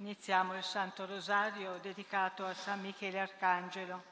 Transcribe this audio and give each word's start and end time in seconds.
Iniziamo 0.00 0.56
il 0.56 0.62
Santo 0.62 1.04
Rosario 1.04 1.78
dedicato 1.82 2.46
a 2.46 2.54
San 2.54 2.80
Michele 2.80 3.20
Arcangelo. 3.20 4.02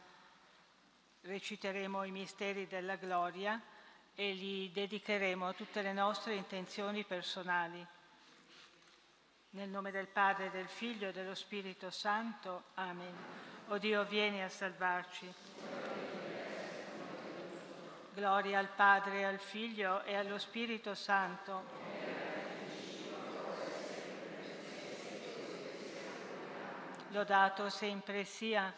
Reciteremo 1.22 2.04
i 2.04 2.10
misteri 2.10 2.66
della 2.66 2.96
gloria 2.96 3.58
e 4.14 4.32
li 4.34 4.70
dedicheremo 4.70 5.48
a 5.48 5.54
tutte 5.54 5.80
le 5.80 5.94
nostre 5.94 6.34
intenzioni 6.34 7.04
personali. 7.04 7.84
Nel 9.52 9.70
nome 9.70 9.90
del 9.90 10.08
Padre, 10.08 10.50
del 10.50 10.68
Figlio 10.68 11.08
e 11.08 11.12
dello 11.12 11.34
Spirito 11.34 11.88
Santo. 11.88 12.64
Amen. 12.74 13.14
O 13.68 13.78
Dio, 13.78 14.04
vieni 14.04 14.42
a 14.42 14.50
salvarci. 14.50 15.32
Gloria 18.12 18.58
al 18.58 18.68
Padre, 18.68 19.24
al 19.24 19.38
Figlio 19.38 20.02
e 20.02 20.14
allo 20.16 20.36
Spirito 20.36 20.94
Santo 20.94 21.97
lodato 27.08 27.68
sempre 27.68 28.24
sia. 28.24 28.72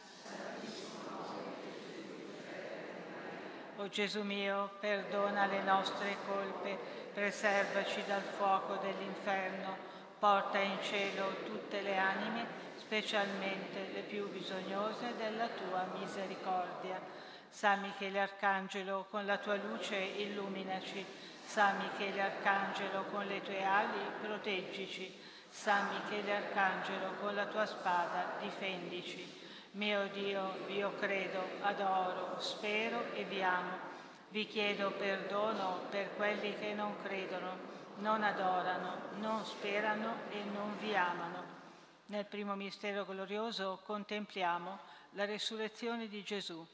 O 3.76 3.88
Gesù 3.88 4.22
mio, 4.22 4.70
perdona 4.78 5.46
le 5.46 5.62
nostre 5.62 6.16
colpe, 6.26 6.76
preservaci 7.14 8.04
dal 8.06 8.22
fuoco 8.22 8.76
dell'inferno, 8.76 9.76
porta 10.18 10.58
in 10.58 10.76
cielo 10.82 11.36
tutte 11.46 11.80
le 11.80 11.96
anime, 11.96 12.46
specialmente 12.76 13.88
le 13.92 14.02
più 14.02 14.28
bisognose 14.28 15.16
della 15.16 15.48
tua 15.48 15.86
misericordia. 15.98 17.00
San 17.48 17.80
Michele 17.80 18.20
Arcangelo, 18.20 19.06
con 19.10 19.24
la 19.24 19.38
tua 19.38 19.56
luce 19.56 19.96
illuminaci. 19.96 21.04
San 21.44 21.78
Michele 21.78 22.20
Arcangelo, 22.20 23.04
con 23.10 23.26
le 23.26 23.40
tue 23.42 23.64
ali 23.64 23.98
proteggici. 24.20 25.18
San 25.50 25.88
Michele 25.88 26.32
Arcangelo, 26.32 27.14
con 27.20 27.34
la 27.34 27.46
tua 27.46 27.66
spada 27.66 28.36
difendici. 28.40 29.38
Mio 29.72 30.08
Dio, 30.08 30.66
io 30.68 30.94
credo, 30.96 31.42
adoro, 31.60 32.40
spero 32.40 33.12
e 33.12 33.24
vi 33.24 33.42
amo. 33.42 33.88
Vi 34.30 34.46
chiedo 34.46 34.92
perdono 34.92 35.80
per 35.90 36.14
quelli 36.14 36.56
che 36.56 36.72
non 36.72 36.94
credono, 37.02 37.58
non 37.96 38.22
adorano, 38.22 38.96
non 39.18 39.44
sperano 39.44 40.30
e 40.30 40.42
non 40.44 40.78
vi 40.78 40.94
amano. 40.94 41.58
Nel 42.06 42.26
primo 42.26 42.54
mistero 42.54 43.04
glorioso 43.04 43.80
contempliamo 43.84 44.78
la 45.10 45.24
resurrezione 45.24 46.06
di 46.08 46.22
Gesù. 46.22 46.64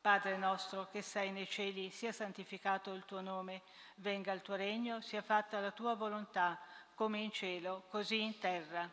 Padre 0.00 0.36
nostro 0.36 0.88
che 0.92 1.02
sei 1.02 1.32
nei 1.32 1.48
cieli, 1.48 1.90
sia 1.90 2.12
santificato 2.12 2.92
il 2.92 3.04
tuo 3.04 3.20
nome, 3.20 3.62
venga 3.96 4.32
il 4.32 4.42
tuo 4.42 4.54
regno, 4.54 5.00
sia 5.00 5.22
fatta 5.22 5.58
la 5.58 5.72
tua 5.72 5.94
volontà 5.94 6.56
come 6.96 7.18
in 7.18 7.30
cielo, 7.30 7.82
così 7.90 8.22
in 8.22 8.38
terra. 8.38 8.88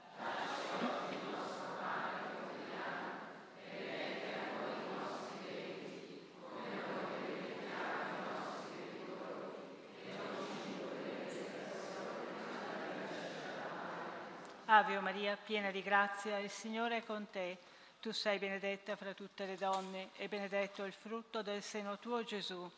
Ave 14.66 15.00
Maria, 15.00 15.38
piena 15.38 15.72
di 15.72 15.81
grazia, 15.81 16.40
il 16.40 16.50
Signore 16.50 16.98
è 16.98 17.04
con 17.06 17.30
te. 17.31 17.58
Tu 18.02 18.12
sei 18.12 18.38
benedetta 18.38 18.98
fra 18.98 19.14
tutte 19.14 19.46
le 19.46 19.56
donne 19.56 20.09
e 20.18 20.28
benedetto 20.28 20.84
il 20.84 20.92
frutto 20.92 21.42
del 21.42 21.62
seno 21.62 21.98
tuo 22.00 22.22
Gesù. 22.24 22.70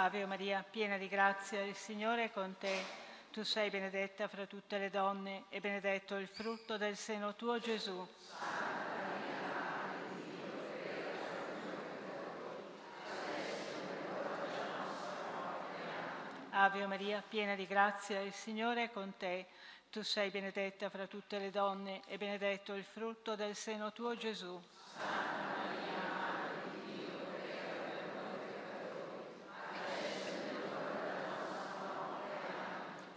Ave 0.00 0.26
Maria, 0.26 0.62
piena 0.62 0.96
di 0.96 1.08
grazia, 1.08 1.60
il 1.64 1.74
Signore 1.74 2.26
è 2.26 2.30
con 2.30 2.54
te. 2.56 2.84
Tu 3.32 3.42
sei 3.42 3.68
benedetta 3.68 4.28
fra 4.28 4.46
tutte 4.46 4.78
le 4.78 4.90
donne 4.90 5.46
e 5.48 5.58
benedetto 5.58 6.14
il 6.14 6.28
frutto 6.28 6.76
del 6.76 6.96
seno 6.96 7.34
tuo 7.34 7.58
Gesù. 7.58 8.06
Ave 16.50 16.86
Maria, 16.86 17.20
piena 17.28 17.56
di 17.56 17.66
grazia, 17.66 18.20
il 18.20 18.32
Signore 18.32 18.84
è 18.84 18.90
con 18.92 19.16
te. 19.16 19.46
Tu 19.90 20.02
sei 20.02 20.30
benedetta 20.30 20.88
fra 20.90 21.08
tutte 21.08 21.38
le 21.38 21.50
donne 21.50 22.02
e 22.06 22.18
benedetto 22.18 22.72
il 22.74 22.84
frutto 22.84 23.34
del 23.34 23.56
seno 23.56 23.92
tuo 23.92 24.14
Gesù. 24.16 24.62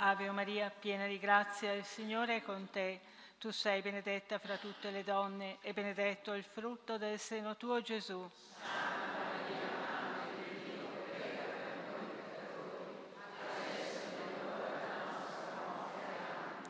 Ave 0.03 0.31
Maria, 0.31 0.71
piena 0.71 1.05
di 1.05 1.19
grazia, 1.19 1.73
il 1.73 1.83
Signore 1.83 2.37
è 2.37 2.41
con 2.41 2.67
te. 2.71 3.01
Tu 3.37 3.51
sei 3.51 3.83
benedetta 3.83 4.39
fra 4.39 4.57
tutte 4.57 4.89
le 4.89 5.03
donne 5.03 5.59
e 5.61 5.73
benedetto 5.73 6.33
il 6.33 6.43
frutto 6.43 6.97
del 6.97 7.19
seno 7.19 7.55
tuo 7.55 7.81
Gesù. 7.81 8.27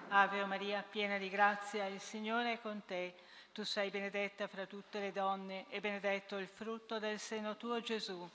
Ave 0.09 0.43
Maria, 0.43 0.83
piena 0.83 1.17
di 1.17 1.29
grazia, 1.29 1.85
il 1.85 2.01
Signore 2.01 2.51
è 2.51 2.59
con 2.59 2.83
te. 2.85 3.15
Tu 3.53 3.63
sei 3.63 3.89
benedetta 3.91 4.47
fra 4.47 4.65
tutte 4.65 4.99
le 4.99 5.13
donne 5.13 5.67
e 5.69 5.79
benedetto 5.79 6.35
il 6.35 6.47
frutto 6.47 6.99
del 6.99 7.17
seno 7.17 7.55
tuo 7.55 7.79
Gesù. 7.79 8.29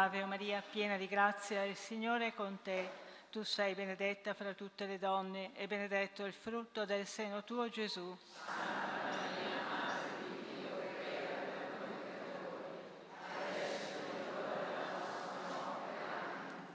Ave 0.00 0.24
Maria, 0.26 0.62
piena 0.62 0.96
di 0.96 1.08
grazia, 1.08 1.64
il 1.64 1.74
Signore 1.74 2.28
è 2.28 2.32
con 2.32 2.60
te. 2.62 2.88
Tu 3.30 3.42
sei 3.42 3.74
benedetta 3.74 4.32
fra 4.32 4.54
tutte 4.54 4.86
le 4.86 4.96
donne 4.96 5.50
e 5.56 5.66
benedetto 5.66 6.24
il 6.24 6.32
frutto 6.32 6.84
del 6.84 7.04
seno 7.04 7.42
tuo 7.42 7.68
Gesù. 7.68 8.16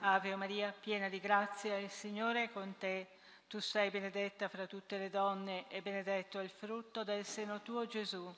Ave 0.01 0.35
Maria, 0.35 0.75
piena 0.77 1.07
di 1.07 1.21
grazia, 1.21 1.77
il 1.77 1.89
Signore 1.89 2.43
è 2.43 2.51
con 2.51 2.75
te. 2.77 3.07
Tu 3.47 3.61
sei 3.61 3.89
benedetta 3.89 4.49
fra 4.49 4.67
tutte 4.67 4.97
le 4.97 5.09
donne 5.09 5.69
e 5.69 5.81
benedetto 5.81 6.41
il 6.41 6.49
frutto 6.49 7.05
del 7.05 7.23
seno 7.23 7.61
tuo 7.61 7.87
Gesù. 7.87 8.35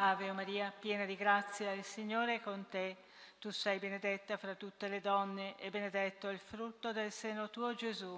Ave 0.00 0.30
Maria, 0.30 0.72
piena 0.78 1.04
di 1.04 1.16
grazia, 1.16 1.72
il 1.72 1.82
Signore 1.82 2.36
è 2.36 2.40
con 2.40 2.68
te. 2.68 2.98
Tu 3.40 3.50
sei 3.50 3.80
benedetta 3.80 4.36
fra 4.36 4.54
tutte 4.54 4.86
le 4.86 5.00
donne 5.00 5.56
e 5.58 5.70
benedetto 5.70 6.28
il 6.28 6.38
frutto 6.38 6.92
del 6.92 7.10
seno 7.10 7.50
tuo 7.50 7.74
Gesù. 7.74 8.16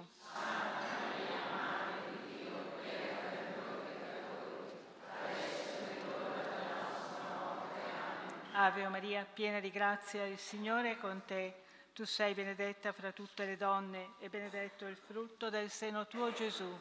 Ave 8.51 8.87
Maria, 8.87 9.25
piena 9.25 9.59
di 9.59 9.71
grazia, 9.71 10.23
il 10.27 10.37
Signore 10.37 10.91
è 10.91 10.97
con 10.97 11.23
te. 11.25 11.63
Tu 11.93 12.05
sei 12.05 12.35
benedetta 12.35 12.91
fra 12.91 13.11
tutte 13.11 13.43
le 13.45 13.57
donne 13.57 14.11
e 14.19 14.29
benedetto 14.29 14.85
il 14.85 14.97
frutto 14.97 15.49
del 15.49 15.71
seno 15.71 16.05
tuo 16.05 16.31
Gesù. 16.31 16.79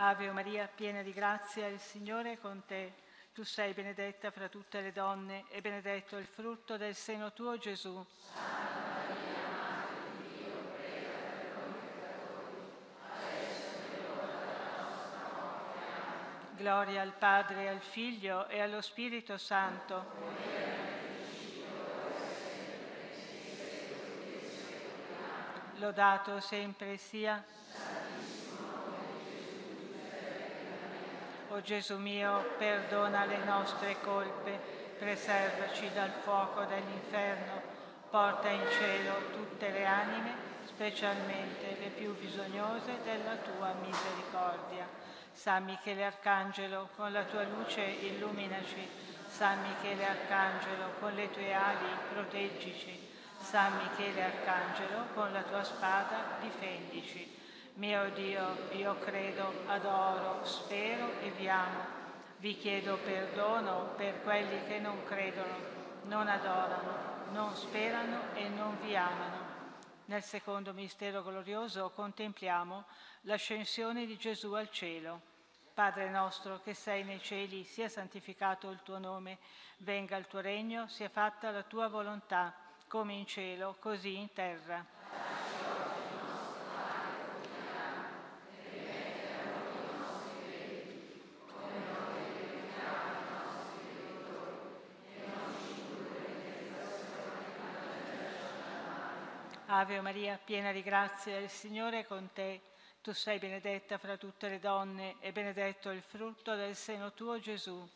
Ave 0.00 0.30
Maria, 0.30 0.70
piena 0.72 1.02
di 1.02 1.12
grazia, 1.12 1.66
il 1.66 1.80
Signore 1.80 2.34
è 2.34 2.38
con 2.38 2.62
te. 2.64 2.92
Tu 3.32 3.42
sei 3.42 3.72
benedetta 3.72 4.30
fra 4.30 4.48
tutte 4.48 4.80
le 4.80 4.92
donne 4.92 5.46
e 5.48 5.60
benedetto 5.60 6.16
il 6.18 6.26
frutto 6.26 6.76
del 6.76 6.94
seno 6.94 7.32
tuo 7.32 7.58
Gesù. 7.58 8.06
Gloria 16.54 17.02
al 17.02 17.14
Padre, 17.18 17.68
al 17.68 17.80
Figlio 17.80 18.46
e 18.46 18.60
allo 18.60 18.80
Spirito 18.80 19.36
Santo. 19.36 20.06
Lodato 25.78 26.38
sempre 26.38 26.96
sia. 26.98 27.44
O 31.50 31.62
Gesù 31.62 31.96
mio, 31.96 32.56
perdona 32.58 33.24
le 33.24 33.38
nostre 33.44 33.96
colpe, 34.02 34.60
preservaci 34.98 35.90
dal 35.94 36.10
fuoco 36.22 36.64
dell'inferno, 36.64 37.62
porta 38.10 38.48
in 38.48 38.66
cielo 38.70 39.30
tutte 39.32 39.70
le 39.70 39.86
anime, 39.86 40.34
specialmente 40.66 41.76
le 41.80 41.88
più 41.88 42.14
bisognose 42.18 42.98
della 43.02 43.36
tua 43.36 43.72
misericordia. 43.80 44.86
San 45.32 45.64
Michele 45.64 46.04
Arcangelo, 46.04 46.90
con 46.94 47.12
la 47.12 47.22
tua 47.22 47.44
luce 47.44 47.82
illuminaci. 47.82 48.86
San 49.26 49.62
Michele 49.62 50.04
Arcangelo, 50.04 50.92
con 51.00 51.14
le 51.14 51.30
tue 51.30 51.54
ali 51.54 51.88
proteggici. 52.12 53.08
San 53.40 53.74
Michele 53.76 54.22
Arcangelo, 54.22 55.06
con 55.14 55.32
la 55.32 55.42
tua 55.42 55.62
spada 55.62 56.36
difendici. 56.40 57.37
Mio 57.78 58.10
Dio, 58.10 58.72
io 58.72 58.98
credo, 58.98 59.52
adoro, 59.66 60.44
spero 60.44 61.20
e 61.20 61.30
vi 61.30 61.48
amo. 61.48 61.78
Vi 62.38 62.56
chiedo 62.56 62.96
perdono 62.96 63.92
per 63.96 64.20
quelli 64.22 64.66
che 64.66 64.80
non 64.80 65.04
credono, 65.04 65.54
non 66.06 66.26
adorano, 66.26 67.30
non 67.30 67.54
sperano 67.54 68.34
e 68.34 68.48
non 68.48 68.76
vi 68.80 68.96
amano. 68.96 69.46
Nel 70.06 70.24
secondo 70.24 70.72
mistero 70.72 71.22
glorioso 71.22 71.90
contempliamo 71.90 72.84
l'ascensione 73.20 74.06
di 74.06 74.16
Gesù 74.16 74.54
al 74.54 74.70
cielo. 74.70 75.20
Padre 75.72 76.10
nostro 76.10 76.60
che 76.60 76.74
sei 76.74 77.04
nei 77.04 77.22
cieli, 77.22 77.62
sia 77.62 77.88
santificato 77.88 78.70
il 78.70 78.80
tuo 78.82 78.98
nome, 78.98 79.38
venga 79.76 80.16
il 80.16 80.26
tuo 80.26 80.40
regno, 80.40 80.88
sia 80.88 81.08
fatta 81.08 81.52
la 81.52 81.62
tua 81.62 81.86
volontà, 81.86 82.52
come 82.88 83.12
in 83.12 83.24
cielo, 83.24 83.76
così 83.78 84.16
in 84.16 84.32
terra. 84.32 84.97
Ave 99.70 100.00
Maria, 100.00 100.40
piena 100.42 100.72
di 100.72 100.82
grazia, 100.82 101.36
il 101.36 101.50
Signore 101.50 102.00
è 102.00 102.06
con 102.06 102.30
te. 102.32 102.62
Tu 103.02 103.12
sei 103.12 103.38
benedetta 103.38 103.98
fra 103.98 104.16
tutte 104.16 104.48
le 104.48 104.60
donne 104.60 105.16
e 105.20 105.30
benedetto 105.30 105.90
il 105.90 106.00
frutto 106.00 106.54
del 106.54 106.74
seno 106.74 107.12
tuo, 107.12 107.38
Gesù. 107.38 107.86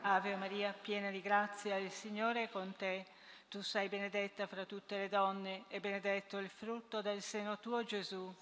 Ave 0.00 0.34
Maria, 0.34 0.72
piena 0.72 1.10
di 1.10 1.20
grazia, 1.22 1.76
il 1.76 1.92
Signore 1.92 2.42
è 2.42 2.48
con 2.48 2.74
te. 2.76 3.06
Tu 3.46 3.62
sei 3.62 3.88
benedetta 3.88 4.48
fra 4.48 4.64
tutte 4.64 4.96
le 4.96 5.08
donne 5.08 5.66
e 5.68 5.78
benedetto 5.78 6.38
il 6.38 6.48
frutto 6.48 7.02
del 7.02 7.22
seno 7.22 7.60
tuo, 7.60 7.84
Gesù. 7.84 8.34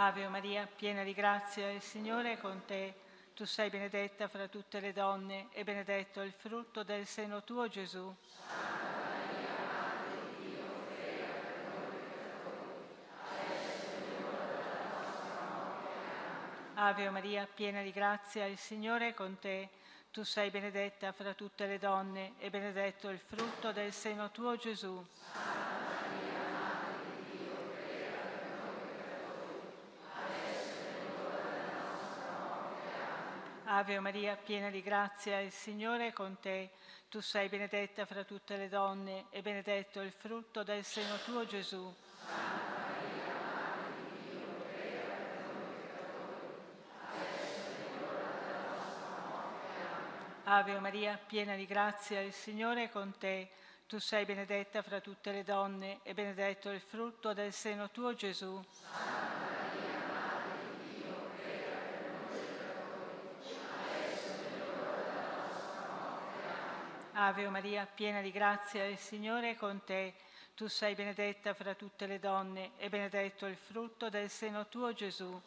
Ave 0.00 0.28
Maria, 0.28 0.64
piena 0.64 1.02
di 1.02 1.12
grazia, 1.12 1.72
il 1.72 1.82
Signore 1.82 2.34
è 2.34 2.38
con 2.38 2.62
te. 2.64 2.94
Tu 3.34 3.44
sei 3.44 3.68
benedetta 3.68 4.28
fra 4.28 4.46
tutte 4.46 4.78
le 4.78 4.92
donne 4.92 5.48
e 5.50 5.64
benedetto 5.64 6.20
il 6.20 6.32
frutto 6.32 6.84
del 6.84 7.04
seno 7.04 7.42
tuo, 7.42 7.66
Gesù. 7.66 8.14
Ave 16.74 17.10
Maria, 17.10 17.48
piena 17.52 17.82
di 17.82 17.90
grazia, 17.90 18.46
il 18.46 18.56
Signore 18.56 19.08
è 19.08 19.14
con 19.14 19.36
te. 19.40 19.68
Tu 20.12 20.22
sei 20.22 20.50
benedetta 20.50 21.10
fra 21.10 21.34
tutte 21.34 21.66
le 21.66 21.78
donne 21.78 22.34
e 22.38 22.50
benedetto 22.50 23.08
il 23.08 23.18
frutto 23.18 23.72
del 23.72 23.92
seno 23.92 24.30
tuo, 24.30 24.54
Gesù. 24.54 25.04
Ave 33.70 34.00
Maria, 34.00 34.34
piena 34.34 34.70
di 34.70 34.80
grazia, 34.80 35.40
il 35.40 35.52
Signore 35.52 36.06
è 36.06 36.12
con 36.14 36.38
te. 36.40 36.70
Tu 37.10 37.20
sei 37.20 37.50
benedetta 37.50 38.06
fra 38.06 38.24
tutte 38.24 38.56
le 38.56 38.70
donne 38.70 39.26
e 39.28 39.42
benedetto 39.42 40.00
il 40.00 40.10
frutto 40.10 40.62
del 40.62 40.82
seno 40.84 41.18
tuo, 41.26 41.44
Gesù. 41.44 41.94
Ave 50.44 50.78
Maria, 50.80 51.18
piena 51.18 51.54
di 51.54 51.66
grazia, 51.66 52.20
il 52.20 52.32
Signore 52.32 52.84
è 52.84 52.88
con 52.88 53.18
te. 53.18 53.50
Tu 53.86 53.98
sei 53.98 54.24
benedetta 54.24 54.80
fra 54.80 55.00
tutte 55.00 55.30
le 55.30 55.44
donne 55.44 56.00
e 56.04 56.14
benedetto 56.14 56.70
il 56.70 56.80
frutto 56.80 57.34
del 57.34 57.52
seno 57.52 57.90
tuo, 57.90 58.14
Gesù. 58.14 58.64
Ave 67.20 67.48
Maria, 67.48 67.84
piena 67.84 68.20
di 68.20 68.30
grazia, 68.30 68.84
il 68.84 68.96
Signore 68.96 69.50
è 69.50 69.56
con 69.56 69.82
te. 69.82 70.14
Tu 70.54 70.68
sei 70.68 70.94
benedetta 70.94 71.52
fra 71.52 71.74
tutte 71.74 72.06
le 72.06 72.20
donne 72.20 72.70
e 72.76 72.88
benedetto 72.88 73.46
il 73.46 73.56
frutto 73.56 74.08
del 74.08 74.30
seno 74.30 74.68
tuo, 74.68 74.92
Gesù. 74.92 75.42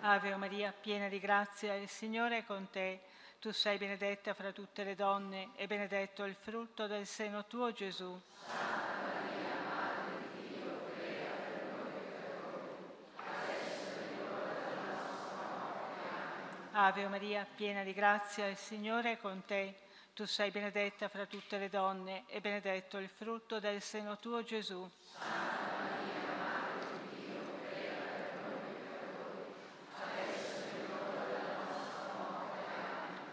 Ave 0.00 0.34
Maria, 0.34 0.72
piena 0.72 1.06
di 1.06 1.20
grazia, 1.20 1.76
il 1.76 1.88
Signore 1.88 2.38
è 2.38 2.44
con 2.44 2.68
te. 2.68 3.02
Tu 3.38 3.52
sei 3.52 3.78
benedetta 3.78 4.34
fra 4.34 4.50
tutte 4.50 4.82
le 4.82 4.96
donne 4.96 5.50
e 5.54 5.68
benedetto 5.68 6.24
il 6.24 6.34
frutto 6.34 6.88
del 6.88 7.06
seno 7.06 7.46
tuo, 7.46 7.72
Gesù. 7.72 8.20
Ave 16.82 17.06
Maria, 17.08 17.46
piena 17.56 17.82
di 17.82 17.92
grazia, 17.92 18.46
il 18.46 18.56
Signore 18.56 19.12
è 19.12 19.18
con 19.18 19.44
te. 19.44 19.80
Tu 20.14 20.24
sei 20.24 20.50
benedetta 20.50 21.10
fra 21.10 21.26
tutte 21.26 21.58
le 21.58 21.68
donne 21.68 22.24
e 22.26 22.40
benedetto 22.40 22.96
il 22.96 23.10
frutto 23.10 23.60
del 23.60 23.82
seno 23.82 24.16
tuo, 24.16 24.42
Gesù. 24.42 24.90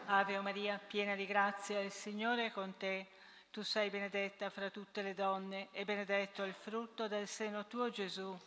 Ave 0.07 0.39
Maria, 0.41 0.77
piena 0.85 1.15
di 1.15 1.25
grazia, 1.25 1.79
il 1.79 1.91
Signore 1.91 2.47
è 2.47 2.51
con 2.51 2.75
te. 2.75 3.07
Tu 3.49 3.61
sei 3.61 3.89
benedetta 3.89 4.49
fra 4.49 4.69
tutte 4.69 5.01
le 5.01 5.13
donne 5.13 5.69
e 5.71 5.85
benedetto 5.85 6.43
il 6.43 6.53
frutto 6.53 7.07
del 7.07 7.29
seno 7.29 7.65
tuo, 7.65 7.89
Gesù. 7.89 8.37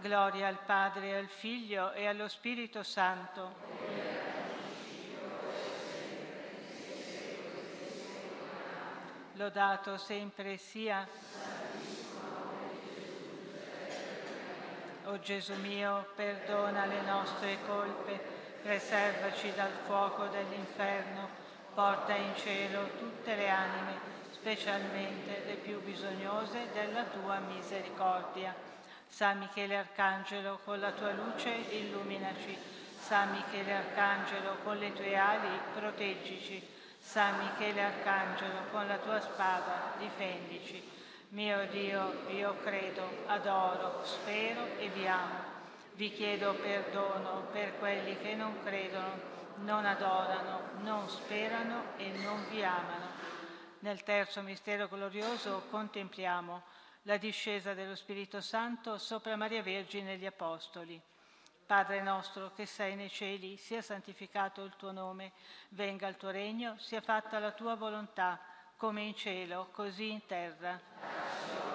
Gloria 0.00 0.46
al 0.46 0.58
Padre, 0.64 1.16
al 1.16 1.26
Figlio 1.26 1.92
e 1.92 2.06
allo 2.06 2.28
Spirito 2.28 2.84
Santo. 2.84 3.66
Lodato 9.32 9.96
sempre 9.96 10.56
sia. 10.56 11.06
O 15.06 15.18
Gesù 15.18 15.54
mio, 15.54 16.06
perdona 16.14 16.86
le 16.86 17.00
nostre 17.00 17.58
colpe, 17.66 18.20
preservaci 18.62 19.52
dal 19.54 19.72
fuoco 19.84 20.26
dell'inferno, 20.26 21.28
porta 21.74 22.14
in 22.14 22.36
cielo 22.36 22.88
tutte 22.98 23.34
le 23.34 23.48
anime, 23.48 23.94
specialmente 24.30 25.42
le 25.44 25.54
più 25.54 25.82
bisognose 25.82 26.68
della 26.72 27.02
tua 27.02 27.38
misericordia. 27.40 28.77
San 29.08 29.38
Michele 29.38 29.76
Arcangelo, 29.76 30.60
con 30.64 30.78
la 30.78 30.92
tua 30.92 31.12
luce 31.12 31.50
illuminaci. 31.50 32.56
San 32.98 33.30
Michele 33.30 33.74
Arcangelo, 33.74 34.58
con 34.62 34.76
le 34.78 34.92
tue 34.92 35.16
ali 35.16 35.48
proteggici. 35.74 36.66
San 37.00 37.38
Michele 37.38 37.82
Arcangelo, 37.82 38.66
con 38.70 38.86
la 38.86 38.98
tua 38.98 39.20
spada 39.20 39.94
difendici. 39.98 40.96
Mio 41.30 41.66
Dio, 41.68 42.24
io 42.28 42.56
credo, 42.62 43.24
adoro, 43.26 44.04
spero 44.04 44.64
e 44.78 44.88
vi 44.88 45.06
amo. 45.06 45.56
Vi 45.94 46.12
chiedo 46.12 46.54
perdono 46.54 47.48
per 47.50 47.78
quelli 47.78 48.16
che 48.18 48.34
non 48.34 48.62
credono, 48.62 49.20
non 49.56 49.84
adorano, 49.84 50.60
non 50.82 51.08
sperano 51.08 51.96
e 51.96 52.10
non 52.22 52.46
vi 52.50 52.62
amano. 52.62 53.06
Nel 53.80 54.02
terzo 54.02 54.42
mistero 54.42 54.86
glorioso 54.88 55.64
contempliamo 55.70 56.62
la 57.02 57.16
discesa 57.16 57.74
dello 57.74 57.94
Spirito 57.94 58.40
Santo 58.40 58.98
sopra 58.98 59.36
Maria 59.36 59.62
Vergine 59.62 60.14
e 60.14 60.16
gli 60.16 60.26
Apostoli. 60.26 61.00
Padre 61.66 62.00
nostro 62.00 62.52
che 62.54 62.64
sei 62.64 62.96
nei 62.96 63.10
cieli, 63.10 63.56
sia 63.56 63.82
santificato 63.82 64.64
il 64.64 64.74
tuo 64.76 64.90
nome, 64.90 65.32
venga 65.70 66.08
il 66.08 66.16
tuo 66.16 66.30
regno, 66.30 66.78
sia 66.78 67.02
fatta 67.02 67.38
la 67.38 67.52
tua 67.52 67.74
volontà, 67.74 68.40
come 68.76 69.02
in 69.02 69.14
cielo, 69.14 69.68
così 69.72 70.10
in 70.10 70.24
terra. 70.24 71.67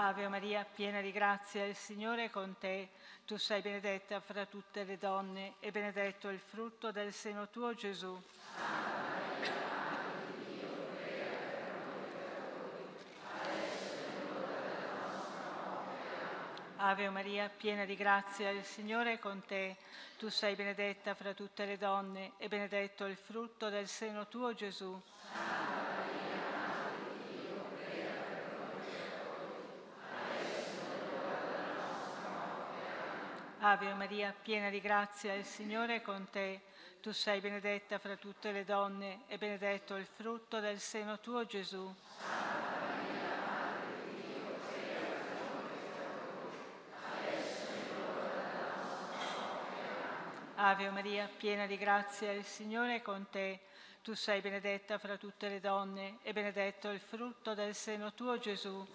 Ave 0.00 0.28
Maria, 0.28 0.64
piena 0.64 1.00
di 1.00 1.10
grazia, 1.10 1.64
il 1.64 1.74
Signore 1.74 2.26
è 2.26 2.30
con 2.30 2.56
te. 2.56 2.90
Tu 3.24 3.36
sei 3.36 3.60
benedetta 3.62 4.20
fra 4.20 4.46
tutte 4.46 4.84
le 4.84 4.96
donne 4.96 5.54
e 5.58 5.72
benedetto 5.72 6.28
il 6.28 6.38
frutto 6.38 6.92
del 6.92 7.12
seno 7.12 7.48
tuo, 7.48 7.74
Gesù. 7.74 8.16
Ave 16.76 17.10
Maria, 17.10 17.48
piena 17.48 17.84
di 17.84 17.96
grazia, 17.96 18.50
il 18.50 18.62
Signore 18.62 19.14
è 19.14 19.18
con 19.18 19.42
te. 19.44 19.78
Tu 20.16 20.28
sei 20.28 20.54
benedetta 20.54 21.16
fra 21.16 21.34
tutte 21.34 21.64
le 21.64 21.76
donne 21.76 22.34
e 22.36 22.46
benedetto 22.46 23.04
il 23.04 23.16
frutto 23.16 23.68
del 23.68 23.88
seno 23.88 24.28
tuo, 24.28 24.54
Gesù. 24.54 25.02
Ave 33.70 33.92
Maria, 33.92 34.34
piena 34.42 34.70
di 34.70 34.80
grazia, 34.80 35.34
il 35.34 35.44
Signore 35.44 35.96
è 35.96 36.00
con 36.00 36.30
te. 36.30 36.62
Tu 37.02 37.12
sei 37.12 37.38
benedetta 37.38 37.98
fra 37.98 38.16
tutte 38.16 38.50
le 38.50 38.64
donne 38.64 39.24
e 39.26 39.36
benedetto 39.36 39.96
il 39.96 40.06
frutto 40.06 40.58
del 40.58 40.78
seno 40.78 41.20
tuo, 41.20 41.44
Gesù. 41.44 41.94
Ave 50.54 50.90
Maria, 50.90 51.28
piena 51.36 51.66
di 51.66 51.76
grazia, 51.76 52.32
il 52.32 52.44
Signore 52.44 52.94
è 52.94 53.02
con 53.02 53.26
te. 53.28 53.60
Tu 54.00 54.14
sei 54.14 54.40
benedetta 54.40 54.96
fra 54.96 55.18
tutte 55.18 55.50
le 55.50 55.60
donne 55.60 56.20
e 56.22 56.32
benedetto 56.32 56.88
il 56.88 57.00
frutto 57.00 57.52
del 57.52 57.74
seno 57.74 58.14
tuo, 58.14 58.38
Gesù. 58.38 58.86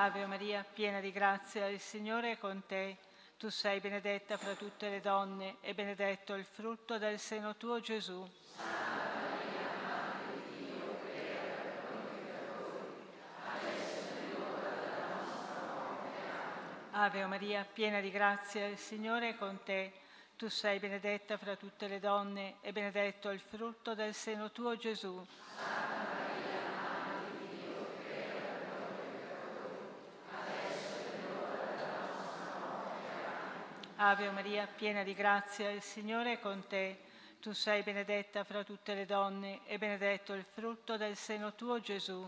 Ave 0.00 0.26
Maria, 0.26 0.64
piena 0.64 1.00
di 1.00 1.10
grazia, 1.10 1.66
il 1.66 1.80
Signore 1.80 2.30
è 2.30 2.38
con 2.38 2.62
te. 2.68 2.98
Tu 3.36 3.48
sei 3.48 3.80
benedetta 3.80 4.36
fra 4.36 4.54
tutte 4.54 4.88
le 4.88 5.00
donne 5.00 5.56
e 5.60 5.74
benedetto 5.74 6.34
il 6.34 6.44
frutto 6.44 6.98
del 6.98 7.18
seno 7.18 7.56
tuo, 7.56 7.80
Gesù. 7.80 8.24
Ave 16.92 17.26
Maria, 17.26 17.64
piena 17.64 17.98
di 17.98 18.12
grazia, 18.12 18.68
il 18.68 18.78
Signore 18.78 19.30
è 19.30 19.36
con 19.36 19.58
te. 19.64 19.92
Tu 20.36 20.48
sei 20.48 20.78
benedetta 20.78 21.36
fra 21.36 21.56
tutte 21.56 21.88
le 21.88 21.98
donne 21.98 22.58
e 22.60 22.70
benedetto 22.70 23.30
il 23.30 23.40
frutto 23.40 23.96
del 23.96 24.14
seno 24.14 24.52
tuo, 24.52 24.76
Gesù. 24.76 25.26
Ave 34.00 34.30
Maria, 34.30 34.68
piena 34.68 35.02
di 35.02 35.12
grazia, 35.12 35.70
il 35.70 35.82
Signore 35.82 36.34
è 36.34 36.38
con 36.38 36.64
te. 36.68 37.00
Tu 37.40 37.52
sei 37.52 37.82
benedetta 37.82 38.44
fra 38.44 38.62
tutte 38.62 38.94
le 38.94 39.04
donne 39.04 39.62
e 39.66 39.76
benedetto 39.76 40.34
il 40.34 40.44
frutto 40.44 40.96
del 40.96 41.16
seno 41.16 41.56
tuo, 41.56 41.80
Gesù. 41.80 42.24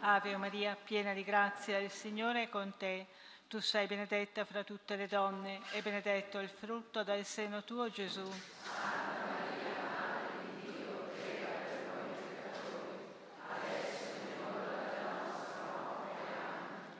Ave 0.00 0.36
Maria, 0.38 0.74
piena 0.82 1.12
di 1.12 1.22
grazia, 1.22 1.76
il 1.76 1.90
Signore 1.90 2.44
è 2.44 2.48
con 2.48 2.72
te. 2.78 3.08
Tu 3.46 3.60
sei 3.60 3.86
benedetta 3.86 4.46
fra 4.46 4.64
tutte 4.64 4.96
le 4.96 5.06
donne 5.06 5.60
e 5.72 5.82
benedetto 5.82 6.38
il 6.38 6.48
frutto 6.48 7.02
del 7.02 7.26
seno 7.26 7.62
tuo, 7.62 7.90
Gesù. 7.90 8.26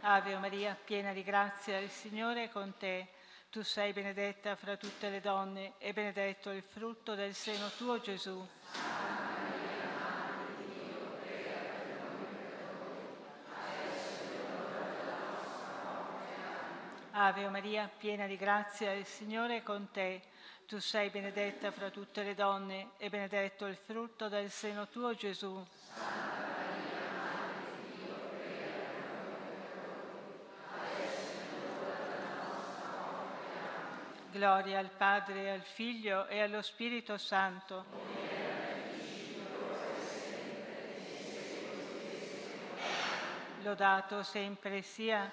Ave 0.04 0.36
Maria, 0.36 0.76
piena 0.84 1.12
di 1.12 1.22
grazia, 1.22 1.78
il 1.78 1.88
Signore 1.88 2.44
è 2.44 2.48
con 2.48 2.74
te. 2.76 3.06
Tu 3.50 3.62
sei 3.62 3.92
benedetta 3.92 4.56
fra 4.56 4.76
tutte 4.76 5.08
le 5.08 5.20
donne 5.20 5.74
e 5.78 5.92
benedetto 5.92 6.50
il 6.50 6.64
frutto 6.64 7.14
del 7.14 7.32
seno 7.34 7.68
tuo, 7.76 8.00
Gesù. 8.00 8.44
Ave 17.12 17.48
Maria, 17.48 17.88
piena 17.96 18.26
di 18.26 18.36
grazia, 18.36 18.92
il 18.92 19.06
Signore 19.06 19.58
è 19.58 19.62
con 19.62 19.88
te. 19.92 20.20
Tu 20.66 20.80
sei 20.80 21.10
benedetta 21.10 21.70
fra 21.70 21.90
tutte 21.90 22.24
le 22.24 22.34
donne 22.34 22.90
e 22.96 23.08
benedetto 23.08 23.66
il 23.66 23.76
frutto 23.76 24.28
del 24.28 24.50
seno 24.50 24.88
tuo, 24.88 25.14
Gesù. 25.14 25.64
Gloria 34.32 34.78
al 34.78 34.88
Padre, 34.88 35.50
al 35.50 35.60
Figlio 35.60 36.26
e 36.26 36.40
allo 36.40 36.62
Spirito 36.62 37.18
Santo. 37.18 37.84
Lodato 43.62 44.22
sempre 44.22 44.80
sia. 44.80 45.30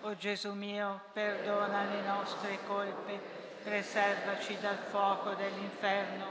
O 0.00 0.16
Gesù 0.16 0.54
mio, 0.54 1.02
perdona 1.12 1.84
le 1.84 2.00
nostre 2.00 2.58
colpe, 2.66 3.20
preservaci 3.62 4.58
dal 4.58 4.76
fuoco 4.76 5.34
dell'inferno, 5.34 6.26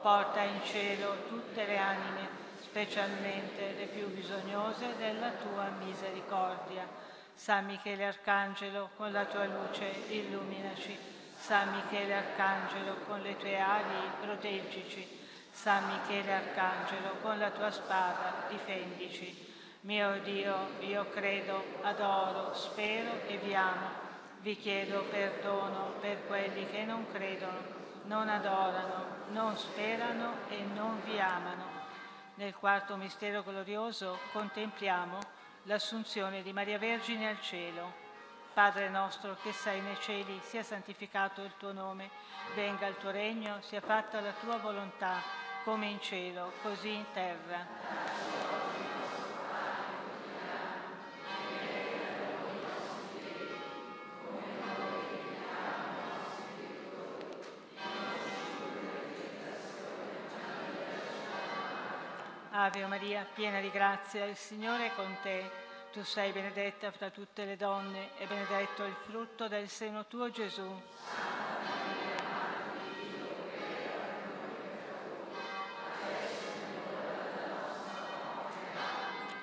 porta 0.00 0.40
in 0.40 0.64
cielo 0.64 1.24
tutte 1.28 1.66
le 1.66 1.76
anime, 1.76 2.26
specialmente 2.62 3.74
le 3.76 3.84
più 3.84 4.08
bisognose 4.08 4.96
della 4.96 5.28
tua 5.32 5.68
misericordia 5.84 7.07
San 7.38 7.66
Michele 7.66 8.04
Arcangelo, 8.04 8.90
con 8.96 9.12
la 9.12 9.24
tua 9.24 9.44
luce 9.44 9.86
illuminaci. 10.08 10.98
San 11.38 11.70
Michele 11.70 12.12
Arcangelo, 12.12 12.96
con 13.06 13.22
le 13.22 13.36
tue 13.36 13.56
ali 13.56 14.10
proteggici. 14.20 15.06
San 15.48 15.86
Michele 15.86 16.32
Arcangelo, 16.32 17.14
con 17.22 17.38
la 17.38 17.50
tua 17.50 17.70
spada 17.70 18.46
difendici. 18.48 19.54
Mio 19.82 20.20
Dio, 20.22 20.70
io 20.80 21.08
credo, 21.10 21.62
adoro, 21.82 22.54
spero 22.54 23.22
e 23.28 23.36
vi 23.36 23.54
amo. 23.54 23.88
Vi 24.40 24.56
chiedo 24.56 25.04
perdono 25.04 25.94
per 26.00 26.26
quelli 26.26 26.68
che 26.68 26.84
non 26.84 27.06
credono, 27.12 27.62
non 28.06 28.28
adorano, 28.28 29.04
non 29.28 29.56
sperano 29.56 30.38
e 30.48 30.58
non 30.74 31.00
vi 31.04 31.20
amano. 31.20 31.66
Nel 32.34 32.54
quarto 32.56 32.96
mistero 32.96 33.44
glorioso 33.44 34.18
contempliamo 34.32 35.37
l'assunzione 35.68 36.42
di 36.42 36.52
Maria 36.54 36.78
Vergine 36.78 37.28
al 37.28 37.40
cielo. 37.42 38.06
Padre 38.54 38.88
nostro 38.88 39.36
che 39.42 39.52
sei 39.52 39.80
nei 39.82 39.98
cieli, 40.00 40.40
sia 40.42 40.62
santificato 40.62 41.42
il 41.42 41.52
tuo 41.58 41.72
nome, 41.72 42.10
venga 42.54 42.86
il 42.86 42.96
tuo 42.96 43.10
regno, 43.10 43.60
sia 43.60 43.82
fatta 43.82 44.20
la 44.20 44.32
tua 44.40 44.56
volontà, 44.56 45.20
come 45.64 45.86
in 45.86 46.00
cielo, 46.00 46.52
così 46.62 46.94
in 46.94 47.04
terra. 47.12 48.47
Ave 62.60 62.84
Maria, 62.86 63.24
piena 63.34 63.60
di 63.60 63.70
grazia, 63.70 64.24
il 64.24 64.34
Signore 64.34 64.86
è 64.86 64.94
con 64.96 65.16
te. 65.22 65.48
Tu 65.92 66.02
sei 66.02 66.32
benedetta 66.32 66.90
fra 66.90 67.08
tutte 67.08 67.44
le 67.44 67.56
donne 67.56 68.18
e 68.18 68.26
benedetto 68.26 68.82
il 68.82 68.96
frutto 69.06 69.46
del 69.46 69.68
seno 69.68 70.06
tuo, 70.06 70.28
Gesù. 70.28 70.68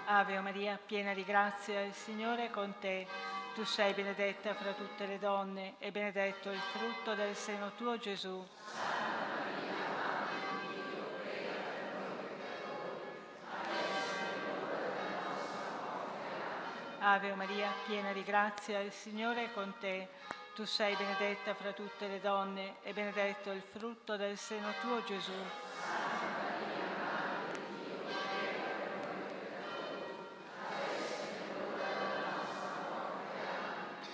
Ave 0.04 0.40
Maria, 0.42 0.78
piena 0.86 1.14
di 1.14 1.24
grazia, 1.24 1.84
il 1.84 1.94
Signore 1.94 2.48
è 2.48 2.50
con 2.50 2.74
te. 2.82 3.08
Tu 3.54 3.64
sei 3.64 3.94
benedetta 3.94 4.54
fra 4.56 4.74
tutte 4.74 5.06
le 5.06 5.20
donne 5.20 5.76
e 5.80 5.90
benedetto 5.90 6.52
il 6.52 6.60
frutto 6.60 7.16
del 7.16 7.34
seno 7.34 7.72
tuo, 7.78 7.98
Gesù. 7.98 8.46
Ave 17.08 17.36
Maria, 17.36 17.72
piena 17.86 18.12
di 18.14 18.24
grazia, 18.24 18.80
il 18.80 18.92
Signore 18.92 19.44
è 19.44 19.54
con 19.54 19.72
te. 19.80 20.08
Tu 20.56 20.66
sei 20.66 20.96
benedetta 20.96 21.54
fra 21.54 21.72
tutte 21.72 22.08
le 22.08 22.20
donne 22.20 22.78
e 22.82 22.94
benedetto 22.94 23.52
il 23.52 23.62
frutto 23.62 24.16
del 24.18 24.36
seno 24.40 24.72
tuo, 24.82 25.04
Gesù. 25.04 25.32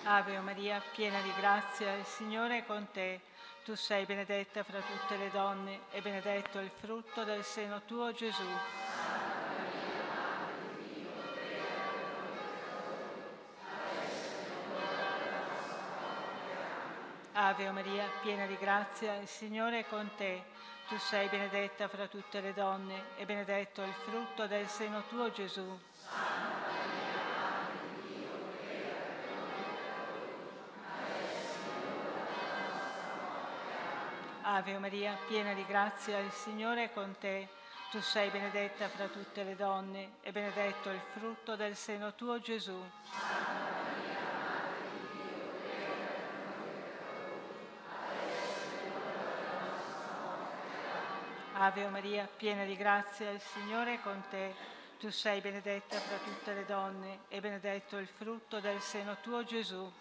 Ave 0.04 0.40
Maria, 0.40 0.82
piena 0.94 1.22
di 1.22 1.32
grazia, 1.40 1.94
il 1.94 2.04
Signore 2.04 2.58
è 2.58 2.66
con 2.66 2.90
te. 2.92 3.22
Tu 3.64 3.74
sei 3.74 4.04
benedetta 4.06 4.64
fra 4.64 4.80
tutte 4.82 5.16
le 5.16 5.30
donne 5.32 5.84
e 5.92 6.02
benedetto 6.02 6.60
il 6.60 6.72
frutto 6.78 7.24
del 7.24 7.46
seno 7.46 7.84
tuo, 7.86 8.12
Gesù. 8.12 8.91
Ave 17.44 17.72
Maria, 17.72 18.08
piena 18.22 18.46
di 18.46 18.56
grazia, 18.56 19.16
il 19.16 19.28
Signore 19.28 19.80
è 19.80 19.86
con 19.88 20.08
te. 20.16 20.44
Tu 20.88 20.96
sei 21.00 21.28
benedetta 21.28 21.88
fra 21.88 22.06
tutte 22.06 22.40
le 22.40 22.54
donne 22.54 23.16
e 23.16 23.26
benedetto 23.26 23.82
il 23.82 23.94
frutto 23.94 24.46
del 24.46 24.68
seno 24.68 25.02
tuo, 25.08 25.32
Gesù. 25.32 25.80
Ave 34.44 34.78
Maria, 34.78 35.18
piena 35.28 35.54
di 35.54 35.66
grazia, 35.66 36.20
il 36.20 36.32
Signore 36.32 36.84
è 36.84 36.94
con 36.94 37.16
te. 37.20 37.48
Tu 37.90 38.00
sei 38.02 38.30
benedetta 38.30 38.88
fra 38.88 39.08
tutte 39.08 39.44
le 39.44 39.56
donne 39.56 40.12
e 40.22 40.32
benedetto 40.32 40.92
il 40.92 41.02
frutto 41.14 41.56
del 41.56 41.76
seno 41.76 42.14
tuo, 42.14 42.40
Gesù. 42.40 42.80
Ave 51.64 51.88
Maria, 51.90 52.28
piena 52.38 52.66
di 52.66 52.76
grazia, 52.76 53.30
il 53.30 53.40
Signore 53.40 53.94
è 53.94 54.02
con 54.02 54.20
te. 54.32 54.52
Tu 54.98 55.12
sei 55.12 55.42
benedetta 55.42 56.00
fra 56.00 56.18
tutte 56.18 56.56
le 56.56 56.66
donne 56.66 57.20
e 57.28 57.40
benedetto 57.40 57.98
il 57.98 58.08
frutto 58.08 58.60
del 58.60 58.80
seno 58.82 59.18
tuo, 59.22 59.44
Gesù. 59.44 59.92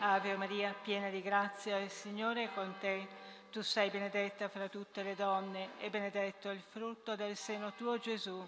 Ave 0.00 0.36
Maria, 0.36 0.74
piena 0.74 1.08
di 1.08 1.22
grazia, 1.22 1.78
il 1.78 1.88
Signore 1.88 2.44
è 2.44 2.52
con 2.52 2.74
te. 2.80 3.08
Tu 3.50 3.62
sei 3.62 3.88
benedetta 3.88 4.50
fra 4.50 4.68
tutte 4.68 5.02
le 5.02 5.14
donne 5.14 5.70
e 5.78 5.88
benedetto 5.88 6.50
il 6.50 6.60
frutto 6.60 7.16
del 7.16 7.34
seno 7.34 7.72
tuo, 7.72 7.98
Gesù. 7.98 8.46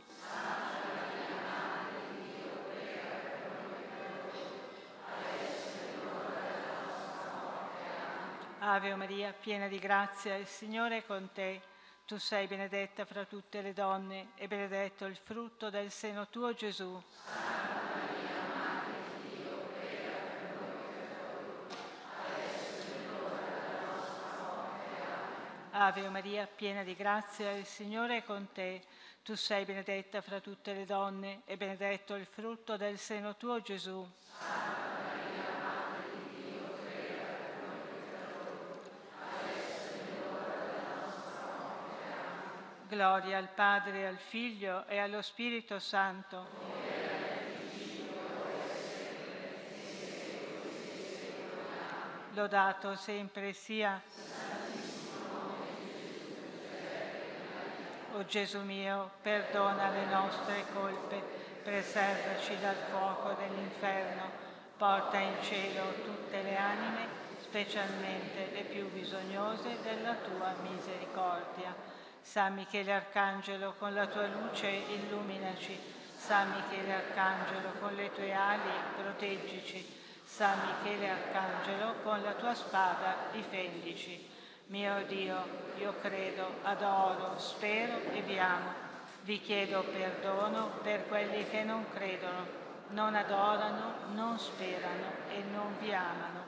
Ave 8.65 8.95
Maria, 8.95 9.33
piena 9.33 9.67
di 9.67 9.81
grazia, 9.81 10.37
il 10.37 10.47
Signore 10.47 10.99
è 10.99 11.05
con 11.05 11.31
te. 11.33 11.61
Tu 12.07 12.17
sei 12.17 12.47
benedetta 12.47 13.05
fra 13.05 13.25
tutte 13.25 13.61
le 13.61 13.73
donne 13.73 14.29
e 14.37 14.47
benedetto 14.47 15.05
il 15.07 15.17
frutto 15.17 15.69
del 15.69 15.91
seno 15.91 16.29
tuo, 16.29 16.55
Gesù. 16.55 17.03
Ave 25.73 26.09
Maria, 26.09 26.47
piena 26.47 26.85
di 26.85 26.95
grazia, 26.95 27.51
il 27.51 27.67
Signore 27.67 28.19
è 28.19 28.23
con 28.23 28.47
te. 28.53 28.81
Tu 29.25 29.35
sei 29.35 29.65
benedetta 29.65 30.21
fra 30.21 30.39
tutte 30.39 30.73
le 30.73 30.85
donne 30.85 31.43
e 31.47 31.57
benedetto 31.57 32.15
il 32.15 32.27
frutto 32.27 32.77
del 32.77 32.97
seno 32.97 33.37
tuo, 33.37 33.61
Gesù. 33.61 34.09
Gloria 42.93 43.39
al 43.39 43.49
Padre, 43.49 44.07
al 44.07 44.19
Figlio 44.19 44.85
e 44.87 44.99
allo 44.99 45.23
Spirito 45.23 45.79
Santo. 45.79 46.45
Lodato 52.35 52.95
sempre 52.95 53.55
sia. 53.55 53.99
O 58.13 58.27
Gesù 58.27 58.61
mio, 58.61 59.13
perdona 59.23 59.89
le 59.89 60.05
nostre 60.05 60.67
colpe, 60.75 61.23
preservaci 61.63 62.61
dal 62.61 62.77
fuoco 62.91 63.33
dell'inferno, 63.39 64.31
porta 64.77 65.17
in 65.17 65.37
cielo 65.41 65.95
tutte 66.05 66.43
le 66.43 66.59
anime, 66.59 67.07
specialmente 67.41 68.51
le 68.53 68.65
più 68.65 68.87
bisognose 68.91 69.81
della 69.81 70.13
tua 70.17 70.53
misericordia. 70.61 71.92
San 72.23 72.55
Michele 72.55 72.93
Arcangelo, 72.93 73.75
con 73.79 73.93
la 73.93 74.07
tua 74.07 74.27
luce 74.27 74.69
illuminaci. 74.69 75.79
San 76.17 76.51
Michele 76.53 76.95
Arcangelo, 76.95 77.73
con 77.81 77.95
le 77.95 78.13
tue 78.13 78.33
ali 78.33 78.71
proteggici. 78.97 80.01
San 80.25 80.59
Michele 80.65 81.11
Arcangelo, 81.11 81.97
con 82.03 82.23
la 82.23 82.33
tua 82.33 82.55
spada 82.55 83.17
difendici. 83.33 84.31
Mio 84.67 85.05
Dio, 85.07 85.45
io 85.79 85.95
credo, 86.01 86.61
adoro, 86.63 87.39
spero 87.39 87.99
e 88.13 88.23
vi 88.23 88.39
amo. 88.39 88.73
Vi 89.23 89.41
chiedo 89.41 89.83
perdono 89.83 90.79
per 90.83 91.07
quelli 91.09 91.47
che 91.49 91.65
non 91.65 91.85
credono, 91.93 92.47
non 92.89 93.15
adorano, 93.15 94.15
non 94.15 94.39
sperano 94.39 95.29
e 95.29 95.43
non 95.43 95.77
vi 95.79 95.93
amano. 95.93 96.45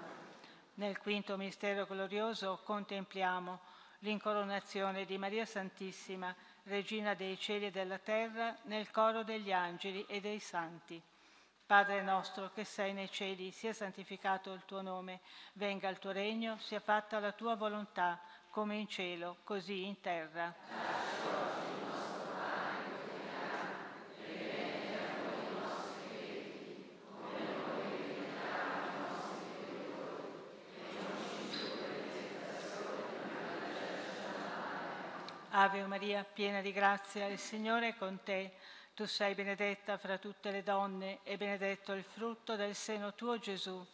Nel 0.75 0.99
quinto 0.99 1.37
mistero 1.37 1.85
glorioso 1.85 2.61
contempliamo 2.65 3.61
l'incoronazione 4.05 5.07
di 5.07 5.17
Maria 5.17 5.47
Santissima, 5.47 6.35
Regina 6.65 7.15
dei 7.15 7.39
cieli 7.39 7.67
e 7.67 7.71
della 7.71 7.99
terra, 7.99 8.57
nel 8.65 8.91
coro 8.91 9.23
degli 9.23 9.51
angeli 9.51 10.05
e 10.07 10.21
dei 10.21 10.39
santi. 10.39 11.03
Padre 11.67 12.03
nostro 12.03 12.51
che 12.53 12.65
sei 12.65 12.93
nei 12.93 13.11
cieli, 13.11 13.51
sia 13.51 13.73
santificato 13.73 14.53
il 14.53 14.63
tuo 14.67 14.83
nome, 14.83 15.21
venga 15.55 15.89
il 15.89 15.99
tuo 15.99 16.13
regno, 16.13 16.59
sia 16.59 16.81
fatta 16.81 17.19
la 17.19 17.33
tua 17.33 17.57
volontà, 17.57 18.21
come 18.51 18.77
in 18.77 18.89
cielo, 18.89 19.39
così 19.43 19.85
in 19.85 19.99
terra. 20.01 21.34
Ave 35.57 35.87
Maria, 35.87 36.25
piena 36.25 36.61
di 36.61 36.73
grazia, 36.73 37.27
il 37.27 37.39
Signore 37.39 37.91
è 37.91 37.97
con 37.97 38.19
te. 38.25 38.55
Tu 38.93 39.07
sei 39.07 39.37
benedetta 39.37 39.97
fra 39.99 40.19
tutte 40.19 40.51
le 40.51 40.65
donne 40.65 41.21
e 41.23 41.37
benedetto 41.37 41.93
il 41.93 42.03
frutto 42.03 42.57
del 42.57 42.75
seno 42.75 43.15
tuo, 43.15 43.39
Gesù. 43.39 43.87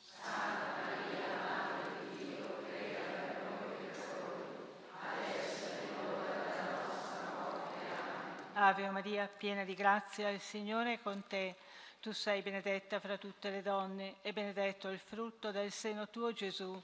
Ave 8.55 8.89
Maria, 8.89 9.29
piena 9.29 9.63
di 9.63 9.75
grazia, 9.75 10.31
il 10.31 10.41
Signore 10.41 10.95
è 10.95 11.01
con 11.03 11.25
te. 11.27 11.57
Tu 12.01 12.13
sei 12.13 12.41
benedetta 12.41 13.01
fra 13.01 13.19
tutte 13.19 13.51
le 13.51 13.61
donne 13.61 14.15
e 14.23 14.33
benedetto 14.33 14.89
il 14.89 14.99
frutto 14.99 15.51
del 15.51 15.71
seno 15.71 16.09
tuo, 16.09 16.33
Gesù. 16.33 16.83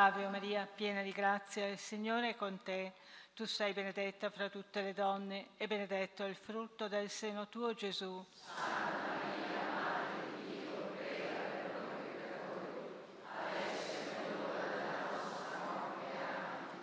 Ave 0.00 0.28
Maria, 0.28 0.64
piena 0.64 1.02
di 1.02 1.10
grazia, 1.10 1.66
il 1.66 1.76
Signore 1.76 2.28
è 2.28 2.36
con 2.36 2.62
te. 2.62 2.92
Tu 3.34 3.44
sei 3.46 3.72
benedetta 3.72 4.30
fra 4.30 4.48
tutte 4.48 4.80
le 4.80 4.92
donne 4.92 5.48
e 5.56 5.66
benedetto 5.66 6.24
il 6.24 6.36
frutto 6.36 6.86
del 6.86 7.10
seno 7.10 7.48
tuo, 7.48 7.74
Gesù. 7.74 8.24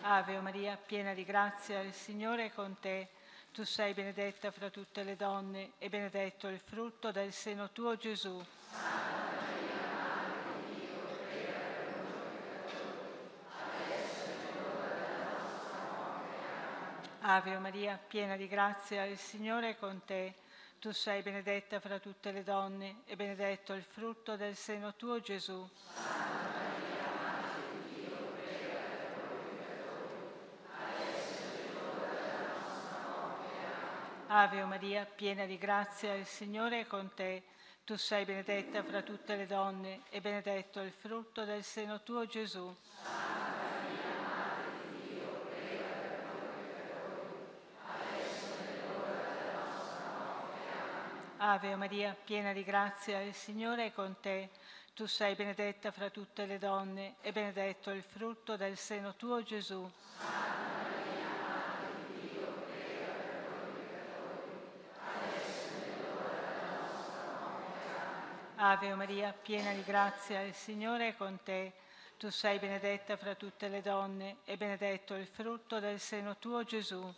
Ave 0.01 0.39
Maria, 0.41 0.75
piena 0.75 1.13
di 1.13 1.23
grazia, 1.23 1.79
il 1.79 1.93
Signore 1.93 2.47
è 2.47 2.51
con 2.51 2.77
te. 2.81 3.07
Tu 3.53 3.63
sei 3.63 3.93
benedetta 3.93 4.51
fra 4.51 4.69
tutte 4.69 5.03
le 5.03 5.15
donne 5.15 5.71
e 5.77 5.87
benedetto 5.87 6.49
il 6.49 6.59
frutto 6.59 7.13
del 7.13 7.31
seno 7.31 7.71
tuo, 7.71 7.95
Gesù. 7.95 8.43
Ave 17.27 17.57
Maria, 17.57 17.97
piena 17.97 18.35
di 18.35 18.47
grazia, 18.47 19.03
il 19.05 19.17
Signore 19.17 19.71
è 19.71 19.77
con 19.77 19.99
te. 20.05 20.35
Tu 20.77 20.91
sei 20.91 21.23
benedetta 21.23 21.79
fra 21.79 21.97
tutte 21.97 22.31
le 22.31 22.43
donne 22.43 22.97
e 23.05 23.15
benedetto 23.15 23.73
il 23.73 23.81
frutto 23.81 24.35
del 24.35 24.55
seno 24.55 24.93
tuo, 24.93 25.19
Gesù. 25.19 25.67
Ave 34.27 34.63
Maria, 34.65 35.05
piena 35.05 35.45
di 35.45 35.57
grazia, 35.57 36.13
il 36.13 36.27
Signore 36.27 36.81
è 36.81 36.85
con 36.85 37.11
te. 37.15 37.41
Tu 37.85 37.97
sei 37.97 38.23
benedetta 38.25 38.83
fra 38.83 39.01
tutte 39.01 39.35
le 39.35 39.47
donne 39.47 40.01
e 40.11 40.21
benedetto 40.21 40.79
il 40.79 40.91
frutto 40.91 41.43
del 41.43 41.63
seno 41.63 42.03
tuo 42.03 42.27
Gesù. 42.27 42.71
Ave 51.47 51.75
Maria, 51.75 52.17
piena 52.23 52.53
di 52.53 52.63
grazia, 52.63 53.21
il 53.21 53.35
Signore 53.35 53.85
è 53.85 53.93
con 53.93 54.15
te. 54.19 54.49
Tu 54.95 55.05
sei 55.05 55.35
benedetta 55.35 55.91
fra 55.91 56.09
tutte 56.09 56.47
le 56.47 56.57
donne 56.57 57.17
e 57.21 57.31
benedetto 57.31 57.91
il 57.91 58.01
frutto 58.01 58.57
del 58.57 58.75
seno 58.75 59.13
tuo 59.13 59.43
Gesù. 59.43 59.87
Ave 68.55 68.95
Maria, 68.95 69.31
piena 69.31 69.71
di 69.71 69.83
grazia, 69.83 70.41
il 70.41 70.55
Signore 70.55 71.09
è 71.09 71.15
con 71.15 71.37
te. 71.43 71.73
Tu 72.17 72.31
sei 72.31 72.57
benedetta 72.57 73.17
fra 73.17 73.35
tutte 73.35 73.67
le 73.67 73.83
donne 73.83 74.37
e 74.45 74.57
benedetto 74.57 75.13
il 75.13 75.27
frutto 75.27 75.79
del 75.79 75.99
seno 75.99 76.37
tuo 76.37 76.63
Gesù. 76.63 77.13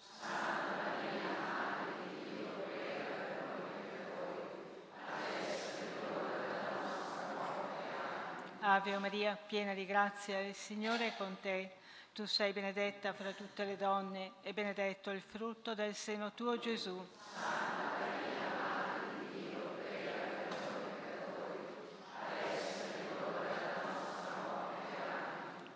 Ave 8.69 8.97
Maria, 8.97 9.37
piena 9.37 9.73
di 9.73 9.85
grazia, 9.85 10.39
il 10.41 10.53
Signore 10.53 11.07
è 11.07 11.15
con 11.15 11.37
te. 11.39 11.77
Tu 12.11 12.25
sei 12.25 12.51
benedetta 12.51 13.13
fra 13.13 13.31
tutte 13.31 13.63
le 13.63 13.77
donne 13.77 14.33
e 14.41 14.51
benedetto 14.51 15.09
il 15.09 15.21
frutto 15.21 15.73
del 15.73 15.95
seno 15.95 16.33
tuo 16.33 16.59
Gesù. 16.59 17.01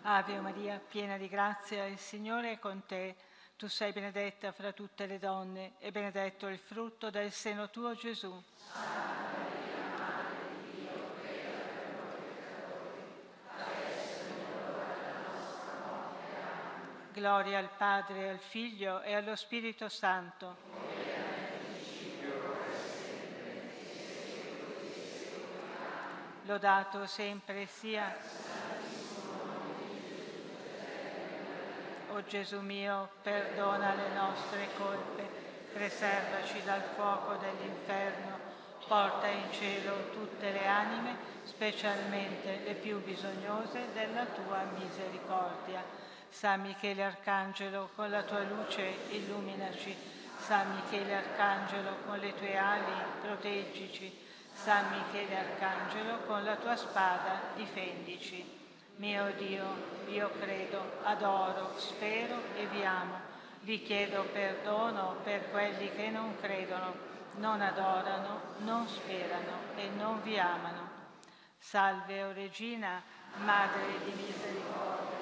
Ave 0.02 0.40
Maria, 0.40 0.78
piena 0.86 1.16
di 1.16 1.28
grazia, 1.28 1.86
il 1.86 1.98
Signore 1.98 2.52
è 2.52 2.58
con 2.58 2.84
te. 2.84 3.16
Tu 3.56 3.68
sei 3.68 3.92
benedetta 3.92 4.52
fra 4.52 4.72
tutte 4.72 5.06
le 5.06 5.18
donne 5.18 5.76
e 5.78 5.90
benedetto 5.92 6.46
il 6.46 6.58
frutto 6.58 7.08
del 7.08 7.32
seno 7.32 7.70
tuo 7.70 7.94
Gesù. 7.94 8.38
Gloria 17.12 17.58
al 17.58 17.68
Padre, 17.76 18.30
al 18.30 18.38
Figlio 18.38 19.02
e 19.02 19.14
allo 19.14 19.36
Spirito 19.36 19.90
Santo. 19.90 20.56
Lodato 26.44 27.04
sempre 27.04 27.66
sia. 27.66 28.16
O 32.12 32.24
Gesù 32.24 32.60
mio, 32.60 33.10
perdona 33.20 33.92
le 33.94 34.08
nostre 34.14 34.68
colpe, 34.78 35.28
preservaci 35.74 36.62
dal 36.64 36.82
fuoco 36.94 37.34
dell'inferno, 37.34 38.38
porta 38.86 39.26
in 39.26 39.52
cielo 39.52 40.10
tutte 40.12 40.50
le 40.50 40.66
anime, 40.66 41.16
specialmente 41.44 42.60
le 42.64 42.72
più 42.72 43.02
bisognose 43.02 43.92
della 43.92 44.24
tua 44.24 44.62
misericordia. 44.78 46.01
San 46.32 46.62
Michele 46.62 47.04
Arcangelo, 47.04 47.90
con 47.94 48.10
la 48.10 48.22
tua 48.22 48.40
luce 48.40 48.96
illuminaci. 49.10 49.94
San 50.38 50.74
Michele 50.74 51.14
Arcangelo, 51.14 51.98
con 52.06 52.18
le 52.18 52.34
tue 52.34 52.56
ali 52.56 52.90
proteggici. 53.20 54.18
San 54.50 54.86
Michele 54.90 55.36
Arcangelo, 55.36 56.20
con 56.26 56.42
la 56.42 56.56
tua 56.56 56.74
spada 56.74 57.38
difendici. 57.54 58.60
Mio 58.96 59.32
Dio, 59.36 59.64
io 60.08 60.30
credo, 60.40 61.00
adoro, 61.02 61.78
spero 61.78 62.42
e 62.56 62.66
vi 62.66 62.82
amo. 62.82 63.20
Vi 63.60 63.82
chiedo 63.82 64.24
perdono 64.32 65.16
per 65.22 65.50
quelli 65.50 65.92
che 65.94 66.08
non 66.08 66.34
credono, 66.40 66.94
non 67.36 67.60
adorano, 67.60 68.40
non 68.60 68.88
sperano 68.88 69.74
e 69.76 69.90
non 69.96 70.22
vi 70.22 70.38
amano. 70.38 70.88
Salve, 71.58 72.24
o 72.24 72.32
Regina, 72.32 73.02
Madre 73.44 73.98
di 74.04 74.12
misericordia, 74.12 75.21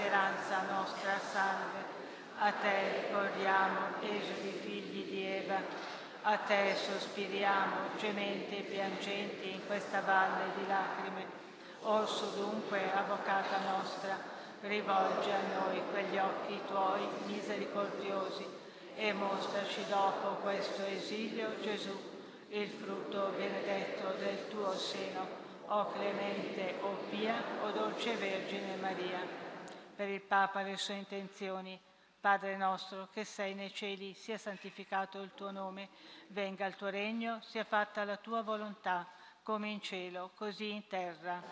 speranza 0.00 0.62
nostra, 0.72 1.20
salve. 1.30 1.98
A 2.38 2.50
te 2.52 3.02
ricordiamo, 3.02 4.00
esuli 4.00 4.58
figli 4.62 5.04
di 5.10 5.26
Eva, 5.26 5.60
a 6.22 6.36
te 6.38 6.74
sospiriamo, 6.74 7.98
gementi 7.98 8.56
e 8.56 8.62
piangenti 8.62 9.52
in 9.52 9.66
questa 9.66 10.00
valle 10.00 10.52
di 10.56 10.66
lacrime 10.66 11.38
Orso 11.82 12.32
dunque, 12.34 12.90
Avvocata 12.94 13.58
nostra, 13.70 14.16
rivolgi 14.62 15.30
a 15.30 15.60
noi 15.60 15.82
quegli 15.90 16.16
occhi 16.16 16.60
tuoi 16.66 17.06
misericordiosi 17.26 18.46
e 18.96 19.12
mostraci 19.12 19.84
dopo 19.88 20.40
questo 20.40 20.82
esilio 20.84 21.60
Gesù, 21.60 21.98
il 22.48 22.68
frutto 22.68 23.34
benedetto 23.36 24.14
del 24.18 24.48
tuo 24.48 24.72
seno, 24.72 25.26
o 25.66 25.92
clemente, 25.92 26.74
o 26.80 26.96
pia, 27.10 27.34
o 27.62 27.70
dolce 27.70 28.14
Vergine 28.14 28.76
Maria. 28.80 29.39
Per 30.00 30.08
il 30.08 30.22
Papa 30.22 30.62
le 30.62 30.78
sue 30.78 30.94
intenzioni, 30.94 31.78
Padre 32.18 32.56
nostro 32.56 33.10
che 33.12 33.22
sei 33.22 33.52
nei 33.52 33.70
cieli, 33.70 34.14
sia 34.14 34.38
santificato 34.38 35.20
il 35.20 35.32
tuo 35.34 35.50
nome, 35.50 35.90
venga 36.28 36.64
il 36.64 36.74
tuo 36.74 36.88
regno, 36.88 37.38
sia 37.42 37.64
fatta 37.64 38.02
la 38.04 38.16
tua 38.16 38.40
volontà 38.40 39.06
come 39.42 39.68
in 39.68 39.82
cielo, 39.82 40.30
così 40.36 40.70
in 40.70 40.86
terra. 40.86 41.42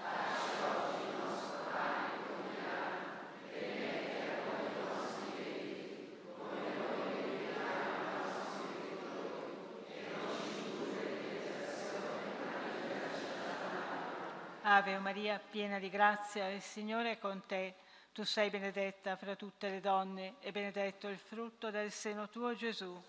Ave 14.63 14.99
Maria, 15.01 15.39
piena 15.39 15.79
di 15.79 15.91
grazia, 15.91 16.49
il 16.49 16.63
Signore 16.63 17.11
è 17.11 17.19
con 17.19 17.43
te. 17.47 17.75
Tu 18.19 18.25
sei 18.25 18.51
benedetta 18.51 19.15
fra 19.15 19.37
tutte 19.37 19.69
le 19.69 19.79
donne 19.79 20.39
e 20.41 20.51
benedetto 20.51 21.07
il 21.07 21.19
frutto 21.19 21.71
del 21.71 21.93
seno 21.93 22.29
tuo 22.29 22.53
Gesù. 22.57 23.01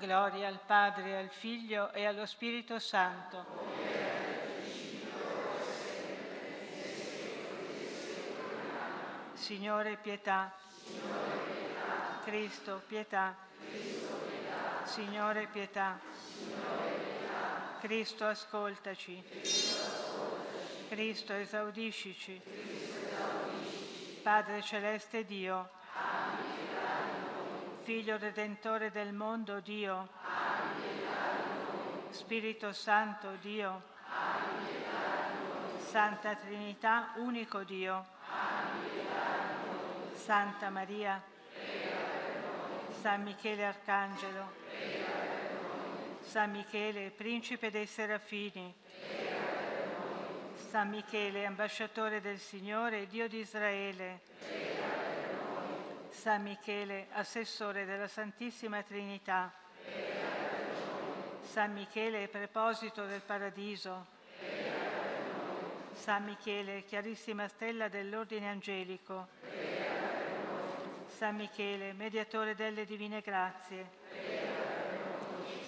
Gloria 0.00 0.48
al 0.48 0.58
Padre, 0.66 1.16
al 1.16 1.28
Figlio 1.28 1.92
e 1.92 2.06
allo 2.06 2.26
Spirito 2.26 2.80
Santo. 2.80 3.46
Signore, 9.34 9.96
pietà. 10.02 10.52
Cristo, 12.24 12.82
pietà. 12.88 13.32
Signore, 14.82 15.46
pietà. 15.46 16.11
Cristo, 17.80 18.26
ascoltaci. 18.26 19.22
Cristo, 20.88 21.32
esaudiscici. 21.32 22.40
Padre 24.22 24.62
celeste 24.62 25.24
Dio, 25.24 25.68
Figlio 27.82 28.16
Redentore 28.18 28.92
del 28.92 29.12
mondo, 29.12 29.58
Dio. 29.58 30.08
Spirito 32.10 32.72
Santo, 32.72 33.36
Dio. 33.40 33.82
Santa 35.78 36.36
Trinità, 36.36 37.14
unico 37.16 37.64
Dio. 37.64 38.06
Santa 40.14 40.70
Maria. 40.70 41.20
San 43.00 43.24
Michele 43.24 43.64
Arcangelo. 43.64 44.60
San 46.22 46.50
Michele, 46.50 47.10
Principe 47.10 47.70
dei 47.70 47.86
Serafini. 47.86 48.74
San 50.54 50.88
Michele, 50.88 51.44
Ambasciatore 51.44 52.20
del 52.20 52.38
Signore, 52.38 53.06
Dio 53.06 53.28
di 53.28 53.40
Israele. 53.40 54.20
San 56.08 56.42
Michele, 56.42 57.08
assessore 57.12 57.84
della 57.84 58.08
Santissima 58.08 58.82
Trinità. 58.82 59.52
San 61.42 61.72
Michele, 61.74 62.28
preposito 62.28 63.04
del 63.04 63.20
Paradiso. 63.20 64.06
San 65.92 66.24
Michele, 66.24 66.84
chiarissima 66.84 67.48
stella 67.48 67.88
dell'ordine 67.88 68.48
angelico. 68.48 69.28
San 71.06 71.36
Michele, 71.36 71.92
mediatore 71.92 72.54
delle 72.54 72.86
divine 72.86 73.20
grazie. 73.20 74.00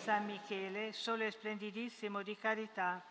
San 0.05 0.27
Michele, 0.27 0.93
sole 0.93 1.31
splendidissimo 1.31 2.21
di 2.21 2.37
carità. 2.37 3.03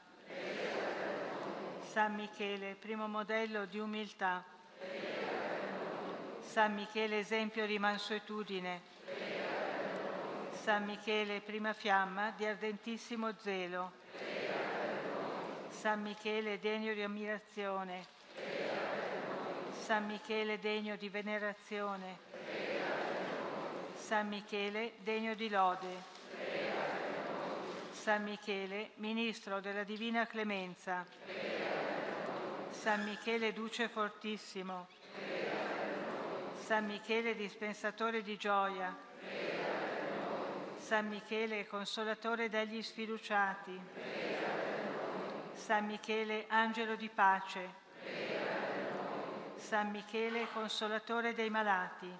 San 1.82 2.13
Michele, 2.13 2.75
primo 2.75 3.08
modello 3.08 3.65
di 3.65 3.79
umiltà. 3.79 4.43
San 6.39 6.75
Michele, 6.75 7.17
esempio 7.17 7.65
di 7.65 7.79
mansuetudine. 7.79 8.82
San 10.51 10.86
Michele, 10.86 11.41
prima 11.41 11.73
fiamma 11.73 12.32
di 12.38 12.45
ardentissimo 12.45 13.34
zelo. 13.39 13.91
San 15.69 15.99
Michele, 15.99 16.60
degno 16.60 16.93
di 16.93 17.01
ammirazione. 17.01 18.06
San 19.82 20.06
Michele, 20.06 20.60
degno 20.60 20.95
di 20.95 21.10
venerazione. 21.10 22.19
San 23.95 24.27
Michele, 24.27 24.93
degno 24.99 25.34
di 25.34 25.49
lode. 25.49 26.21
San 28.03 28.23
Michele, 28.23 28.89
ministro 28.95 29.61
della 29.61 29.85
divina 29.85 30.27
clemenza. 30.27 31.05
San 32.69 33.01
Michele, 33.05 33.53
duce 33.53 33.87
fortissimo. 33.87 34.87
San 36.59 36.85
Michele, 36.85 37.33
dispensatore 37.33 38.21
di 38.21 38.35
gioia. 38.35 38.93
San 40.75 41.07
Michele, 41.07 41.65
consolatore 41.65 42.49
degli 42.49 42.83
sfiduciati. 42.83 43.79
San 45.53 45.85
Michele, 45.85 46.43
angelo 46.49 46.97
di 46.97 47.07
pace. 47.07 47.69
San 49.55 49.91
Michele, 49.91 50.47
consolatore 50.51 51.33
dei 51.33 51.49
malati. 51.49 52.11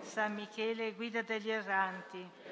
San 0.00 0.32
Michele, 0.32 0.94
guida 0.94 1.20
degli 1.20 1.50
erranti. 1.50 2.47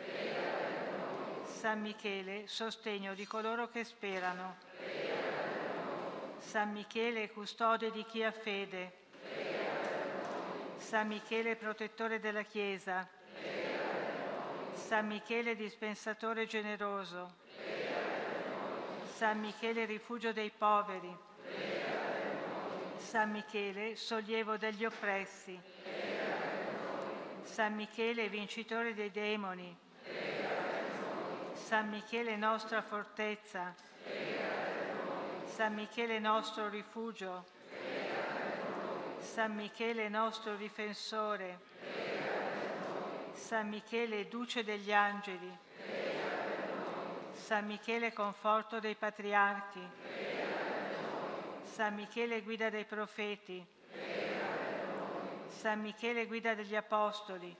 San 1.56 1.80
Michele, 1.80 2.46
sostegno 2.46 3.14
di 3.14 3.26
coloro 3.26 3.70
che 3.70 3.82
sperano. 3.82 4.56
San 6.38 6.70
Michele, 6.70 7.30
custode 7.30 7.90
di 7.90 8.04
chi 8.04 8.22
ha 8.22 8.30
fede. 8.30 8.92
San 10.76 11.08
Michele, 11.08 11.56
protettore 11.56 12.20
della 12.20 12.42
Chiesa. 12.42 13.08
San 14.74 15.06
Michele, 15.06 15.56
dispensatore 15.56 16.46
generoso. 16.46 17.36
San 19.14 19.40
Michele, 19.40 19.86
rifugio 19.86 20.34
dei 20.34 20.50
poveri. 20.50 21.16
San 22.98 23.30
Michele, 23.30 23.96
sollievo 23.96 24.58
degli 24.58 24.84
oppressi. 24.84 25.58
San 27.44 27.74
Michele, 27.74 28.28
vincitore 28.28 28.92
dei 28.92 29.10
demoni. 29.10 29.84
San 31.66 31.88
Michele, 31.88 32.36
nostra 32.36 32.80
fortezza. 32.80 33.74
San 35.46 35.74
Michele, 35.74 36.20
nostro 36.20 36.68
rifugio. 36.68 37.44
San 39.18 39.56
Michele, 39.56 40.08
nostro 40.08 40.54
difensore. 40.54 41.58
San 43.32 43.68
Michele, 43.68 44.28
duce 44.28 44.62
degli 44.62 44.92
angeli. 44.92 45.58
San 47.32 47.66
Michele, 47.66 48.12
conforto 48.12 48.78
dei 48.78 48.94
patriarchi. 48.94 49.84
San 51.64 51.96
Michele, 51.96 52.42
guida 52.42 52.70
dei 52.70 52.84
profeti. 52.84 53.66
San 55.48 55.80
Michele, 55.80 56.26
guida 56.28 56.54
degli 56.54 56.76
apostoli. 56.76 57.56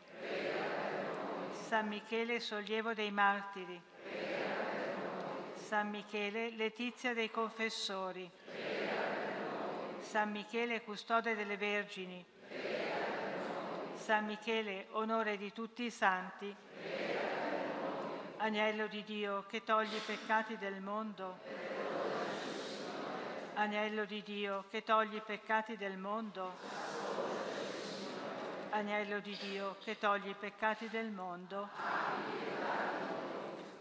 San 1.67 1.89
Michele, 1.89 2.39
sollievo 2.39 2.95
dei 2.95 3.11
martiri. 3.11 3.95
San 5.67 5.91
Michele, 5.91 6.51
letizia 6.51 7.13
dei 7.13 7.29
confessori. 7.29 8.31
San 9.99 10.31
Michele, 10.31 10.85
custode 10.85 11.35
delle 11.35 11.57
vergini. 11.57 12.25
San 13.97 14.27
Michele, 14.27 14.87
onore 14.93 15.37
di 15.37 15.53
tutti 15.53 15.83
i 15.83 15.91
santi. 15.91 16.55
Agnello 18.37 18.87
di 18.87 19.03
Dio 19.03 19.45
che 19.49 19.65
togli 19.65 19.93
i 19.93 20.03
peccati 20.07 20.57
del 20.57 20.81
mondo. 20.81 21.39
Agnello 23.55 24.05
di 24.05 24.23
Dio 24.23 24.67
che 24.71 24.85
togli 24.85 25.17
i 25.17 25.23
peccati 25.27 25.77
del 25.77 25.99
mondo. 25.99 26.53
Agnello 28.71 29.19
di 29.19 29.37
Dio 29.37 29.75
che 29.83 29.99
togli 29.99 30.29
i 30.29 30.37
peccati 30.39 30.89
del 30.89 31.11
mondo. 31.11 32.56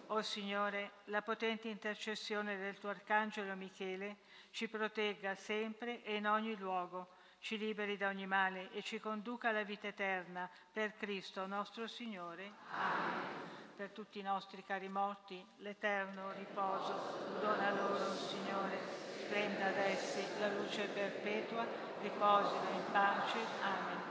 O 0.08 0.22
Signore, 0.22 0.92
la 1.06 1.24
potente 1.24 1.68
intercessione 1.68 2.58
del 2.58 2.78
tuo 2.78 2.90
Arcangelo 2.90 3.56
Michele 3.56 4.18
ci 4.52 4.68
protegga 4.68 5.34
sempre 5.34 6.04
e 6.04 6.16
in 6.16 6.28
ogni 6.28 6.56
luogo, 6.56 7.10
ci 7.40 7.58
liberi 7.58 7.98
da 7.98 8.10
ogni 8.10 8.28
male 8.28 8.72
e 8.72 8.84
ci 8.84 9.00
conduca 9.00 9.50
alla 9.50 9.64
vita 9.64 9.88
eterna 9.88 10.50
per 10.72 10.96
Cristo 10.96 11.48
nostro 11.48 11.88
Signore. 11.88 12.52
Amen. 12.70 13.54
Per 13.76 13.90
tutti 13.90 14.20
i 14.20 14.24
nostri 14.24 14.64
cari 14.64 14.88
morti, 14.88 15.44
l'eterno 15.58 16.32
riposo 16.34 17.38
dona 17.42 17.72
loro, 17.72 18.14
Signore, 18.14 18.78
splenda 19.18 19.66
ad 19.66 19.78
essi 19.78 20.24
la 20.40 20.50
luce 20.50 20.86
perpetua, 20.86 21.66
riposino 22.02 22.70
in 22.74 22.92
pace. 22.92 23.40
Amen. 23.62 24.05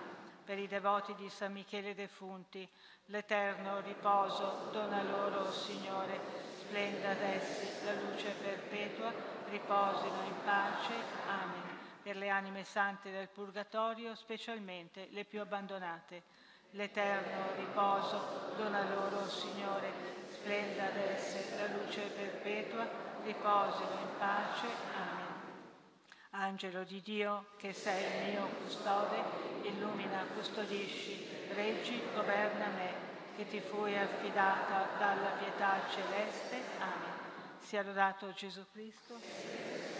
Per 0.45 0.59
i 0.59 0.69
devoti 0.69 1.15
di 1.15 1.29
San 1.31 1.53
Michele 1.53 1.95
defunti, 1.95 2.69
l'eterno 3.07 3.81
riposo 3.81 4.69
dona 4.73 5.03
loro, 5.03 5.51
Signore, 5.51 6.21
splenda 6.59 7.11
ad 7.11 7.23
essi 7.23 7.85
la 7.85 7.95
luce 7.95 8.35
perpetua, 8.43 9.13
riposino 9.49 10.23
in 10.27 10.35
pace. 10.45 10.93
Amen. 11.27 11.79
Per 12.03 12.17
le 12.17 12.29
anime 12.29 12.65
sante 12.65 13.11
del 13.11 13.29
Purgatorio, 13.29 14.15
specialmente 14.15 15.09
le 15.11 15.25
più 15.25 15.41
abbandonate 15.41 16.43
l'eterno 16.75 17.55
riposo, 17.57 18.53
dona 18.57 18.83
loro, 18.89 19.29
Signore, 19.29 19.93
splenda 20.29 20.87
ad 20.87 20.97
esse 20.97 21.57
la 21.57 21.73
luce 21.77 22.01
perpetua, 22.01 22.87
riposino 23.23 23.99
in 24.01 24.19
pace. 24.19 24.67
Amen. 24.97 25.14
Angelo 26.37 26.83
di 26.83 27.01
Dio, 27.01 27.45
che 27.59 27.73
sei 27.73 28.03
il 28.03 28.33
mio 28.33 28.49
custode, 28.61 29.23
illumina, 29.63 30.27
custodisci, 30.35 31.25
reggi, 31.55 32.01
governa 32.13 32.67
me, 32.75 32.93
che 33.37 33.47
ti 33.47 33.61
fui 33.61 33.97
affidata 33.97 34.89
dalla 34.99 35.31
pietà 35.39 35.79
celeste. 35.95 36.57
Amen. 36.81 37.13
Sia 37.61 37.83
lodato 37.83 38.33
Gesù 38.33 38.65
Cristo. 38.73 39.94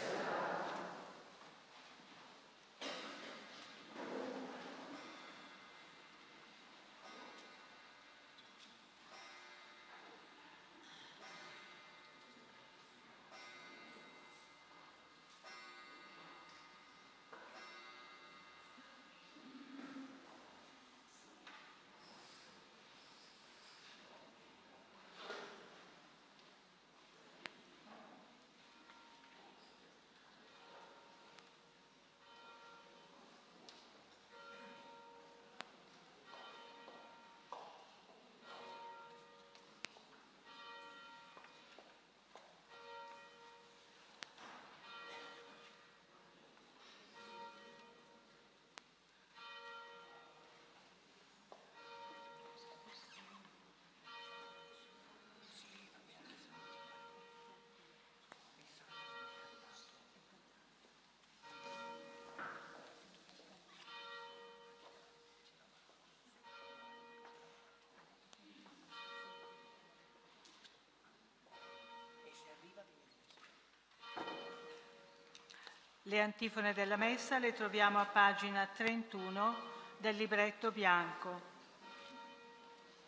Le 76.07 76.21
antifone 76.21 76.75
della 76.75 76.97
messa 76.97 77.39
le 77.39 77.55
troviamo 77.55 77.99
a 77.99 78.05
pagina 78.05 78.67
31 78.67 79.57
del 79.97 80.15
libretto 80.17 80.71
bianco. 80.71 81.41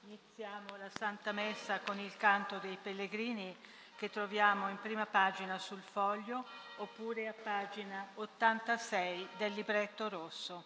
Iniziamo 0.06 0.76
la 0.78 0.88
Santa 0.88 1.32
Messa 1.32 1.80
con 1.80 1.98
il 1.98 2.16
canto 2.16 2.56
dei 2.56 2.78
pellegrini 2.80 3.54
che 3.96 4.08
troviamo 4.08 4.70
in 4.70 4.78
prima 4.80 5.04
pagina 5.04 5.58
sul 5.58 5.82
foglio 5.82 6.42
oppure 6.76 7.28
a 7.28 7.34
pagina 7.34 8.12
86 8.14 9.28
del 9.36 9.52
libretto 9.52 10.08
rosso. 10.08 10.64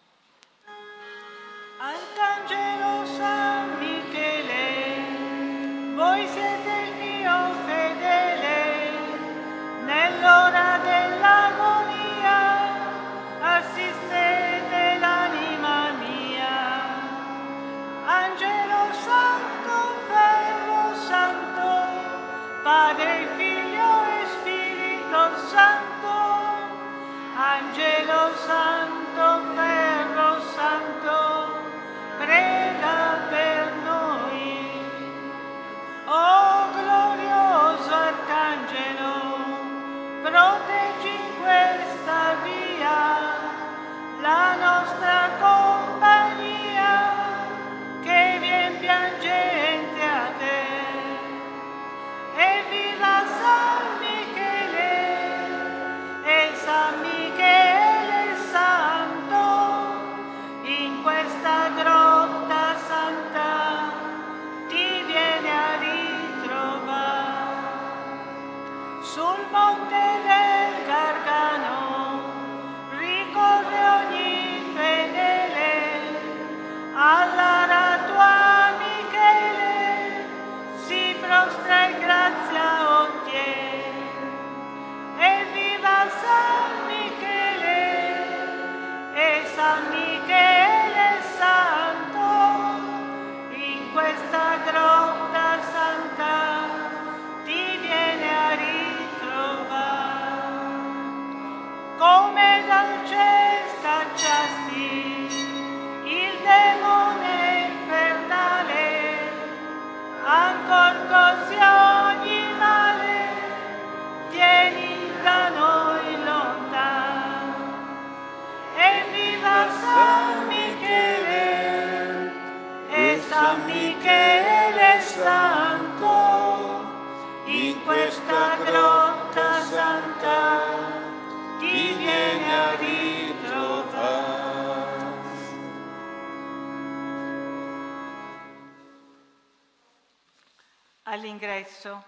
All'ingresso. 141.61 142.05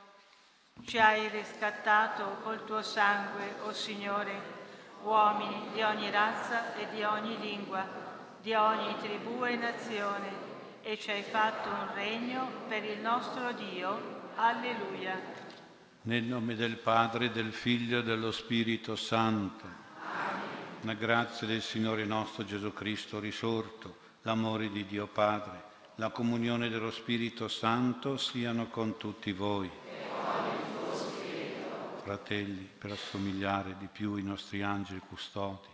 Ci 0.85 0.99
hai 0.99 1.29
riscattato 1.29 2.39
col 2.43 2.65
tuo 2.65 2.83
sangue, 2.83 3.57
o 3.63 3.69
oh 3.69 3.73
Signore, 3.73 4.61
uomini 5.03 5.69
di 5.75 5.83
ogni 5.83 6.11
razza 6.11 6.75
e 6.75 6.89
di 6.95 7.03
ogni 7.03 7.39
lingua, 7.39 7.87
di 8.41 8.55
ogni 8.55 8.97
tribù 9.01 9.45
e 9.45 9.57
nazione, 9.57 10.51
e 10.83 10.99
ci 10.99 11.11
hai 11.11 11.23
fatto 11.23 11.69
un 11.69 11.95
regno 11.95 12.49
per 12.69 12.85
il 12.85 13.01
nostro 13.01 13.53
Dio. 13.53 14.21
Alleluia. 14.35 15.21
Nel 16.05 16.25
nome 16.25 16.57
del 16.57 16.77
Padre, 16.77 17.31
del 17.31 17.53
Figlio 17.53 17.99
e 17.99 18.03
dello 18.03 18.33
Spirito 18.33 18.97
Santo. 18.97 19.65
Amen. 19.67 20.41
La 20.81 20.95
grazia 20.95 21.47
del 21.47 21.61
Signore 21.61 22.07
nostro 22.07 22.45
Gesù 22.45 22.73
Cristo 22.73 23.21
risorto, 23.21 23.99
l'amore 24.23 24.71
di 24.71 24.87
Dio 24.87 25.07
Padre 25.07 25.71
la 26.03 26.11
comunione 26.11 26.69
dello 26.69 26.91
Spirito 26.91 27.47
Santo 27.47 28.17
siano 28.17 28.67
con 28.67 28.97
tutti 28.97 29.31
voi. 29.31 29.71
Fratelli, 32.03 32.69
per 32.77 32.91
assomigliare 32.91 33.77
di 33.79 33.87
più 33.87 34.15
ai 34.15 34.25
nostri 34.25 34.63
angeli 34.63 34.99
custodi, 34.99 35.69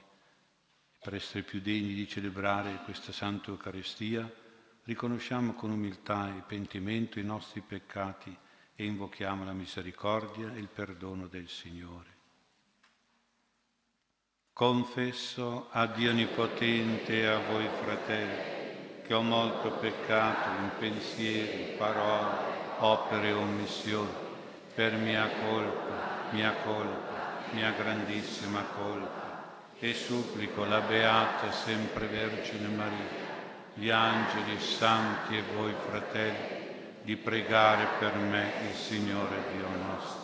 per 1.00 1.14
essere 1.14 1.44
più 1.44 1.62
degni 1.62 1.94
di 1.94 2.06
celebrare 2.06 2.82
questa 2.84 3.10
Santa 3.10 3.52
Eucaristia, 3.52 4.30
riconosciamo 4.82 5.54
con 5.54 5.70
umiltà 5.70 6.28
e 6.36 6.42
pentimento 6.46 7.18
i 7.18 7.24
nostri 7.24 7.62
peccati 7.62 8.36
e 8.76 8.84
invochiamo 8.84 9.46
la 9.46 9.54
misericordia 9.54 10.52
e 10.52 10.58
il 10.58 10.68
perdono 10.68 11.26
del 11.26 11.48
Signore. 11.48 12.16
Confesso 14.52 15.68
a 15.70 15.86
Dio 15.86 16.10
Onnipotente 16.10 17.18
e 17.18 17.24
a 17.24 17.38
voi 17.38 17.66
fratelli 17.82 18.57
che 19.08 19.14
ho 19.14 19.22
molto 19.22 19.70
peccato 19.70 20.50
in 20.60 20.70
pensieri, 20.78 21.76
parole, 21.78 22.36
opere 22.80 23.28
e 23.28 23.32
omissioni, 23.32 24.10
per 24.74 24.96
mia 24.96 25.26
colpa, 25.46 26.28
mia 26.32 26.52
colpa, 26.62 27.46
mia 27.52 27.70
grandissima 27.70 28.62
colpa, 28.76 29.46
e 29.78 29.94
supplico 29.94 30.66
la 30.66 30.80
Beata 30.80 31.50
sempre 31.50 32.06
Vergine 32.06 32.68
Maria, 32.68 33.26
gli 33.72 33.88
angeli 33.88 34.60
santi 34.60 35.38
e 35.38 35.42
voi 35.56 35.72
fratelli, 35.88 36.66
di 37.00 37.16
pregare 37.16 37.86
per 37.98 38.14
me 38.14 38.52
il 38.68 38.76
Signore 38.76 39.36
Dio 39.54 39.68
nostro. 39.86 40.20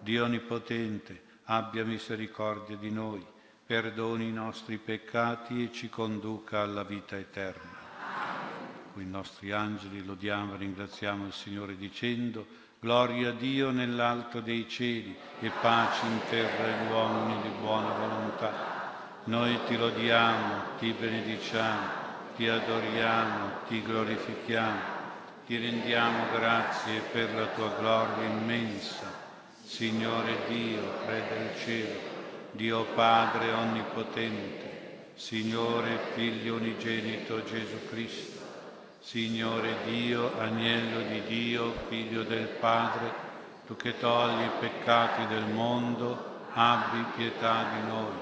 Dio 0.00 0.24
Onnipotente, 0.24 1.22
abbia 1.44 1.84
misericordia 1.84 2.74
di 2.74 2.90
noi, 2.90 3.24
perdoni 3.64 4.26
i 4.26 4.32
nostri 4.32 4.78
peccati 4.78 5.62
e 5.62 5.72
ci 5.72 5.88
conduca 5.88 6.62
alla 6.62 6.82
vita 6.82 7.16
eterna 7.16 7.73
con 8.94 9.02
i 9.02 9.10
nostri 9.10 9.50
angeli 9.50 10.04
lodiamo 10.04 10.54
e 10.54 10.58
ringraziamo 10.58 11.26
il 11.26 11.32
Signore 11.32 11.76
dicendo 11.76 12.46
Gloria 12.78 13.30
a 13.30 13.32
Dio 13.32 13.70
nell'alto 13.70 14.40
dei 14.40 14.68
cieli 14.68 15.16
e 15.40 15.50
pace 15.60 16.06
in 16.06 16.20
terra 16.30 16.64
agli 16.64 16.90
uomini 16.92 17.42
di 17.42 17.48
buona 17.60 17.88
volontà. 17.88 18.52
Noi 19.24 19.58
ti 19.66 19.76
lodiamo, 19.76 20.76
ti 20.78 20.92
benediciamo, 20.92 21.88
ti 22.36 22.46
adoriamo, 22.46 23.50
ti 23.66 23.82
glorifichiamo, 23.82 24.80
ti 25.46 25.56
rendiamo 25.56 26.26
grazie 26.30 27.00
per 27.10 27.34
la 27.34 27.46
tua 27.46 27.74
gloria 27.76 28.28
immensa. 28.28 29.10
Signore 29.64 30.36
Dio, 30.46 30.82
Re 31.06 31.22
del 31.30 31.64
cielo, 31.64 31.98
Dio 32.52 32.84
Padre 32.94 33.50
onnipotente, 33.50 35.10
Signore 35.14 35.98
Figlio 36.12 36.56
unigenito 36.56 37.42
Gesù 37.44 37.88
Cristo, 37.88 38.33
Signore 39.04 39.76
Dio, 39.84 40.32
agnello 40.40 41.02
di 41.02 41.22
Dio, 41.26 41.74
figlio 41.88 42.22
del 42.22 42.46
Padre, 42.46 43.12
tu 43.66 43.76
che 43.76 43.98
togli 43.98 44.40
i 44.40 44.50
peccati 44.58 45.26
del 45.26 45.44
mondo, 45.44 46.46
abbi 46.54 47.04
pietà 47.14 47.66
di 47.74 47.86
noi. 47.86 48.14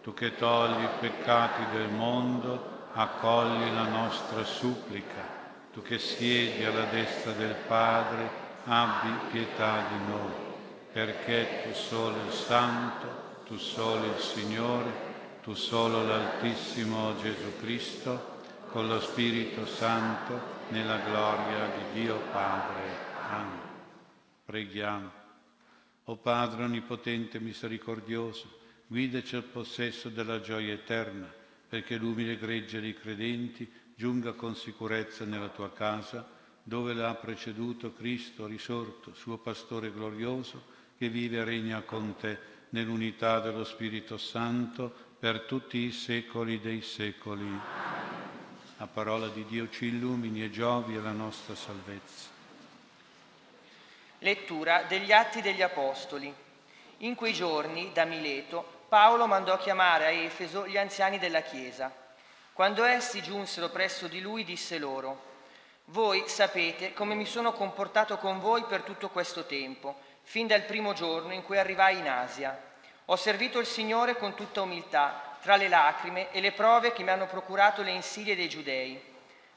Tu 0.00 0.14
che 0.14 0.36
togli 0.36 0.84
i 0.84 0.88
peccati 1.00 1.76
del 1.76 1.88
mondo, 1.88 2.86
accogli 2.92 3.74
la 3.74 3.88
nostra 3.88 4.44
supplica. 4.44 5.20
Tu 5.72 5.82
che 5.82 5.98
siedi 5.98 6.64
alla 6.64 6.84
destra 6.84 7.32
del 7.32 7.56
Padre, 7.66 8.30
abbi 8.66 9.12
pietà 9.32 9.82
di 9.88 10.12
noi. 10.12 10.32
Perché 10.92 11.64
tu 11.64 11.74
solo 11.74 12.14
il 12.24 12.32
Santo, 12.32 13.06
tu 13.46 13.56
solo 13.56 14.04
il 14.04 14.20
Signore, 14.20 14.92
tu 15.42 15.54
solo 15.54 16.06
l'Altissimo 16.06 17.16
Gesù 17.20 17.58
Cristo, 17.58 18.29
con 18.70 18.86
lo 18.86 19.00
Spirito 19.00 19.66
Santo, 19.66 20.58
nella 20.68 20.98
gloria 20.98 21.66
di 21.76 22.00
Dio 22.00 22.20
Padre. 22.30 22.82
Amen. 23.28 23.58
Preghiamo. 24.44 25.10
O 26.04 26.16
Padre 26.16 26.64
Onnipotente 26.64 27.38
e 27.38 27.40
Misericordioso, 27.40 28.58
guidaci 28.86 29.34
al 29.34 29.42
possesso 29.42 30.08
della 30.08 30.40
gioia 30.40 30.72
eterna, 30.72 31.28
perché 31.68 31.96
l'umile 31.96 32.36
gregge 32.36 32.80
dei 32.80 32.94
credenti 32.94 33.68
giunga 33.96 34.32
con 34.32 34.54
sicurezza 34.54 35.24
nella 35.24 35.48
tua 35.48 35.72
casa, 35.72 36.28
dove 36.62 36.94
l'ha 36.94 37.14
preceduto 37.14 37.92
Cristo 37.92 38.46
risorto, 38.46 39.14
suo 39.14 39.38
pastore 39.38 39.92
glorioso, 39.92 40.78
che 40.96 41.08
vive 41.08 41.38
e 41.38 41.44
regna 41.44 41.80
con 41.82 42.14
te 42.16 42.38
nell'unità 42.70 43.40
dello 43.40 43.64
Spirito 43.64 44.16
Santo 44.16 44.92
per 45.18 45.40
tutti 45.40 45.78
i 45.78 45.90
secoli 45.90 46.60
dei 46.60 46.82
secoli. 46.82 48.19
La 48.80 48.86
parola 48.86 49.26
di 49.26 49.44
Dio 49.44 49.68
ci 49.68 49.88
illumini 49.88 50.42
e 50.42 50.50
giovi 50.50 50.96
alla 50.96 51.10
nostra 51.10 51.54
salvezza. 51.54 52.28
Lettura 54.20 54.84
degli 54.84 55.12
Atti 55.12 55.42
degli 55.42 55.60
Apostoli. 55.60 56.34
In 57.00 57.14
quei 57.14 57.34
giorni, 57.34 57.90
da 57.92 58.06
Mileto, 58.06 58.86
Paolo 58.88 59.26
mandò 59.26 59.58
chiamare 59.58 60.06
a 60.06 60.10
Efeso 60.10 60.66
gli 60.66 60.78
anziani 60.78 61.18
della 61.18 61.42
Chiesa. 61.42 61.94
Quando 62.54 62.84
essi 62.84 63.20
giunsero 63.20 63.68
presso 63.68 64.08
di 64.08 64.22
lui, 64.22 64.44
disse 64.44 64.78
loro, 64.78 65.24
Voi 65.84 66.24
sapete 66.26 66.94
come 66.94 67.14
mi 67.14 67.26
sono 67.26 67.52
comportato 67.52 68.16
con 68.16 68.40
voi 68.40 68.64
per 68.64 68.80
tutto 68.80 69.10
questo 69.10 69.44
tempo, 69.44 70.00
fin 70.22 70.46
dal 70.46 70.62
primo 70.62 70.94
giorno 70.94 71.34
in 71.34 71.42
cui 71.42 71.58
arrivai 71.58 71.98
in 71.98 72.08
Asia. 72.08 72.58
Ho 73.04 73.16
servito 73.16 73.58
il 73.58 73.66
Signore 73.66 74.16
con 74.16 74.34
tutta 74.34 74.62
umiltà, 74.62 75.29
tra 75.40 75.56
le 75.56 75.68
lacrime 75.68 76.30
e 76.32 76.40
le 76.40 76.52
prove 76.52 76.92
che 76.92 77.02
mi 77.02 77.10
hanno 77.10 77.26
procurato 77.26 77.82
le 77.82 77.90
insidie 77.90 78.36
dei 78.36 78.48
giudei. 78.48 79.00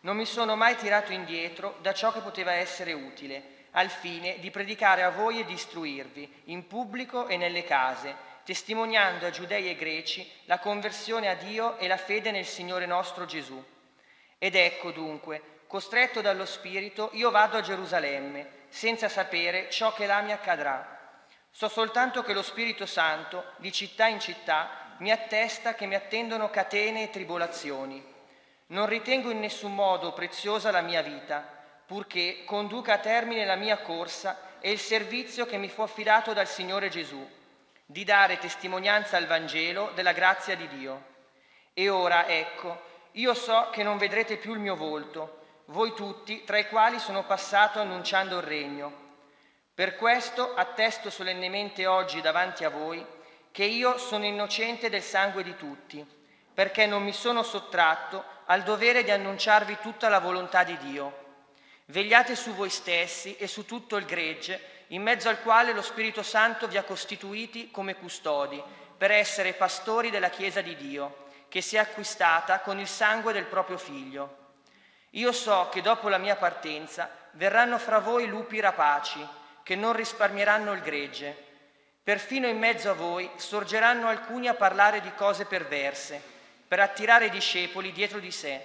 Non 0.02 0.18
mi 0.18 0.26
sono 0.26 0.56
mai 0.56 0.76
tirato 0.76 1.12
indietro 1.12 1.78
da 1.82 1.94
ciò 1.94 2.12
che 2.12 2.20
poteva 2.20 2.54
essere 2.54 2.94
utile 2.94 3.62
al 3.72 3.90
fine 3.90 4.40
di 4.40 4.52
predicare 4.52 5.04
a 5.04 5.10
voi 5.10 5.40
e 5.40 5.46
di 5.46 5.54
istruirvi, 5.54 6.42
in 6.46 6.68
pubblico 6.68 7.28
e 7.28 7.38
nelle 7.38 7.64
case, 7.64 8.16
testimoniando 8.44 9.26
a 9.26 9.30
giudei 9.30 9.70
e 9.70 9.76
greci 9.76 10.30
la 10.46 10.60
conversione 10.60 11.30
a 11.30 11.36
Dio 11.36 11.78
e 11.78 11.88
la 11.88 11.98
fede 11.98 12.32
nel 12.32 12.46
Signore 12.46 12.86
nostro 12.86 13.26
Gesù. 13.26 13.64
Ed 14.38 14.56
ecco 14.56 14.92
dunque, 14.92 15.62
costretto 15.68 16.22
dallo 16.22 16.46
Spirito, 16.46 17.10
io 17.14 17.32
vado 17.32 17.58
a 17.58 17.62
Gerusalemme, 17.62 18.62
senza 18.70 19.10
sapere 19.10 19.70
ciò 19.70 19.94
che 19.94 20.06
là 20.06 20.22
mi 20.22 20.32
accadrà. 20.32 21.00
So 21.50 21.68
soltanto 21.70 22.24
che 22.24 22.34
lo 22.34 22.42
Spirito 22.42 22.86
Santo, 22.86 23.54
di 23.58 23.72
città 23.72 24.08
in 24.08 24.20
città, 24.20 24.83
mi 25.04 25.12
attesta 25.12 25.76
che 25.76 25.86
mi 25.86 25.96
attendono 25.96 26.50
catene 26.50 27.04
e 27.04 27.10
tribolazioni. 27.10 28.02
Non 28.68 28.86
ritengo 28.86 29.32
in 29.32 29.40
nessun 29.40 29.76
modo 29.76 30.14
preziosa 30.14 30.72
la 30.72 30.80
mia 30.80 31.02
vita, 31.02 31.46
purché 31.86 32.46
conduca 32.46 32.94
a 32.94 33.00
termine 33.00 33.44
la 33.44 33.58
mia 33.58 33.80
corsa 33.80 34.58
e 34.62 34.72
il 34.72 34.80
servizio 34.80 35.46
che 35.46 35.58
mi 35.58 35.68
fu 35.68 35.82
affidato 35.82 36.32
dal 36.32 36.48
Signore 36.48 36.88
Gesù, 36.88 37.22
di 37.86 38.06
dare 38.06 38.38
testimonianza 38.38 39.18
al 39.18 39.28
Vangelo 39.28 39.92
della 39.94 40.14
grazia 40.14 40.56
di 40.56 40.70
Dio. 40.70 41.04
E 41.74 41.90
ora, 41.90 42.26
ecco, 42.26 42.82
io 43.12 43.34
so 43.34 43.72
che 43.74 43.84
non 43.84 43.98
vedrete 43.98 44.38
più 44.38 44.54
il 44.54 44.60
mio 44.60 44.78
volto, 44.78 45.64
voi 45.66 45.94
tutti, 45.94 46.46
tra 46.46 46.58
i 46.58 46.70
quali 46.70 46.98
sono 46.98 47.26
passato 47.26 47.82
annunciando 47.82 48.38
il 48.38 48.44
regno. 48.44 49.02
Per 49.74 49.98
questo 49.98 50.54
attesto 50.56 51.10
solennemente 51.10 51.86
oggi 51.88 52.22
davanti 52.22 52.64
a 52.64 52.70
voi 52.70 53.06
che 53.54 53.66
io 53.66 54.00
sono 54.00 54.26
innocente 54.26 54.90
del 54.90 55.04
sangue 55.04 55.44
di 55.44 55.56
tutti, 55.56 56.04
perché 56.52 56.88
non 56.88 57.04
mi 57.04 57.14
sono 57.14 57.44
sottratto 57.44 58.26
al 58.46 58.64
dovere 58.64 59.04
di 59.04 59.12
annunciarvi 59.12 59.78
tutta 59.80 60.10
la 60.10 60.18
volontà 60.18 60.64
di 60.64 60.76
Dio. 60.80 61.42
Vegliate 61.86 62.36
su 62.36 62.56
voi 62.56 62.72
stessi 62.72 63.36
e 63.38 63.46
su 63.46 63.68
tutto 63.68 63.96
il 63.98 64.06
gregge, 64.06 64.86
in 64.88 65.04
mezzo 65.04 65.30
al 65.30 65.40
quale 65.44 65.72
lo 65.72 65.84
Spirito 65.84 66.24
Santo 66.24 66.68
vi 66.68 66.78
ha 66.78 66.84
costituiti 66.84 67.70
come 67.70 67.94
custodi, 67.96 68.60
per 68.98 69.12
essere 69.12 69.54
pastori 69.54 70.10
della 70.10 70.30
Chiesa 70.30 70.62
di 70.62 70.76
Dio, 70.76 71.26
che 71.48 71.62
si 71.62 71.76
è 71.76 71.80
acquistata 71.80 72.62
con 72.62 72.80
il 72.80 72.88
sangue 72.88 73.34
del 73.34 73.46
proprio 73.46 73.78
Figlio. 73.78 74.38
Io 75.12 75.32
so 75.32 75.70
che 75.72 75.82
dopo 75.82 76.10
la 76.10 76.18
mia 76.18 76.38
partenza 76.38 77.08
verranno 77.34 77.78
fra 77.78 78.00
voi 78.00 78.26
lupi 78.26 78.60
rapaci, 78.60 79.24
che 79.62 79.76
non 79.76 79.94
risparmieranno 79.94 80.72
il 80.72 80.82
gregge. 80.82 81.52
Perfino 82.04 82.48
in 82.48 82.58
mezzo 82.58 82.90
a 82.90 82.94
voi 82.94 83.30
sorgeranno 83.38 84.10
alcuni 84.10 84.50
a 84.50 84.54
parlare 84.54 85.00
di 85.00 85.14
cose 85.14 85.46
perverse, 85.46 86.22
per 86.68 86.82
attirare 86.82 87.28
i 87.28 87.30
discepoli 87.30 87.94
dietro 87.94 88.20
di 88.20 88.30
sé. 88.30 88.62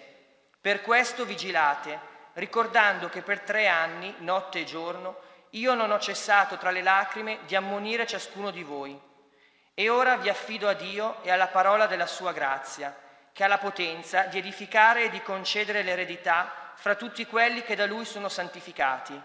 Per 0.61 0.83
questo 0.83 1.25
vigilate 1.25 2.17
ricordando 2.39 3.09
che 3.09 3.23
per 3.23 3.41
tre 3.41 3.69
anni, 3.69 4.15
notte 4.19 4.61
e 4.61 4.65
giorno, 4.65 5.21
io 5.51 5.75
non 5.75 5.91
ho 5.91 5.99
cessato 5.99 6.57
tra 6.57 6.71
le 6.71 6.83
lacrime 6.83 7.39
di 7.47 7.55
ammonire 7.55 8.07
ciascuno 8.07 8.51
di 8.51 8.63
voi. 8.63 8.99
E 9.75 9.89
ora 9.89 10.17
vi 10.17 10.29
affido 10.29 10.69
a 10.69 10.73
Dio 10.73 11.23
e 11.23 11.31
alla 11.31 11.47
parola 11.49 11.87
della 11.87 12.07
sua 12.07 12.33
grazia, 12.33 12.97
che 13.33 13.45
ha 13.45 13.49
la 13.49 13.59
potenza 13.59 14.23
di 14.23 14.39
edificare 14.39 15.05
e 15.05 15.11
di 15.11 15.23
concedere 15.23 15.83
l'eredità 15.83 16.73
fra 16.75 16.95
tutti 16.95 17.27
quelli 17.27 17.63
che 17.63 17.77
da 17.77 17.87
lui 17.87 18.05
sono 18.05 18.29
santificati. 18.29 19.21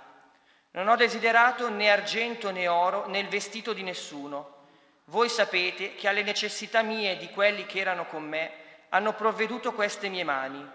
Non 0.76 0.88
ho 0.88 0.96
desiderato 0.96 1.70
né 1.70 1.92
argento 1.92 2.50
né 2.50 2.68
oro 2.68 3.08
né 3.08 3.20
il 3.20 3.28
vestito 3.28 3.74
di 3.74 3.84
nessuno. 3.84 4.62
Voi 5.06 5.30
sapete 5.30 5.94
che 5.94 6.08
alle 6.08 6.24
necessità 6.24 6.82
mie 6.82 7.12
e 7.12 7.18
di 7.18 7.30
quelli 7.30 7.68
che 7.68 7.80
erano 7.80 8.08
con 8.08 8.24
me 8.24 8.52
hanno 8.90 9.14
provveduto 9.14 9.74
queste 9.74 10.10
mie 10.10 10.24
mani. 10.24 10.68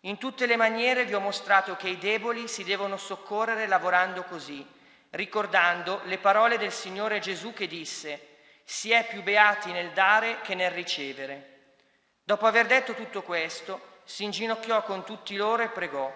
In 0.00 0.18
tutte 0.18 0.44
le 0.44 0.56
maniere 0.56 1.06
vi 1.06 1.14
ho 1.14 1.20
mostrato 1.20 1.76
che 1.76 1.88
i 1.88 1.96
deboli 1.96 2.46
si 2.46 2.62
devono 2.62 2.98
soccorrere 2.98 3.66
lavorando 3.66 4.24
così, 4.24 4.66
ricordando 5.10 6.02
le 6.04 6.18
parole 6.18 6.58
del 6.58 6.72
Signore 6.72 7.18
Gesù 7.18 7.54
che 7.54 7.66
disse, 7.66 8.36
si 8.64 8.90
è 8.90 9.06
più 9.06 9.22
beati 9.22 9.72
nel 9.72 9.92
dare 9.92 10.42
che 10.42 10.54
nel 10.54 10.72
ricevere. 10.72 11.76
Dopo 12.22 12.44
aver 12.44 12.66
detto 12.66 12.92
tutto 12.92 13.22
questo, 13.22 14.00
si 14.04 14.24
inginocchiò 14.24 14.82
con 14.82 15.04
tutti 15.04 15.36
loro 15.36 15.62
e 15.62 15.68
pregò. 15.68 16.12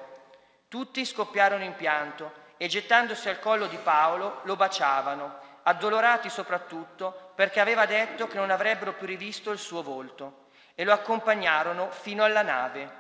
Tutti 0.69 1.03
scoppiarono 1.03 1.65
in 1.65 1.77
pianto 1.77 2.45
e 2.57 2.69
gettandosi 2.69 3.29
al 3.29 3.39
collo 3.39 3.67
di 3.67 3.77
Paolo 3.77 4.41
lo 4.45 4.57
baciavano, 4.57 5.39
addolorati 5.63 6.31
soprattutto 6.31 7.33
perché 7.35 7.61
aveva 7.61 7.87
detto 7.87 8.27
che 8.27 8.39
non 8.39 8.51
avrebbero 8.51 8.95
più 8.95 9.07
rivisto 9.07 9.51
il 9.51 9.59
suo 9.59 9.83
volto, 9.83 10.47
e 10.75 10.85
lo 10.85 10.93
accompagnarono 10.93 11.91
fino 11.91 12.25
alla 12.25 12.43
nave. 12.43 12.91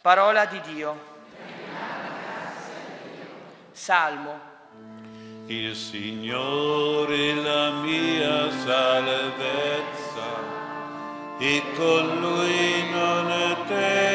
Parola 0.00 0.44
di 0.44 0.60
Dio. 0.60 1.12
Salmo. 3.72 4.52
Il 5.46 5.74
Signore 5.76 7.16
è 7.16 7.34
la 7.34 7.70
mia 7.70 8.50
salvezza 8.50 9.82
e 11.38 11.62
con 11.76 12.20
Lui 12.20 12.90
non 12.90 13.66
temo 13.66 14.13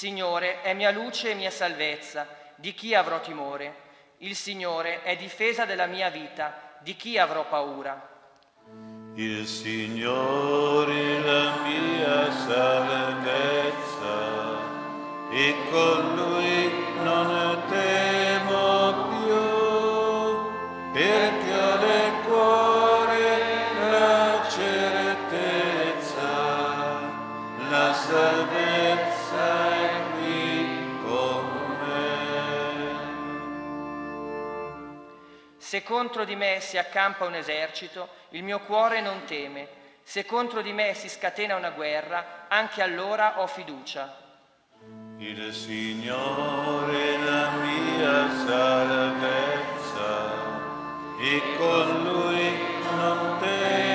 Signore 0.00 0.62
è 0.62 0.72
mia 0.72 0.90
luce 0.92 1.32
e 1.32 1.34
mia 1.34 1.50
salvezza, 1.50 2.26
di 2.54 2.72
chi 2.72 2.94
avrò 2.94 3.20
timore? 3.20 3.74
Il 4.20 4.34
Signore 4.34 5.02
è 5.02 5.14
difesa 5.14 5.66
della 5.66 5.84
mia 5.84 6.08
vita, 6.08 6.78
di 6.78 6.96
chi 6.96 7.18
avrò 7.18 7.46
paura? 7.46 8.08
Il 9.16 9.46
Signore 9.46 10.94
è 10.94 11.18
la 11.18 11.54
mia 11.66 12.32
salvezza 12.32 13.58
e 15.32 15.54
con 15.70 16.14
Lui 16.14 16.72
non 17.02 17.62
temo 17.68 18.19
Se 35.70 35.84
contro 35.84 36.24
di 36.24 36.34
me 36.34 36.58
si 36.58 36.78
accampa 36.78 37.26
un 37.26 37.36
esercito, 37.36 38.08
il 38.30 38.42
mio 38.42 38.58
cuore 38.58 39.00
non 39.00 39.22
teme. 39.24 39.68
Se 40.02 40.24
contro 40.24 40.62
di 40.62 40.72
me 40.72 40.94
si 40.94 41.08
scatena 41.08 41.54
una 41.54 41.70
guerra, 41.70 42.46
anche 42.48 42.82
allora 42.82 43.40
ho 43.40 43.46
fiducia. 43.46 44.16
Il 45.18 45.54
Signore 45.54 47.14
è 47.14 47.18
la 47.18 47.50
mia 47.50 48.30
salvezza 48.48 50.32
e 51.20 51.40
con 51.56 52.02
Lui 52.02 52.52
non 52.96 53.38
temo 53.38 53.89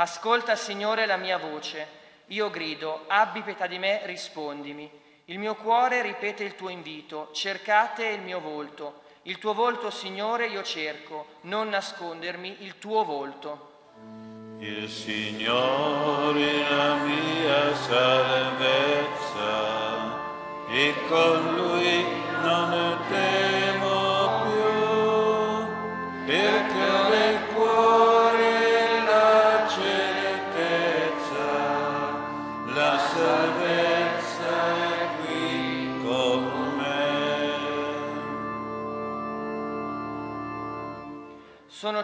Ascolta, 0.00 0.56
Signore, 0.56 1.04
la 1.04 1.18
mia 1.18 1.36
voce. 1.36 1.86
Io 2.28 2.48
grido, 2.48 3.04
abbi 3.06 3.42
pietà 3.42 3.66
di 3.66 3.78
me, 3.78 4.00
rispondimi. 4.04 4.90
Il 5.26 5.38
mio 5.38 5.54
cuore 5.56 6.00
ripete 6.00 6.42
il 6.42 6.54
tuo 6.54 6.70
invito, 6.70 7.28
cercate 7.34 8.06
il 8.06 8.22
mio 8.22 8.40
volto. 8.40 9.02
Il 9.24 9.36
tuo 9.36 9.52
volto, 9.52 9.90
Signore, 9.90 10.46
io 10.46 10.62
cerco, 10.62 11.26
non 11.42 11.68
nascondermi 11.68 12.56
il 12.60 12.78
tuo 12.78 13.04
volto. 13.04 13.72
Il 14.60 14.88
Signore 14.88 16.40
è 16.66 16.74
la 16.74 16.94
mia 16.94 17.74
salvezza 17.74 19.18
e 20.70 20.94
con 21.08 21.56
Lui 21.56 22.06
non 22.40 22.98
temo 23.10 23.49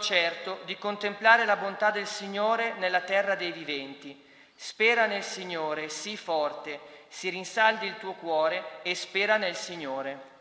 certo 0.07 0.61
di 0.65 0.79
contemplare 0.79 1.45
la 1.45 1.57
bontà 1.57 1.91
del 1.91 2.07
Signore 2.07 2.75
nella 2.79 3.01
terra 3.01 3.35
dei 3.35 3.51
viventi. 3.51 4.17
Spera 4.55 5.07
nel 5.07 5.25
Signore, 5.25 5.89
sii 5.89 6.17
forte, 6.17 6.79
si 7.09 7.29
rinsaldi 7.29 7.87
il 7.87 7.97
tuo 7.99 8.13
cuore 8.13 8.83
e 8.83 8.95
spera 8.95 9.37
nel 9.37 9.57
Signore. 9.57 10.35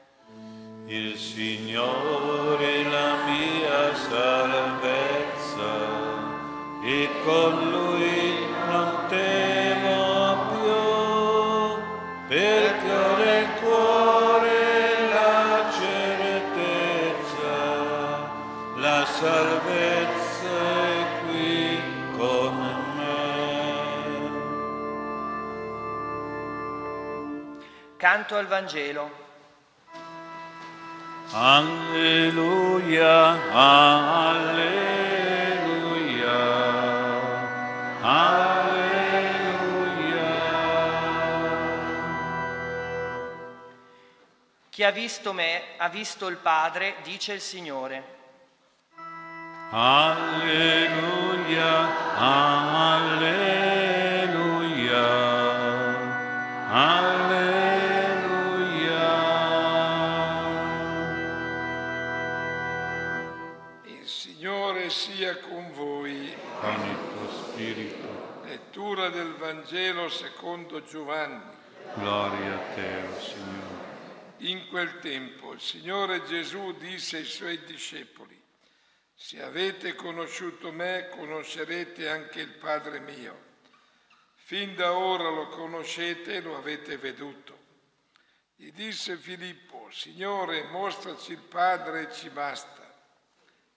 Il 0.85 1.17
Signore 1.17 2.63
è 2.63 2.83
la 2.83 3.15
mia 3.23 3.95
salvezza 3.95 5.73
e 6.83 7.09
con 7.23 7.69
Lui 7.71 8.45
non 8.67 9.05
temo 9.09 9.74
Canto 28.15 28.37
al 28.37 28.47
Vangelo. 28.47 29.11
Alleluia, 31.33 33.11
alleluia, 33.51 34.69
alleluia. 37.99 38.63
Chi 44.69 44.83
ha 44.85 44.91
visto 44.91 45.33
me 45.33 45.61
ha 45.75 45.89
visto 45.89 46.29
il 46.29 46.37
Padre, 46.37 46.95
dice 47.03 47.33
il 47.33 47.41
Signore. 47.41 48.03
Alleluia, 49.71 50.55
alleluia, 52.17 53.35
alleluia. 56.69 57.14
Lettura 69.05 69.09
del 69.09 69.35
Vangelo 69.35 70.09
secondo 70.09 70.83
Giovanni. 70.83 71.43
gloria 71.95 72.55
a 72.55 72.73
te, 72.73 73.03
o 73.03 73.19
Signore. 73.19 73.83
In 74.37 74.67
quel 74.67 74.99
tempo 74.99 75.53
il 75.53 75.61
Signore 75.61 76.23
Gesù 76.23 76.75
disse 76.77 77.17
ai 77.17 77.25
suoi 77.25 77.63
discepoli, 77.63 78.41
se 79.13 79.43
avete 79.43 79.93
conosciuto 79.93 80.71
me, 80.71 81.09
conoscerete 81.09 82.09
anche 82.09 82.41
il 82.41 82.53
Padre 82.53 82.99
mio. 82.99 83.43
Fin 84.33 84.75
da 84.75 84.93
ora 84.93 85.29
lo 85.29 85.47
conoscete 85.49 86.35
e 86.35 86.41
lo 86.41 86.57
avete 86.57 86.97
veduto. 86.97 87.57
Gli 88.55 88.71
disse 88.71 89.17
Filippo, 89.17 89.87
Signore, 89.91 90.63
mostraci 90.63 91.33
il 91.33 91.39
Padre 91.39 92.01
e 92.01 92.13
ci 92.13 92.29
basta. 92.29 92.91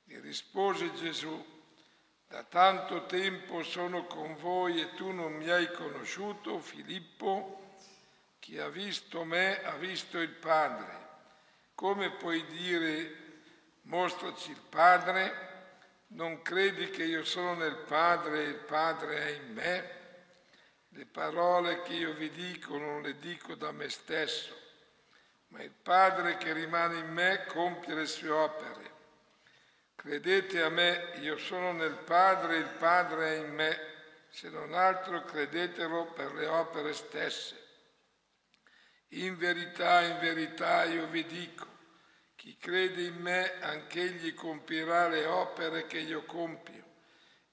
Gli 0.05 0.19
rispose 0.21 0.93
Gesù, 0.95 1.58
da 2.29 2.45
tanto 2.45 3.07
tempo 3.07 3.63
sono 3.63 4.05
con 4.05 4.37
voi 4.37 4.83
e 4.83 4.95
tu 4.95 5.13
non 5.13 5.33
mi 5.33 5.49
hai 5.49 5.73
conosciuto, 5.73 6.61
Filippo? 6.61 7.77
Chi 8.39 8.59
ha 8.59 8.69
visto 8.69 9.25
me 9.25 9.63
ha 9.65 9.77
visto 9.77 10.21
il 10.21 10.29
Padre. 10.29 11.07
Come 11.75 12.11
puoi 12.11 12.45
dire 12.47 13.43
mostraci 13.83 14.51
il 14.51 14.61
Padre? 14.69 15.47
Non 16.09 16.43
credi 16.43 16.91
che 16.91 17.05
io 17.05 17.25
sono 17.25 17.55
nel 17.55 17.77
Padre 17.77 18.45
e 18.45 18.49
il 18.49 18.57
Padre 18.57 19.27
è 19.27 19.31
in 19.31 19.53
me? 19.55 19.97
Le 20.91 21.07
parole 21.07 21.81
che 21.81 21.95
io 21.95 22.13
vi 22.13 22.31
dico 22.31 22.77
non 22.77 23.01
le 23.01 23.19
dico 23.19 23.55
da 23.55 23.73
me 23.73 23.89
stesso, 23.89 24.55
ma 25.49 25.63
il 25.63 25.71
Padre 25.71 26.37
che 26.37 26.53
rimane 26.53 26.99
in 26.99 27.11
me 27.11 27.47
compie 27.47 27.95
le 27.95 28.07
sue 28.07 28.31
opere. 28.31 28.78
Credete 29.99 30.63
a 30.63 30.69
me, 30.69 31.11
io 31.23 31.37
sono 31.39 31.73
nel 31.73 31.97
Padre 31.97 32.59
il 32.59 32.69
Padre 32.79 33.31
è 33.31 33.39
in 33.39 33.53
me, 33.53 33.77
se 34.29 34.49
non 34.49 34.73
altro 34.73 35.25
credetelo 35.25 36.13
per 36.13 36.35
le 36.35 36.47
opere 36.47 36.93
stesse. 36.93 37.67
In 39.09 39.37
verità, 39.37 40.03
in 40.03 40.21
verità 40.21 40.85
io 40.85 41.09
vi 41.09 41.27
dico, 41.27 41.67
chi 42.37 42.57
crede 42.57 43.03
in 43.03 43.17
me, 43.17 43.59
anch'egli 43.61 44.35
compirà 44.35 45.09
le 45.09 45.27
opere 45.27 45.87
che 45.87 45.99
io 45.99 46.23
compio 46.23 46.85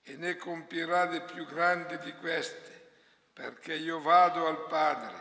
e 0.03 0.15
ne 0.15 0.35
compirà 0.35 1.09
le 1.09 1.21
più 1.21 1.47
grandi 1.47 1.97
di 1.97 2.13
queste, 2.13 2.91
perché 3.33 3.73
io 3.73 3.99
vado 4.01 4.45
al 4.45 4.67
Padre. 4.67 5.17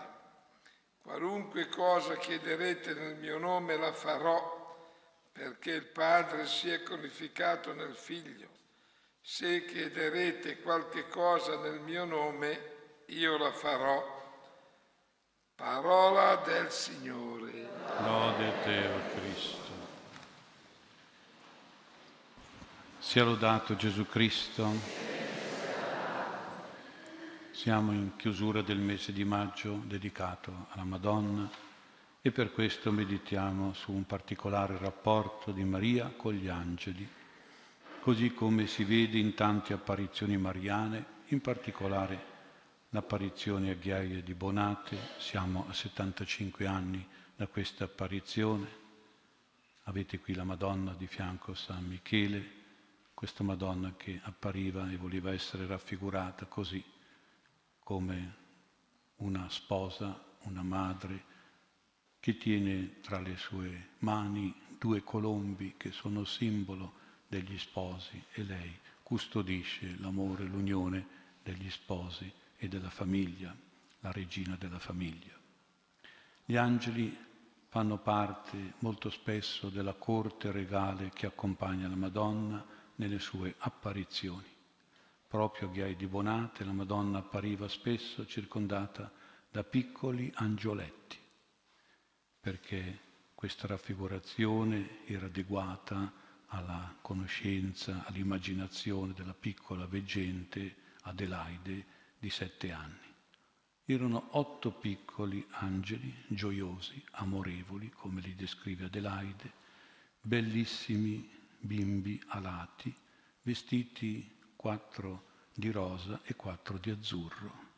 Qualunque 1.01 1.69
cosa 1.69 2.17
chiederete 2.17 2.93
nel 2.93 3.17
mio 3.17 3.39
nome 3.39 3.79
la 3.79 3.95
farò, 3.95 4.64
perché 5.35 5.73
il 5.73 5.87
Padre 5.87 6.47
sia 6.47 6.79
glorificato 6.79 7.75
nel 7.75 7.97
Figlio. 7.97 8.49
Se 9.21 9.65
chiederete 9.65 10.61
qualche 10.61 11.09
cosa 11.09 11.59
nel 11.59 11.81
mio 11.81 12.05
nome, 12.05 12.73
io 13.07 13.37
la 13.37 13.51
farò. 13.51 14.23
Parola 15.57 16.37
del 16.37 16.71
Signore. 16.71 17.69
Lode 18.01 18.53
te, 18.63 18.87
o 18.87 19.01
Cristo. 19.19 19.73
Sia 23.01 23.25
lodato 23.25 23.75
Gesù 23.75 24.07
Cristo. 24.07 24.71
Siamo 27.51 27.91
in 27.91 28.15
chiusura 28.15 28.63
del 28.63 28.79
mese 28.79 29.13
di 29.13 29.25
maggio 29.25 29.81
dedicato 29.85 30.67
alla 30.71 30.85
Madonna 30.85 31.73
e 32.27 32.31
per 32.31 32.53
questo 32.53 32.91
meditiamo 32.91 33.75
su 33.75 33.93
un 33.93 34.07
particolare 34.07 34.79
rapporto 34.79 35.53
di 35.53 35.63
Maria 35.63 36.09
con 36.17 36.33
gli 36.33 36.49
angeli, 36.49 37.07
così 38.01 38.33
come 38.33 38.67
si 38.67 38.83
vede 38.83 39.19
in 39.19 39.35
tante 39.35 39.75
apparizioni 39.75 40.39
mariane, 40.39 41.05
in 41.27 41.43
particolare 41.43 42.25
l'apparizione 42.89 43.73
a 43.73 43.75
Ghiaia 43.75 44.23
di 44.23 44.33
Bonate, 44.33 44.97
siamo 45.19 45.67
a 45.69 45.75
75 45.75 46.67
anni 46.67 47.07
da 47.37 47.47
questa 47.47 47.85
apparizione. 47.85 48.69
Avete 49.83 50.19
qui 50.19 50.33
la 50.33 50.45
Madonna 50.45 50.95
di 50.95 51.07
fianco 51.07 51.51
a 51.51 51.57
San 51.57 51.85
Michele, 51.85 52.43
questa 53.13 53.45
Madonna 53.45 53.93
che 53.99 54.19
appariva 54.23 54.91
e 54.91 54.97
voleva 54.97 55.31
essere 55.31 55.67
raffigurata 55.67 56.47
così, 56.47 56.83
come 57.81 58.37
una 59.17 59.47
sposa, 59.51 60.19
una 60.45 60.63
madre, 60.63 61.33
che 62.25 62.39
tiene 62.39 63.01
tra 63.03 63.21
le 63.21 63.37
sue 63.37 63.89
mani 63.99 64.55
due 64.79 65.05
colombi 65.05 65.75
che 65.77 65.93
sono 65.93 66.25
simbolo 66.25 66.95
degli 67.29 67.59
sposi 67.59 68.19
e 68.33 68.43
lei 68.45 68.75
custodisce 69.03 69.97
l'amore, 69.99 70.45
l'unione 70.45 71.07
degli 71.43 71.69
sposi 71.69 72.33
e 72.57 72.67
della 72.67 72.89
famiglia, 72.89 73.55
la 74.01 74.11
regina 74.11 74.57
della 74.57 74.79
famiglia. 74.79 75.35
Gli 76.47 76.57
angeli 76.57 77.15
fanno 77.69 77.99
parte 77.99 78.73
molto 78.79 79.11
spesso 79.11 79.69
della 79.69 79.93
corte 79.93 80.51
regale 80.51 81.11
che 81.11 81.27
accompagna 81.27 81.89
la 81.89 81.95
Madonna 81.95 82.65
nelle 82.95 83.19
sue 83.19 83.55
apparizioni. 83.59 84.49
Proprio 85.29 85.69
a 85.69 85.71
Ghiai 85.71 85.95
di 85.95 86.07
Bonate 86.07 86.65
la 86.65 86.73
Madonna 86.73 87.19
appariva 87.19 87.69
spesso 87.69 88.25
circondata 88.25 89.13
da 89.51 89.63
piccoli 89.63 90.33
angioletti, 90.37 91.19
perché 92.45 92.99
questa 93.35 93.67
raffigurazione 93.67 95.07
era 95.07 95.25
adeguata 95.25 96.13
alla 96.49 96.95
conoscenza, 97.01 98.05
all'immaginazione 98.05 99.15
della 99.15 99.33
piccola 99.33 99.87
veggente 99.87 100.75
Adelaide 101.05 101.87
di 102.19 102.29
sette 102.29 102.71
anni. 102.71 103.15
Erano 103.87 104.29
otto 104.33 104.73
piccoli 104.73 105.43
angeli, 105.53 106.15
gioiosi, 106.27 107.03
amorevoli, 107.13 107.89
come 107.89 108.21
li 108.21 108.35
descrive 108.35 108.85
Adelaide, 108.85 109.51
bellissimi 110.21 111.27
bimbi 111.59 112.23
alati, 112.27 112.95
vestiti 113.41 114.37
quattro 114.55 115.49
di 115.55 115.71
rosa 115.71 116.21
e 116.25 116.35
quattro 116.35 116.77
di 116.77 116.91
azzurro, 116.91 117.69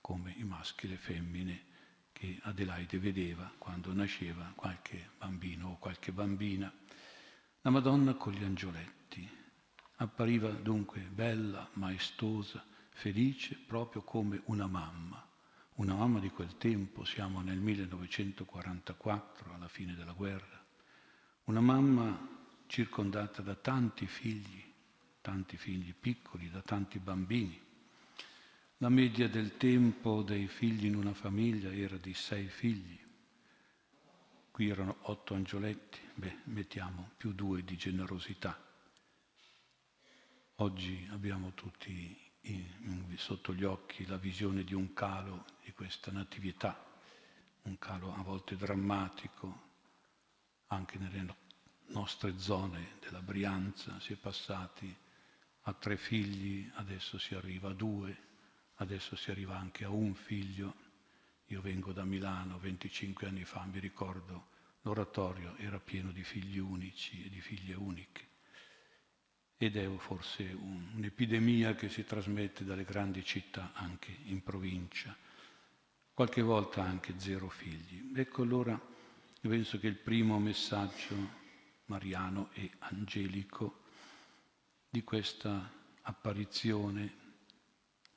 come 0.00 0.32
i 0.38 0.44
maschi 0.44 0.86
e 0.86 0.88
le 0.88 0.96
femmine 0.96 1.72
che 2.14 2.38
Adelaide 2.42 2.98
vedeva 2.98 3.52
quando 3.58 3.92
nasceva 3.92 4.52
qualche 4.54 5.10
bambino 5.18 5.70
o 5.70 5.78
qualche 5.78 6.12
bambina. 6.12 6.72
La 7.62 7.70
Madonna 7.70 8.14
con 8.14 8.32
gli 8.32 8.44
angioletti 8.44 9.28
appariva 9.96 10.50
dunque 10.50 11.00
bella, 11.00 11.68
maestosa, 11.74 12.64
felice, 12.90 13.58
proprio 13.66 14.02
come 14.02 14.40
una 14.46 14.68
mamma. 14.68 15.26
Una 15.74 15.94
mamma 15.94 16.20
di 16.20 16.30
quel 16.30 16.56
tempo, 16.56 17.04
siamo 17.04 17.40
nel 17.40 17.58
1944, 17.58 19.52
alla 19.52 19.68
fine 19.68 19.94
della 19.94 20.12
guerra. 20.12 20.64
Una 21.44 21.60
mamma 21.60 22.28
circondata 22.66 23.42
da 23.42 23.56
tanti 23.56 24.06
figli, 24.06 24.62
tanti 25.20 25.56
figli 25.56 25.92
piccoli, 25.92 26.48
da 26.48 26.62
tanti 26.62 27.00
bambini. 27.00 27.60
La 28.84 28.90
media 28.90 29.30
del 29.30 29.56
tempo 29.56 30.20
dei 30.20 30.46
figli 30.46 30.84
in 30.84 30.94
una 30.94 31.14
famiglia 31.14 31.72
era 31.72 31.96
di 31.96 32.12
sei 32.12 32.48
figli. 32.48 33.00
Qui 34.50 34.68
erano 34.68 34.98
otto 35.04 35.32
angioletti, 35.32 36.00
beh, 36.12 36.40
mettiamo 36.44 37.12
più 37.16 37.32
due 37.32 37.64
di 37.64 37.78
generosità. 37.78 38.62
Oggi 40.56 41.08
abbiamo 41.12 41.54
tutti 41.54 42.30
in, 42.42 43.14
sotto 43.16 43.54
gli 43.54 43.64
occhi 43.64 44.04
la 44.04 44.18
visione 44.18 44.64
di 44.64 44.74
un 44.74 44.92
calo 44.92 45.46
di 45.64 45.72
questa 45.72 46.12
natività, 46.12 46.78
un 47.62 47.78
calo 47.78 48.14
a 48.14 48.20
volte 48.20 48.54
drammatico, 48.54 49.62
anche 50.66 50.98
nelle 50.98 51.34
nostre 51.86 52.38
zone 52.38 52.98
della 53.00 53.22
Brianza 53.22 53.98
si 53.98 54.12
è 54.12 54.16
passati 54.16 54.94
a 55.62 55.72
tre 55.72 55.96
figli, 55.96 56.70
adesso 56.74 57.16
si 57.16 57.34
arriva 57.34 57.70
a 57.70 57.72
due, 57.72 58.32
adesso 58.76 59.16
si 59.16 59.30
arriva 59.30 59.58
anche 59.58 59.84
a 59.84 59.90
un 59.90 60.14
figlio. 60.14 60.74
Io 61.46 61.60
vengo 61.60 61.92
da 61.92 62.04
Milano 62.04 62.58
25 62.58 63.26
anni 63.26 63.44
fa, 63.44 63.64
mi 63.64 63.78
ricordo, 63.78 64.48
l'oratorio 64.82 65.56
era 65.56 65.78
pieno 65.78 66.10
di 66.10 66.22
figli 66.22 66.58
unici 66.58 67.24
e 67.24 67.28
di 67.28 67.40
figlie 67.40 67.74
uniche. 67.74 68.28
Ed 69.56 69.76
è 69.76 69.88
forse 69.96 70.42
un, 70.44 70.90
un'epidemia 70.94 71.74
che 71.74 71.88
si 71.88 72.04
trasmette 72.04 72.64
dalle 72.64 72.84
grandi 72.84 73.24
città 73.24 73.72
anche 73.74 74.14
in 74.24 74.42
provincia, 74.42 75.16
qualche 76.12 76.42
volta 76.42 76.82
anche 76.82 77.18
zero 77.18 77.48
figli. 77.48 78.12
Ecco 78.14 78.42
allora, 78.42 78.72
io 78.72 79.50
penso 79.50 79.78
che 79.78 79.86
il 79.86 79.96
primo 79.96 80.38
messaggio 80.38 81.42
mariano 81.86 82.50
e 82.54 82.70
angelico 82.78 83.82
di 84.88 85.02
questa 85.04 85.70
apparizione 86.02 87.23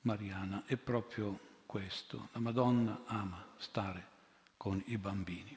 mariana 0.07 0.63
è 0.65 0.77
proprio 0.77 1.37
questo. 1.65 2.29
La 2.31 2.39
Madonna 2.39 3.03
ama 3.07 3.45
stare 3.57 4.15
con 4.55 4.81
i 4.85 4.97
bambini, 4.97 5.55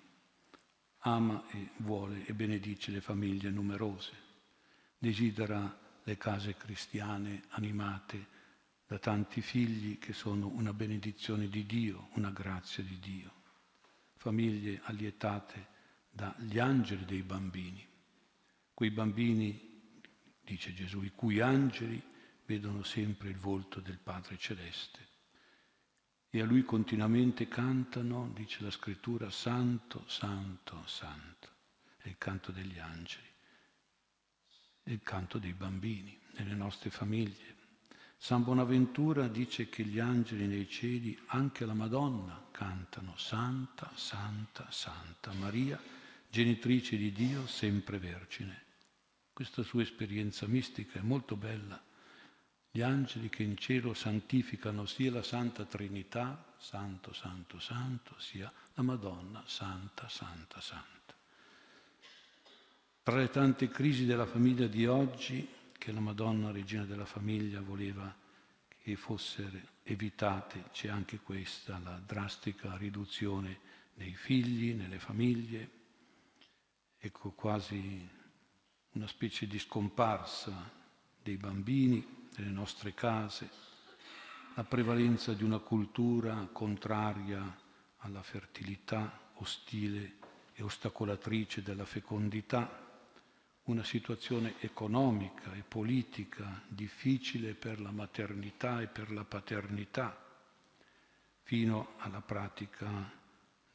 ama 0.99 1.49
e 1.51 1.71
vuole 1.77 2.27
e 2.27 2.35
benedice 2.35 2.91
le 2.91 3.01
famiglie 3.01 3.49
numerose, 3.51 4.13
desidera 4.99 5.79
le 6.03 6.17
case 6.17 6.57
cristiane 6.57 7.45
animate 7.51 8.39
da 8.89 8.99
tanti 8.99 9.41
figli 9.41 10.01
che 10.01 10.13
sono 10.13 10.49
una 10.49 10.73
benedizione 10.73 11.49
di 11.49 11.65
Dio, 11.65 12.09
una 12.15 12.31
grazia 12.31 12.83
di 12.83 12.99
Dio, 12.99 13.33
famiglie 14.17 14.81
allietate 14.83 15.69
dagli 16.11 16.59
angeli 16.59 17.05
dei 17.05 17.23
bambini, 17.23 17.87
quei 18.75 18.91
bambini, 18.91 19.79
dice 20.43 20.75
Gesù, 20.75 21.03
i 21.03 21.13
cui 21.15 21.39
angeli 21.39 22.03
vedono 22.51 22.83
sempre 22.83 23.29
il 23.29 23.37
volto 23.37 23.79
del 23.79 23.99
Padre 23.99 24.37
Celeste. 24.37 25.07
E 26.31 26.41
a 26.41 26.45
lui 26.45 26.65
continuamente 26.65 27.47
cantano, 27.47 28.29
dice 28.35 28.65
la 28.65 28.73
scrittura, 28.73 29.31
Santo, 29.31 30.03
Santo, 30.09 30.83
Santo. 30.85 31.49
È 31.97 32.09
il 32.09 32.19
canto 32.19 32.51
degli 32.51 32.81
angeli, 32.81 33.29
è 34.83 34.91
il 34.91 35.03
canto 35.03 35.39
dei 35.39 35.53
bambini 35.53 36.19
nelle 36.39 36.55
nostre 36.55 36.91
famiglie. 36.91 37.59
San 38.17 38.43
Bonaventura 38.43 39.29
dice 39.29 39.69
che 39.69 39.85
gli 39.85 40.01
angeli 40.01 40.49
nei 40.49 40.69
cieli, 40.69 41.17
anche 41.27 41.65
la 41.65 41.75
Madonna, 41.75 42.49
cantano 42.51 43.17
Santa, 43.17 43.93
Santa, 43.95 44.67
Santa 44.73 45.33
Maria, 45.35 45.81
genitrice 46.29 46.97
di 46.97 47.13
Dio, 47.13 47.47
sempre 47.47 47.99
vergine. 47.99 48.65
Questa 49.33 49.63
sua 49.63 49.83
esperienza 49.83 50.49
mistica 50.49 50.99
è 50.99 51.03
molto 51.03 51.37
bella 51.37 51.81
gli 52.73 52.83
angeli 52.83 53.29
che 53.29 53.43
in 53.43 53.57
cielo 53.57 53.95
santificano 53.95 54.87
sia 54.87 55.11
la 55.11 55.25
Santa 55.25 55.65
Trinità, 55.65 56.55
Santo, 56.57 57.13
Santo, 57.13 57.59
Santo, 57.59 58.15
sia 58.19 58.53
la 58.75 58.83
Madonna, 58.83 59.43
Santa, 59.47 60.09
Santa, 60.09 60.61
Santa. 60.61 61.15
Tra 63.03 63.17
le 63.17 63.29
tante 63.29 63.69
crisi 63.69 64.05
della 64.05 64.27
famiglia 64.27 64.69
di 64.69 64.87
oggi, 64.87 65.49
che 65.77 65.91
la 65.91 66.01
Madonna, 66.01 66.53
Regina 66.53 66.85
della 66.85 67.07
Famiglia, 67.07 67.61
voleva 67.61 68.15
che 68.69 68.95
fossero 68.95 69.59
evitate, 69.83 70.65
c'è 70.73 70.89
anche 70.89 71.19
questa, 71.19 71.81
la 71.83 72.01
drastica 72.05 72.77
riduzione 72.77 73.59
dei 73.95 74.15
figli 74.15 74.75
nelle 74.75 75.01
famiglie, 75.01 75.71
ecco 76.99 77.31
quasi 77.33 78.09
una 78.93 79.09
specie 79.09 79.47
di 79.47 79.59
scomparsa 79.59 80.71
dei 81.21 81.37
bambini 81.37 82.20
nelle 82.41 82.53
nostre 82.53 82.95
case, 82.95 83.49
la 84.55 84.65
prevalenza 84.65 85.35
di 85.35 85.45
una 85.45 85.59
cultura 85.59 86.49
contraria 86.51 87.59
alla 87.99 88.23
fertilità, 88.23 89.29
ostile 89.35 90.17
e 90.55 90.63
ostacolatrice 90.63 91.63
della 91.63 91.85
fecondità, 91.85 92.89
una 93.65 93.85
situazione 93.85 94.55
economica 94.61 95.53
e 95.53 95.63
politica 95.63 96.63
difficile 96.67 97.55
per 97.55 97.81
la 97.81 97.91
maternità 97.91 98.81
e 98.81 98.87
per 98.87 99.13
la 99.13 99.25
paternità, 99.25 100.19
fino 101.43 101.93
alla 101.99 102.21
pratica 102.21 103.19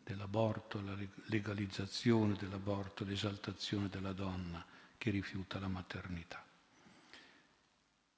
dell'aborto, 0.03 0.81
la 0.81 0.97
legalizzazione 1.25 2.35
dell'aborto, 2.35 3.05
l'esaltazione 3.05 3.89
della 3.89 4.13
donna 4.13 4.65
che 4.97 5.11
rifiuta 5.11 5.59
la 5.59 5.67
maternità. 5.67 6.44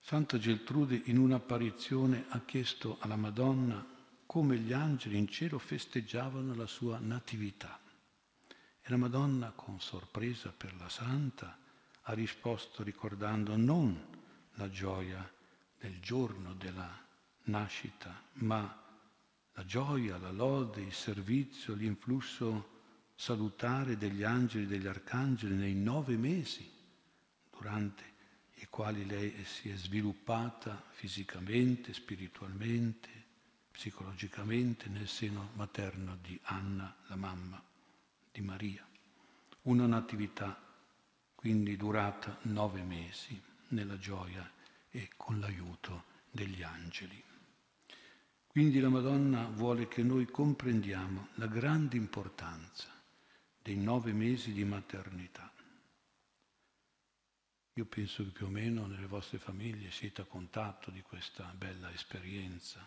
Santa 0.07 0.37
Geltrude 0.37 1.01
in 1.07 1.17
un'apparizione 1.17 2.27
ha 2.29 2.39
chiesto 2.45 2.95
alla 3.01 3.17
Madonna 3.17 3.85
come 4.25 4.55
gli 4.55 4.71
angeli 4.71 5.17
in 5.17 5.27
cielo 5.27 5.59
festeggiavano 5.59 6.55
la 6.55 6.65
sua 6.65 6.97
natività. 6.97 7.77
E 8.79 8.89
la 8.89 8.95
Madonna, 8.95 9.51
con 9.53 9.81
sorpresa 9.81 10.53
per 10.55 10.73
la 10.79 10.87
Santa, 10.87 11.57
ha 12.03 12.13
risposto 12.13 12.83
ricordando 12.83 13.57
non 13.57 14.01
la 14.53 14.69
gioia 14.69 15.29
del 15.77 15.99
giorno 15.99 16.53
della 16.53 16.89
nascita, 17.43 18.17
ma 18.35 18.81
la 19.51 19.65
gioia, 19.65 20.17
la 20.17 20.31
lode, 20.31 20.83
il 20.83 20.93
servizio, 20.93 21.73
l'influsso 21.73 22.75
salutare 23.13 23.97
degli 23.97 24.23
angeli 24.23 24.63
e 24.63 24.67
degli 24.67 24.87
arcangeli 24.87 25.55
nei 25.55 25.75
nove 25.75 26.15
mesi 26.15 26.65
durante 27.51 28.06
i 28.59 28.67
quali 28.69 29.05
lei 29.05 29.43
si 29.45 29.69
è 29.69 29.75
sviluppata 29.75 30.83
fisicamente, 30.89 31.93
spiritualmente, 31.93 33.09
psicologicamente 33.71 34.89
nel 34.89 35.07
seno 35.07 35.51
materno 35.53 36.17
di 36.21 36.39
Anna, 36.43 36.95
la 37.07 37.15
mamma 37.15 37.61
di 38.31 38.41
Maria. 38.41 38.85
Una 39.63 39.85
natività 39.85 40.59
quindi 41.35 41.77
durata 41.77 42.39
nove 42.43 42.81
mesi 42.81 43.39
nella 43.69 43.99
gioia 43.99 44.49
e 44.89 45.09
con 45.15 45.39
l'aiuto 45.39 46.05
degli 46.31 46.63
angeli. 46.63 47.23
Quindi 48.47 48.79
la 48.79 48.89
Madonna 48.89 49.45
vuole 49.49 49.87
che 49.87 50.01
noi 50.01 50.25
comprendiamo 50.25 51.27
la 51.35 51.45
grande 51.45 51.95
importanza 51.95 52.89
dei 53.61 53.75
nove 53.75 54.13
mesi 54.13 54.51
di 54.51 54.63
maternità 54.63 55.51
io 57.77 57.85
penso 57.85 58.23
che 58.23 58.31
più 58.31 58.47
o 58.47 58.49
meno 58.49 58.87
nelle 58.87 59.05
vostre 59.05 59.37
famiglie 59.37 59.91
siete 59.91 60.21
a 60.21 60.25
contatto 60.25 60.89
di 60.89 61.03
questa 61.03 61.43
bella 61.55 61.91
esperienza, 61.93 62.83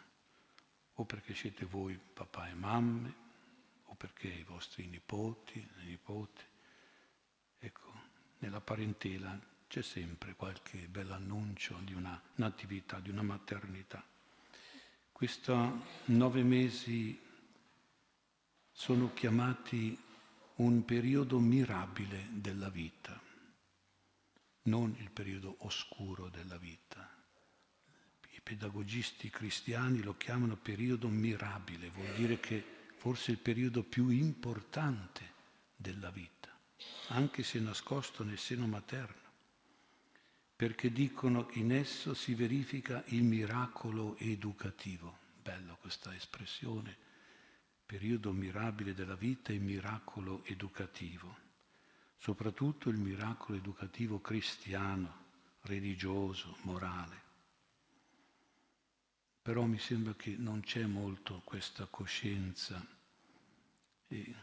o 0.95 1.05
perché 1.05 1.33
siete 1.33 1.65
voi 1.65 1.97
papà 1.97 2.49
e 2.49 2.55
mamme, 2.55 3.15
o 3.85 3.95
perché 3.95 4.27
i 4.27 4.43
vostri 4.43 4.89
nipoti, 4.89 5.65
le 5.77 5.85
nipoti. 5.85 6.43
Ecco, 7.61 7.93
nella 8.39 8.61
parentela 8.61 9.39
c'è 9.69 9.81
sempre 9.81 10.35
qualche 10.35 10.89
bell'annuncio 10.89 11.79
di 11.85 11.95
una 11.95 12.21
natività, 12.37 12.99
di 12.99 13.11
una 13.11 13.23
maternità. 13.23 14.05
Questi 15.13 15.53
nove 16.07 16.43
mesi 16.43 17.17
sono 18.73 19.13
chiamati 19.13 19.97
un 20.57 20.85
periodo 20.85 21.39
mirabile 21.39 22.27
della 22.33 22.71
vita, 22.71 23.30
non 24.63 24.95
il 24.99 25.11
periodo 25.11 25.57
oscuro 25.61 26.29
della 26.29 26.59
vita. 26.59 27.09
I 28.31 28.41
pedagogisti 28.43 29.31
cristiani 29.31 30.03
lo 30.03 30.17
chiamano 30.17 30.57
periodo 30.57 31.09
mirabile, 31.09 31.91
vuol 31.91 32.15
dire 32.15 32.41
che 32.41 32.63
forse 32.97 33.31
il 33.31 33.39
periodo 33.39 33.83
più 33.83 34.09
importante 34.09 35.33
della 35.77 36.11
vita, 36.11 36.49
anche 37.09 37.43
se 37.43 37.59
nascosto 37.61 38.25
nel 38.25 38.39
seno 38.39 38.67
materno 38.67 39.21
perché 40.61 40.93
dicono 40.93 41.49
in 41.53 41.73
esso 41.73 42.13
si 42.13 42.35
verifica 42.35 43.03
il 43.07 43.23
miracolo 43.23 44.15
educativo. 44.19 45.17
Bello 45.41 45.79
questa 45.81 46.15
espressione, 46.15 46.95
periodo 47.87 48.31
mirabile 48.33 48.93
della 48.93 49.15
vita 49.15 49.55
e 49.55 49.59
miracolo 49.59 50.45
educativo, 50.45 51.35
soprattutto 52.21 52.91
il 52.91 52.99
miracolo 52.99 53.57
educativo 53.57 54.21
cristiano, 54.21 55.29
religioso, 55.63 56.59
morale. 56.63 57.29
Però 59.41 59.65
mi 59.65 59.79
sembra 59.79 60.15
che 60.15 60.37
non 60.37 60.61
c'è 60.61 60.85
molto 60.85 61.41
questa 61.45 61.87
coscienza 61.87 62.87
e 64.07 64.35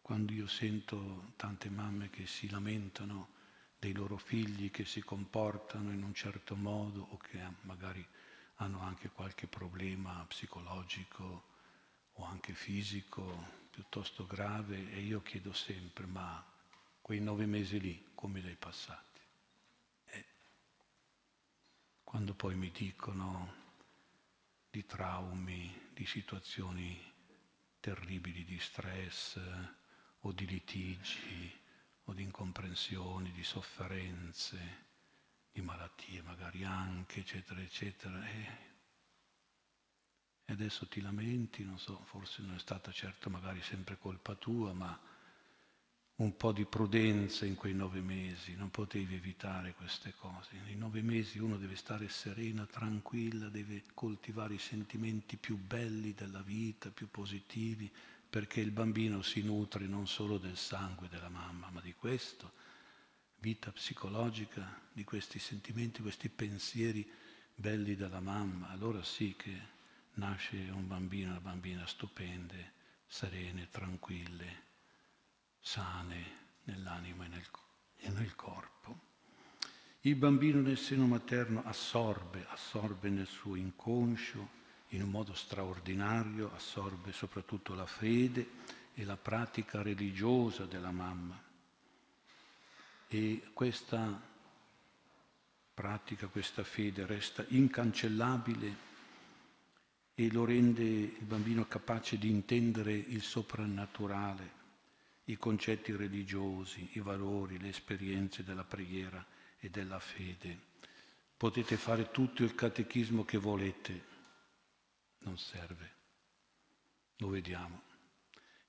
quando 0.00 0.32
io 0.32 0.46
sento 0.46 1.32
tante 1.34 1.68
mamme 1.68 2.10
che 2.10 2.28
si 2.28 2.48
lamentano 2.48 3.34
dei 3.76 3.92
loro 3.92 4.18
figli 4.18 4.70
che 4.70 4.84
si 4.84 5.02
comportano 5.02 5.90
in 5.90 6.04
un 6.04 6.14
certo 6.14 6.54
modo 6.54 7.08
o 7.10 7.16
che 7.16 7.40
magari 7.62 8.06
hanno 8.58 8.80
anche 8.82 9.08
qualche 9.08 9.48
problema 9.48 10.24
psicologico 10.28 11.54
o 12.12 12.24
anche 12.24 12.54
fisico 12.54 13.64
piuttosto 13.68 14.26
grave 14.26 14.92
e 14.92 15.00
io 15.00 15.20
chiedo 15.22 15.52
sempre 15.52 16.06
ma 16.06 16.54
quei 17.06 17.20
nove 17.20 17.46
mesi 17.46 17.78
lì 17.78 18.04
come 18.16 18.40
li 18.40 18.48
hai 18.48 18.56
passati? 18.56 19.20
E 20.06 20.24
quando 22.02 22.34
poi 22.34 22.56
mi 22.56 22.72
dicono 22.72 23.54
di 24.68 24.84
traumi, 24.84 25.90
di 25.94 26.04
situazioni 26.04 27.00
terribili 27.78 28.44
di 28.44 28.58
stress 28.58 29.40
o 30.18 30.32
di 30.32 30.48
litigi, 30.48 31.62
o 32.06 32.12
di 32.12 32.24
incomprensioni, 32.24 33.30
di 33.30 33.44
sofferenze, 33.44 34.86
di 35.52 35.60
malattie 35.60 36.22
magari 36.22 36.64
anche, 36.64 37.20
eccetera, 37.20 37.60
eccetera. 37.60 38.26
E, 38.26 38.48
adesso 40.46 40.88
ti 40.88 41.00
lamenti, 41.00 41.62
non 41.62 41.78
so, 41.78 42.02
forse 42.06 42.42
non 42.42 42.56
è 42.56 42.58
stata 42.58 42.90
certo 42.90 43.30
magari 43.30 43.62
sempre 43.62 43.96
colpa 43.96 44.34
tua, 44.34 44.72
ma 44.72 45.14
un 46.16 46.34
po' 46.36 46.52
di 46.52 46.64
prudenza 46.64 47.44
in 47.44 47.56
quei 47.56 47.74
nove 47.74 48.00
mesi, 48.00 48.54
non 48.54 48.70
potevi 48.70 49.16
evitare 49.16 49.74
queste 49.74 50.14
cose. 50.18 50.56
Nei 50.64 50.74
nove 50.74 51.02
mesi 51.02 51.38
uno 51.38 51.58
deve 51.58 51.76
stare 51.76 52.08
serena, 52.08 52.64
tranquilla, 52.64 53.48
deve 53.48 53.82
coltivare 53.92 54.54
i 54.54 54.58
sentimenti 54.58 55.36
più 55.36 55.58
belli 55.58 56.14
della 56.14 56.40
vita, 56.40 56.90
più 56.90 57.10
positivi, 57.10 57.90
perché 58.28 58.60
il 58.60 58.70
bambino 58.70 59.20
si 59.20 59.42
nutre 59.42 59.86
non 59.86 60.06
solo 60.06 60.38
del 60.38 60.56
sangue 60.56 61.08
della 61.08 61.28
mamma, 61.28 61.68
ma 61.70 61.80
di 61.82 61.92
questo, 61.92 62.52
vita 63.40 63.70
psicologica, 63.70 64.80
di 64.92 65.04
questi 65.04 65.38
sentimenti, 65.38 66.00
questi 66.00 66.30
pensieri 66.30 67.06
belli 67.54 67.94
della 67.94 68.20
mamma. 68.20 68.70
Allora 68.70 69.02
sì 69.04 69.34
che 69.36 69.74
nasce 70.14 70.56
un 70.70 70.86
bambino, 70.86 71.30
una 71.30 71.40
bambina 71.40 71.86
stupende, 71.86 72.72
serene, 73.06 73.68
tranquille, 73.70 74.64
sane 75.66 76.24
nell'anima 76.64 77.24
e 77.24 77.28
nel, 77.28 77.46
e 77.96 78.08
nel 78.10 78.36
corpo. 78.36 79.00
Il 80.02 80.14
bambino 80.14 80.60
nel 80.60 80.78
seno 80.78 81.08
materno 81.08 81.64
assorbe, 81.64 82.46
assorbe 82.50 83.08
nel 83.08 83.26
suo 83.26 83.56
inconscio 83.56 84.54
in 84.90 85.02
un 85.02 85.10
modo 85.10 85.34
straordinario 85.34 86.54
assorbe 86.54 87.10
soprattutto 87.10 87.74
la 87.74 87.84
fede 87.84 88.48
e 88.94 89.04
la 89.04 89.16
pratica 89.16 89.82
religiosa 89.82 90.66
della 90.66 90.92
mamma. 90.92 91.42
E 93.08 93.50
questa 93.52 94.22
pratica, 95.74 96.28
questa 96.28 96.62
fede 96.62 97.04
resta 97.06 97.44
incancellabile 97.48 98.84
e 100.14 100.30
lo 100.30 100.44
rende 100.44 100.84
il 100.84 101.24
bambino 101.24 101.66
capace 101.66 102.16
di 102.18 102.30
intendere 102.30 102.94
il 102.94 103.22
soprannaturale, 103.22 104.55
i 105.28 105.36
concetti 105.36 105.94
religiosi, 105.94 106.90
i 106.92 107.00
valori, 107.00 107.58
le 107.58 107.68
esperienze 107.68 108.44
della 108.44 108.64
preghiera 108.64 109.24
e 109.58 109.70
della 109.70 109.98
fede. 109.98 110.74
Potete 111.36 111.76
fare 111.76 112.10
tutto 112.10 112.44
il 112.44 112.54
catechismo 112.54 113.24
che 113.24 113.38
volete, 113.38 114.04
non 115.18 115.36
serve. 115.36 115.94
Lo 117.16 117.28
vediamo. 117.28 117.82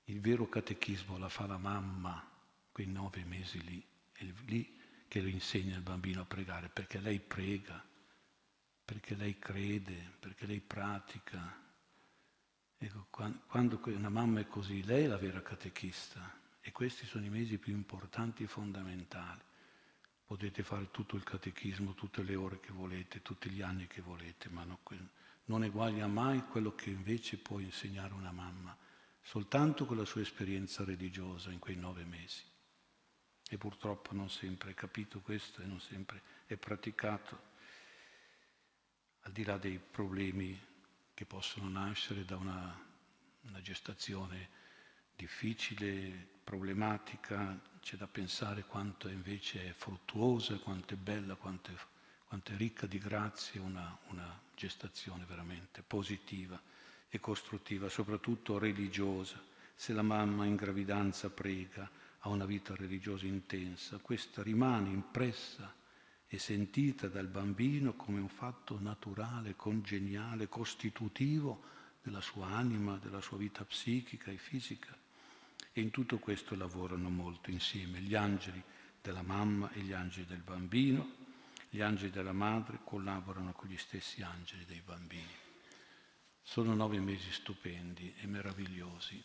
Il 0.04 0.20
vero 0.20 0.48
catechismo 0.48 1.18
la 1.18 1.28
fa 1.28 1.46
la 1.46 1.58
mamma 1.58 2.28
quei 2.72 2.86
nove 2.86 3.24
mesi 3.24 3.62
lì, 3.62 3.84
è 4.12 4.24
lì 4.46 4.80
che 5.06 5.20
lo 5.20 5.28
insegna 5.28 5.76
il 5.76 5.82
bambino 5.82 6.22
a 6.22 6.24
pregare, 6.24 6.68
perché 6.68 6.98
lei 6.98 7.20
prega, 7.20 7.84
perché 8.84 9.14
lei 9.14 9.38
crede, 9.38 10.14
perché 10.18 10.46
lei 10.46 10.60
pratica. 10.60 11.66
Ecco, 12.78 13.06
quando 13.46 13.80
una 13.84 14.08
mamma 14.08 14.40
è 14.40 14.46
così, 14.46 14.84
lei 14.84 15.04
è 15.04 15.08
la 15.08 15.16
vera 15.16 15.42
catechista 15.42 16.37
e 16.68 16.72
questi 16.72 17.06
sono 17.06 17.24
i 17.24 17.30
mesi 17.30 17.56
più 17.56 17.72
importanti 17.72 18.42
e 18.42 18.46
fondamentali. 18.46 19.40
Potete 20.26 20.62
fare 20.62 20.90
tutto 20.90 21.16
il 21.16 21.22
catechismo, 21.22 21.94
tutte 21.94 22.22
le 22.22 22.34
ore 22.34 22.60
che 22.60 22.72
volete, 22.72 23.22
tutti 23.22 23.48
gli 23.48 23.62
anni 23.62 23.86
che 23.86 24.02
volete, 24.02 24.50
ma 24.50 24.64
no, 24.64 24.80
non 25.46 25.64
eguaglia 25.64 26.06
mai 26.06 26.44
quello 26.44 26.74
che 26.74 26.90
invece 26.90 27.38
può 27.38 27.58
insegnare 27.58 28.12
una 28.12 28.32
mamma, 28.32 28.76
soltanto 29.22 29.86
con 29.86 29.96
la 29.96 30.04
sua 30.04 30.20
esperienza 30.20 30.84
religiosa 30.84 31.50
in 31.50 31.58
quei 31.58 31.76
nove 31.76 32.04
mesi. 32.04 32.42
E 33.48 33.56
purtroppo 33.56 34.12
non 34.12 34.28
sempre 34.28 34.72
è 34.72 34.74
capito 34.74 35.20
questo 35.22 35.62
e 35.62 35.64
non 35.64 35.80
sempre 35.80 36.20
è 36.44 36.58
praticato, 36.58 37.46
al 39.20 39.32
di 39.32 39.42
là 39.42 39.56
dei 39.56 39.78
problemi 39.78 40.60
che 41.14 41.24
possono 41.24 41.66
nascere 41.70 42.26
da 42.26 42.36
una, 42.36 42.78
una 43.44 43.62
gestazione 43.62 44.50
difficile, 45.16 46.36
problematica, 46.48 47.60
c'è 47.82 47.98
da 47.98 48.06
pensare 48.06 48.64
quanto 48.64 49.10
invece 49.10 49.68
è 49.68 49.72
fruttuosa, 49.72 50.56
quanto 50.56 50.94
è 50.94 50.96
bella, 50.96 51.34
quanto 51.34 51.70
è, 51.70 51.74
quanto 52.26 52.52
è 52.52 52.56
ricca 52.56 52.86
di 52.86 52.96
grazie 52.96 53.60
una, 53.60 53.94
una 54.08 54.40
gestazione 54.54 55.26
veramente 55.26 55.82
positiva 55.86 56.58
e 57.10 57.20
costruttiva, 57.20 57.90
soprattutto 57.90 58.56
religiosa. 58.56 59.38
Se 59.74 59.92
la 59.92 60.00
mamma 60.00 60.46
in 60.46 60.56
gravidanza 60.56 61.28
prega, 61.28 61.86
ha 62.20 62.28
una 62.30 62.46
vita 62.46 62.74
religiosa 62.74 63.26
intensa, 63.26 63.98
questa 63.98 64.42
rimane 64.42 64.88
impressa 64.88 65.70
e 66.26 66.38
sentita 66.38 67.08
dal 67.08 67.26
bambino 67.26 67.92
come 67.92 68.20
un 68.20 68.30
fatto 68.30 68.78
naturale, 68.80 69.54
congeniale, 69.54 70.48
costitutivo 70.48 71.62
della 72.00 72.22
sua 72.22 72.46
anima, 72.46 72.96
della 72.96 73.20
sua 73.20 73.36
vita 73.36 73.66
psichica 73.66 74.30
e 74.30 74.38
fisica. 74.38 74.96
E 75.78 75.80
in 75.80 75.92
tutto 75.92 76.18
questo 76.18 76.56
lavorano 76.56 77.08
molto 77.08 77.52
insieme 77.52 78.00
gli 78.00 78.16
angeli 78.16 78.60
della 79.00 79.22
mamma 79.22 79.70
e 79.70 79.78
gli 79.78 79.92
angeli 79.92 80.26
del 80.26 80.42
bambino, 80.42 81.08
gli 81.70 81.80
angeli 81.80 82.10
della 82.10 82.32
madre 82.32 82.80
collaborano 82.82 83.52
con 83.52 83.68
gli 83.68 83.76
stessi 83.76 84.20
angeli 84.20 84.64
dei 84.64 84.82
bambini. 84.84 85.32
Sono 86.42 86.74
nove 86.74 86.98
mesi 86.98 87.30
stupendi 87.30 88.12
e 88.18 88.26
meravigliosi. 88.26 89.22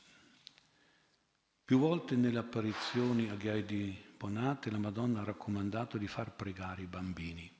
Più 1.65 1.79
volte 1.79 2.15
nelle 2.15 2.37
apparizioni 2.37 3.29
a 3.29 3.35
Ghai 3.35 3.65
di 3.65 3.99
Bonate 4.15 4.69
la 4.69 4.77
Madonna 4.77 5.21
ha 5.21 5.25
raccomandato 5.25 5.97
di 5.97 6.07
far 6.07 6.35
pregare 6.35 6.83
i 6.83 6.87
bambini 6.87 7.51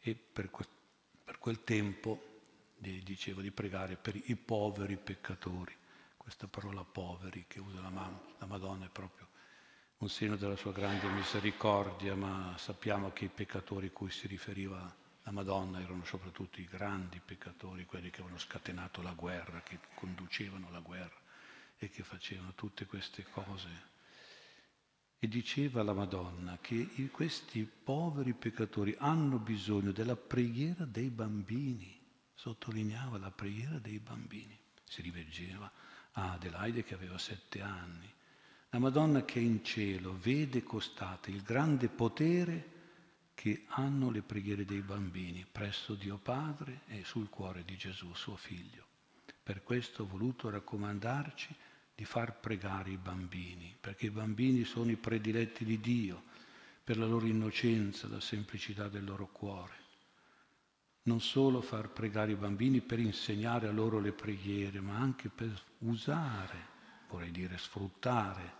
e 0.00 0.16
per, 0.16 0.50
que- 0.50 0.66
per 1.24 1.38
quel 1.38 1.62
tempo 1.62 2.40
diceva 2.76 3.42
di 3.42 3.52
pregare 3.52 3.94
per 3.94 4.16
i 4.16 4.34
poveri 4.34 4.96
peccatori. 4.96 5.78
Questa 6.20 6.48
parola 6.48 6.84
poveri 6.84 7.46
che 7.48 7.60
usa 7.60 7.80
la, 7.80 7.88
mamma, 7.88 8.20
la 8.38 8.44
Madonna 8.44 8.84
è 8.84 8.90
proprio 8.90 9.26
un 10.00 10.10
segno 10.10 10.36
della 10.36 10.54
sua 10.54 10.70
grande 10.70 11.08
misericordia, 11.08 12.14
ma 12.14 12.54
sappiamo 12.58 13.10
che 13.10 13.24
i 13.24 13.30
peccatori 13.30 13.86
a 13.86 13.90
cui 13.90 14.10
si 14.10 14.26
riferiva 14.26 14.94
la 15.22 15.30
Madonna 15.30 15.80
erano 15.80 16.04
soprattutto 16.04 16.60
i 16.60 16.66
grandi 16.66 17.22
peccatori, 17.24 17.86
quelli 17.86 18.10
che 18.10 18.20
avevano 18.20 18.38
scatenato 18.38 19.00
la 19.00 19.14
guerra, 19.14 19.62
che 19.62 19.78
conducevano 19.94 20.70
la 20.70 20.80
guerra 20.80 21.18
e 21.78 21.88
che 21.88 22.02
facevano 22.02 22.52
tutte 22.54 22.84
queste 22.84 23.24
cose. 23.24 23.68
E 25.18 25.26
diceva 25.26 25.82
la 25.82 25.94
Madonna 25.94 26.58
che 26.60 27.08
questi 27.10 27.64
poveri 27.64 28.34
peccatori 28.34 28.94
hanno 28.98 29.38
bisogno 29.38 29.90
della 29.90 30.16
preghiera 30.16 30.84
dei 30.84 31.08
bambini, 31.08 31.98
sottolineava 32.34 33.16
la 33.16 33.30
preghiera 33.30 33.78
dei 33.78 33.98
bambini. 33.98 34.58
Si 34.84 35.00
rivolgeva 35.00 35.79
a 36.12 36.32
Adelaide 36.32 36.84
che 36.84 36.94
aveva 36.94 37.18
sette 37.18 37.60
anni. 37.60 38.12
La 38.70 38.78
Madonna 38.78 39.24
che 39.24 39.40
è 39.40 39.42
in 39.42 39.64
cielo 39.64 40.16
vede 40.18 40.62
costate 40.62 41.30
il 41.30 41.42
grande 41.42 41.88
potere 41.88 42.78
che 43.34 43.64
hanno 43.68 44.10
le 44.10 44.22
preghiere 44.22 44.64
dei 44.64 44.82
bambini 44.82 45.46
presso 45.50 45.94
Dio 45.94 46.18
Padre 46.18 46.82
e 46.88 47.04
sul 47.04 47.28
cuore 47.28 47.64
di 47.64 47.76
Gesù, 47.76 48.12
suo 48.14 48.36
figlio. 48.36 48.86
Per 49.42 49.62
questo 49.62 50.02
ho 50.02 50.06
voluto 50.06 50.50
raccomandarci 50.50 51.54
di 51.94 52.04
far 52.04 52.38
pregare 52.38 52.90
i 52.90 52.96
bambini, 52.96 53.74
perché 53.80 54.06
i 54.06 54.10
bambini 54.10 54.64
sono 54.64 54.90
i 54.90 54.96
prediletti 54.96 55.64
di 55.64 55.80
Dio 55.80 56.24
per 56.84 56.96
la 56.96 57.06
loro 57.06 57.26
innocenza, 57.26 58.08
la 58.08 58.20
semplicità 58.20 58.88
del 58.88 59.04
loro 59.04 59.26
cuore. 59.26 59.79
Non 61.10 61.20
solo 61.20 61.60
far 61.60 61.88
pregare 61.88 62.30
i 62.30 62.36
bambini 62.36 62.80
per 62.80 63.00
insegnare 63.00 63.66
a 63.66 63.72
loro 63.72 63.98
le 63.98 64.12
preghiere, 64.12 64.78
ma 64.78 64.96
anche 64.96 65.28
per 65.28 65.50
usare, 65.78 66.68
vorrei 67.08 67.32
dire 67.32 67.58
sfruttare, 67.58 68.54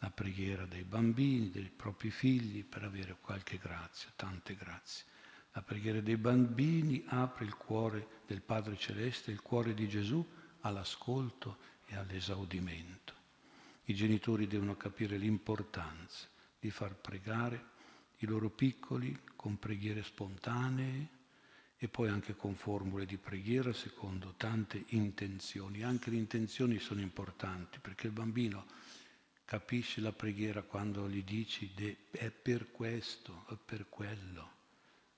la 0.00 0.10
preghiera 0.10 0.66
dei 0.66 0.82
bambini, 0.82 1.52
dei 1.52 1.70
propri 1.70 2.10
figli, 2.10 2.64
per 2.64 2.82
avere 2.82 3.16
qualche 3.20 3.56
grazia, 3.56 4.10
tante 4.16 4.56
grazie. 4.56 5.04
La 5.52 5.62
preghiera 5.62 6.00
dei 6.00 6.16
bambini 6.16 7.04
apre 7.06 7.44
il 7.44 7.54
cuore 7.54 8.22
del 8.26 8.42
Padre 8.42 8.76
Celeste, 8.76 9.30
il 9.30 9.40
cuore 9.40 9.72
di 9.72 9.88
Gesù 9.88 10.28
all'ascolto 10.62 11.58
e 11.86 11.94
all'esaudimento. 11.94 13.14
I 13.84 13.94
genitori 13.94 14.48
devono 14.48 14.76
capire 14.76 15.16
l'importanza 15.16 16.26
di 16.58 16.70
far 16.70 16.96
pregare 16.96 17.64
i 18.18 18.26
loro 18.26 18.50
piccoli 18.50 19.16
con 19.36 19.56
preghiere 19.56 20.02
spontanee 20.02 21.20
e 21.82 21.88
poi 21.88 22.08
anche 22.08 22.36
con 22.36 22.54
formule 22.54 23.04
di 23.04 23.16
preghiera 23.16 23.72
secondo 23.72 24.34
tante 24.36 24.84
intenzioni. 24.90 25.82
Anche 25.82 26.10
le 26.10 26.16
intenzioni 26.16 26.78
sono 26.78 27.00
importanti 27.00 27.80
perché 27.80 28.06
il 28.06 28.12
bambino 28.12 28.66
capisce 29.44 30.00
la 30.00 30.12
preghiera 30.12 30.62
quando 30.62 31.08
gli 31.08 31.24
dici 31.24 31.72
è 32.12 32.30
per 32.30 32.70
questo, 32.70 33.46
è 33.50 33.56
per 33.56 33.86
quello. 33.88 34.50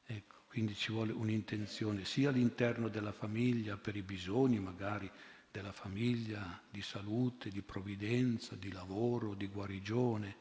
Ecco, 0.07 0.37
quindi 0.47 0.75
ci 0.75 0.91
vuole 0.91 1.13
un'intenzione 1.13 2.07
sia 2.07 2.31
all'interno 2.31 2.89
della 2.89 3.13
famiglia 3.13 3.77
per 3.77 3.95
i 3.95 4.03
bisogni 4.03 4.59
magari 4.59 5.11
della 5.51 5.73
famiglia, 5.73 6.63
di 6.71 6.81
salute, 6.81 7.51
di 7.51 7.61
provvidenza, 7.61 8.57
di 8.57 8.73
lavoro, 8.73 9.35
di 9.35 9.49
guarigione, 9.49 10.35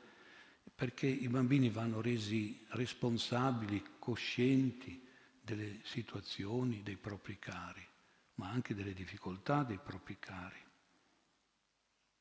perché 0.73 1.05
i 1.05 1.27
bambini 1.27 1.69
vanno 1.69 1.99
resi 1.99 2.63
responsabili, 2.69 3.83
coscienti 3.99 5.02
delle 5.43 5.81
situazioni 5.83 6.81
dei 6.83 6.95
propri 6.95 7.37
cari, 7.37 7.85
ma 8.35 8.49
anche 8.49 8.73
delle 8.73 8.93
difficoltà 8.93 9.63
dei 9.63 9.77
propri 9.77 10.17
cari. 10.17 10.61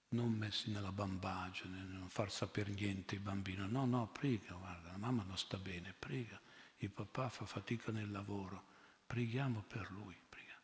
Non 0.08 0.32
messi 0.32 0.70
nella 0.70 0.92
bambagia, 0.92 1.66
nel 1.66 1.86
non 1.86 2.08
far 2.08 2.30
sapere 2.30 2.72
niente 2.72 3.14
il 3.14 3.20
bambino. 3.20 3.66
No, 3.66 3.86
no, 3.86 4.08
prega, 4.08 4.54
guarda, 4.54 4.90
la 4.90 4.98
mamma 4.98 5.22
non 5.22 5.38
sta 5.38 5.56
bene, 5.56 5.94
prega 5.98 6.38
il 6.84 6.90
papà 6.90 7.28
fa 7.28 7.44
fatica 7.44 7.92
nel 7.92 8.10
lavoro, 8.10 8.64
preghiamo 9.06 9.64
per 9.66 9.90
lui, 9.90 10.16
prega. 10.28 10.60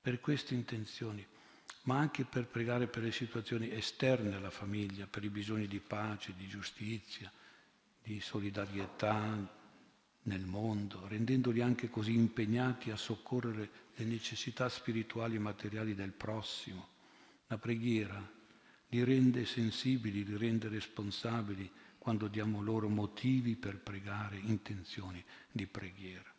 per 0.00 0.20
queste 0.20 0.54
intenzioni, 0.54 1.26
ma 1.82 1.98
anche 1.98 2.24
per 2.24 2.46
pregare 2.46 2.86
per 2.86 3.02
le 3.02 3.12
situazioni 3.12 3.70
esterne 3.70 4.36
alla 4.36 4.50
famiglia, 4.50 5.06
per 5.06 5.24
i 5.24 5.30
bisogni 5.30 5.66
di 5.66 5.80
pace, 5.80 6.34
di 6.36 6.46
giustizia, 6.46 7.30
di 8.00 8.20
solidarietà 8.20 9.56
nel 10.28 10.44
mondo, 10.44 11.08
rendendoli 11.08 11.60
anche 11.60 11.90
così 11.90 12.14
impegnati 12.14 12.90
a 12.90 12.96
soccorrere 12.96 13.70
le 13.96 14.04
necessità 14.04 14.68
spirituali 14.68 15.36
e 15.36 15.40
materiali 15.40 15.94
del 15.94 16.12
prossimo. 16.12 16.88
La 17.48 17.58
preghiera 17.58 18.36
li 18.90 19.02
rende 19.02 19.44
sensibili, 19.44 20.24
li 20.24 20.36
rende 20.36 20.68
responsabili 20.68 21.68
quando 21.98 22.28
diamo 22.28 22.62
loro 22.62 22.88
motivi 22.88 23.56
per 23.56 23.78
pregare, 23.78 24.38
intenzioni 24.38 25.24
di 25.50 25.66
preghiera. 25.66 26.32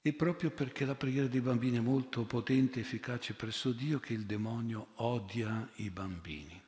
E 0.00 0.12
proprio 0.12 0.50
perché 0.50 0.84
la 0.84 0.94
preghiera 0.94 1.28
dei 1.28 1.40
bambini 1.40 1.78
è 1.78 1.80
molto 1.80 2.24
potente 2.24 2.78
e 2.78 2.82
efficace 2.82 3.34
presso 3.34 3.72
Dio 3.72 4.00
che 4.00 4.12
il 4.12 4.26
demonio 4.26 4.88
odia 4.96 5.68
i 5.76 5.90
bambini. 5.90 6.60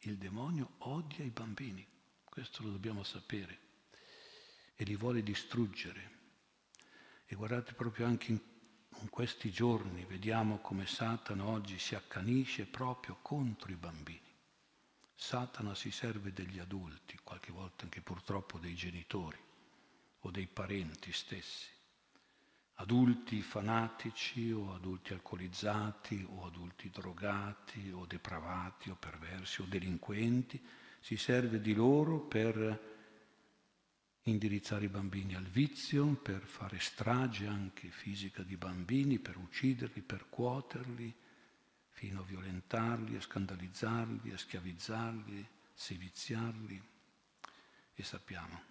Il 0.00 0.16
demonio 0.16 0.72
odia 0.78 1.24
i 1.24 1.30
bambini, 1.30 1.86
questo 2.24 2.62
lo 2.62 2.70
dobbiamo 2.70 3.02
sapere, 3.02 3.58
e 4.80 4.84
li 4.84 4.96
vuole 4.96 5.22
distruggere. 5.22 6.10
E 7.26 7.34
guardate 7.34 7.74
proprio 7.74 8.06
anche 8.06 8.30
in, 8.30 8.40
questi 9.10 9.50
giorni, 9.50 10.06
vediamo 10.06 10.56
come 10.60 10.86
Satana 10.86 11.44
oggi 11.44 11.78
si 11.78 11.94
accanisce 11.94 12.64
proprio 12.64 13.18
contro 13.20 13.70
i 13.70 13.76
bambini. 13.76 14.32
Satana 15.14 15.74
si 15.74 15.90
serve 15.90 16.32
degli 16.32 16.58
adulti, 16.58 17.18
qualche 17.22 17.52
volta 17.52 17.84
anche 17.84 18.00
purtroppo 18.00 18.56
dei 18.56 18.74
genitori 18.74 19.36
o 20.20 20.30
dei 20.30 20.46
parenti 20.46 21.12
stessi. 21.12 21.68
Adulti 22.76 23.42
fanatici 23.42 24.50
o 24.50 24.72
adulti 24.72 25.12
alcolizzati 25.12 26.26
o 26.26 26.46
adulti 26.46 26.88
drogati 26.88 27.90
o 27.90 28.06
depravati 28.06 28.88
o 28.88 28.94
perversi 28.94 29.60
o 29.60 29.66
delinquenti, 29.66 30.58
si 31.00 31.18
serve 31.18 31.60
di 31.60 31.74
loro 31.74 32.18
per 32.18 32.89
indirizzare 34.24 34.84
i 34.84 34.88
bambini 34.88 35.34
al 35.34 35.44
vizio, 35.44 36.06
per 36.14 36.42
fare 36.42 36.78
strage 36.78 37.46
anche 37.46 37.88
fisica 37.88 38.42
di 38.42 38.56
bambini, 38.56 39.18
per 39.18 39.36
ucciderli, 39.36 40.02
per 40.02 40.26
cuoterli, 40.28 41.14
fino 41.88 42.20
a 42.20 42.24
violentarli, 42.24 43.16
a 43.16 43.20
scandalizzarli, 43.20 44.32
a 44.32 44.38
schiavizzarli, 44.38 45.46
seviziarli. 45.72 46.82
E 47.94 48.02
sappiamo, 48.02 48.62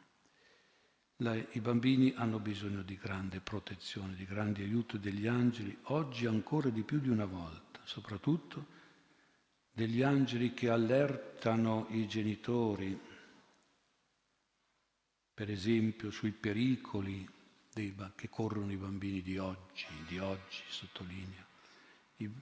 la, 1.18 1.36
i 1.36 1.60
bambini 1.60 2.14
hanno 2.16 2.40
bisogno 2.40 2.82
di 2.82 2.98
grande 2.98 3.40
protezione, 3.40 4.16
di 4.16 4.26
grande 4.26 4.64
aiuto 4.64 4.98
degli 4.98 5.28
angeli, 5.28 5.78
oggi 5.84 6.26
ancora 6.26 6.70
di 6.70 6.84
più 6.84 7.00
di 7.00 7.10
una 7.10 7.26
volta, 7.26 7.80
soprattutto 7.84 8.78
degli 9.72 10.02
angeli 10.02 10.54
che 10.54 10.70
allertano 10.70 11.88
i 11.90 12.08
genitori, 12.08 13.00
per 15.40 15.50
esempio 15.50 16.12
sui 16.12 16.32
pericoli 16.32 17.26
dei, 17.72 17.96
che 18.16 18.28
corrono 18.28 18.74
i 18.74 18.76
bambini 18.76 19.22
di 19.22 19.38
oggi, 19.38 19.86
di 20.06 20.20
oggi 20.20 20.62
sottolineo 20.68 21.48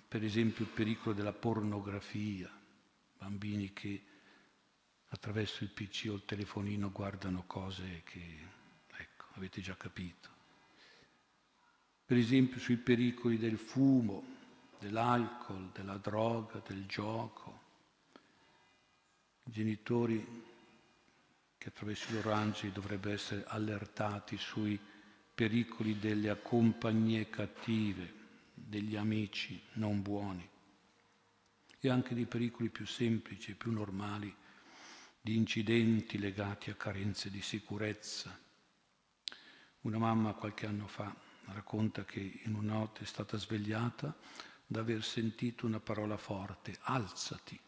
per 0.07 0.23
esempio 0.23 0.65
il 0.65 0.71
pericolo 0.71 1.13
della 1.13 1.31
pornografia, 1.31 2.49
bambini 3.19 3.71
che 3.71 4.01
attraverso 5.09 5.63
il 5.63 5.69
PC 5.69 6.07
o 6.09 6.15
il 6.15 6.25
telefonino 6.25 6.91
guardano 6.91 7.43
cose 7.45 8.01
che, 8.03 8.19
ecco, 8.97 9.25
avete 9.33 9.61
già 9.61 9.77
capito. 9.77 10.29
Per 12.03 12.17
esempio 12.17 12.59
sui 12.59 12.77
pericoli 12.77 13.37
del 13.37 13.59
fumo, 13.59 14.23
dell'alcol, 14.79 15.69
della 15.71 15.97
droga, 15.97 16.63
del 16.65 16.87
gioco. 16.87 17.61
I 19.43 19.51
genitori 19.51 20.46
che 21.67 21.73
attraverso 21.73 22.11
i 22.11 22.13
loro 22.13 22.31
angeli 22.31 22.71
dovrebbero 22.71 23.13
essere 23.13 23.43
allertati 23.45 24.37
sui 24.37 24.79
pericoli 25.35 25.99
delle 25.99 26.41
compagnie 26.41 27.29
cattive, 27.29 28.13
degli 28.53 28.95
amici 28.95 29.61
non 29.73 30.01
buoni 30.01 30.49
e 31.79 31.89
anche 31.89 32.15
di 32.15 32.25
pericoli 32.25 32.69
più 32.69 32.85
semplici, 32.85 33.55
più 33.55 33.71
normali, 33.71 34.33
di 35.19 35.35
incidenti 35.35 36.17
legati 36.17 36.69
a 36.69 36.75
carenze 36.75 37.29
di 37.29 37.41
sicurezza. 37.41 38.39
Una 39.81 39.97
mamma 39.97 40.33
qualche 40.33 40.67
anno 40.67 40.87
fa 40.87 41.13
racconta 41.47 42.05
che 42.05 42.41
in 42.45 42.55
una 42.55 42.75
notte 42.75 43.03
è 43.03 43.05
stata 43.05 43.37
svegliata 43.37 44.15
da 44.65 44.79
aver 44.79 45.03
sentito 45.03 45.65
una 45.65 45.81
parola 45.81 46.15
forte, 46.15 46.77
alzati, 46.83 47.59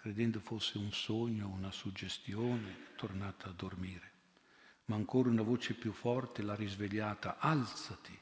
credendo 0.00 0.40
fosse 0.40 0.78
un 0.78 0.90
sogno, 0.92 1.46
una 1.48 1.70
suggestione, 1.70 2.94
tornata 2.96 3.50
a 3.50 3.52
dormire. 3.52 4.12
Ma 4.86 4.96
ancora 4.96 5.28
una 5.28 5.42
voce 5.42 5.74
più 5.74 5.92
forte 5.92 6.40
l'ha 6.40 6.54
risvegliata, 6.54 7.36
alzati 7.36 8.18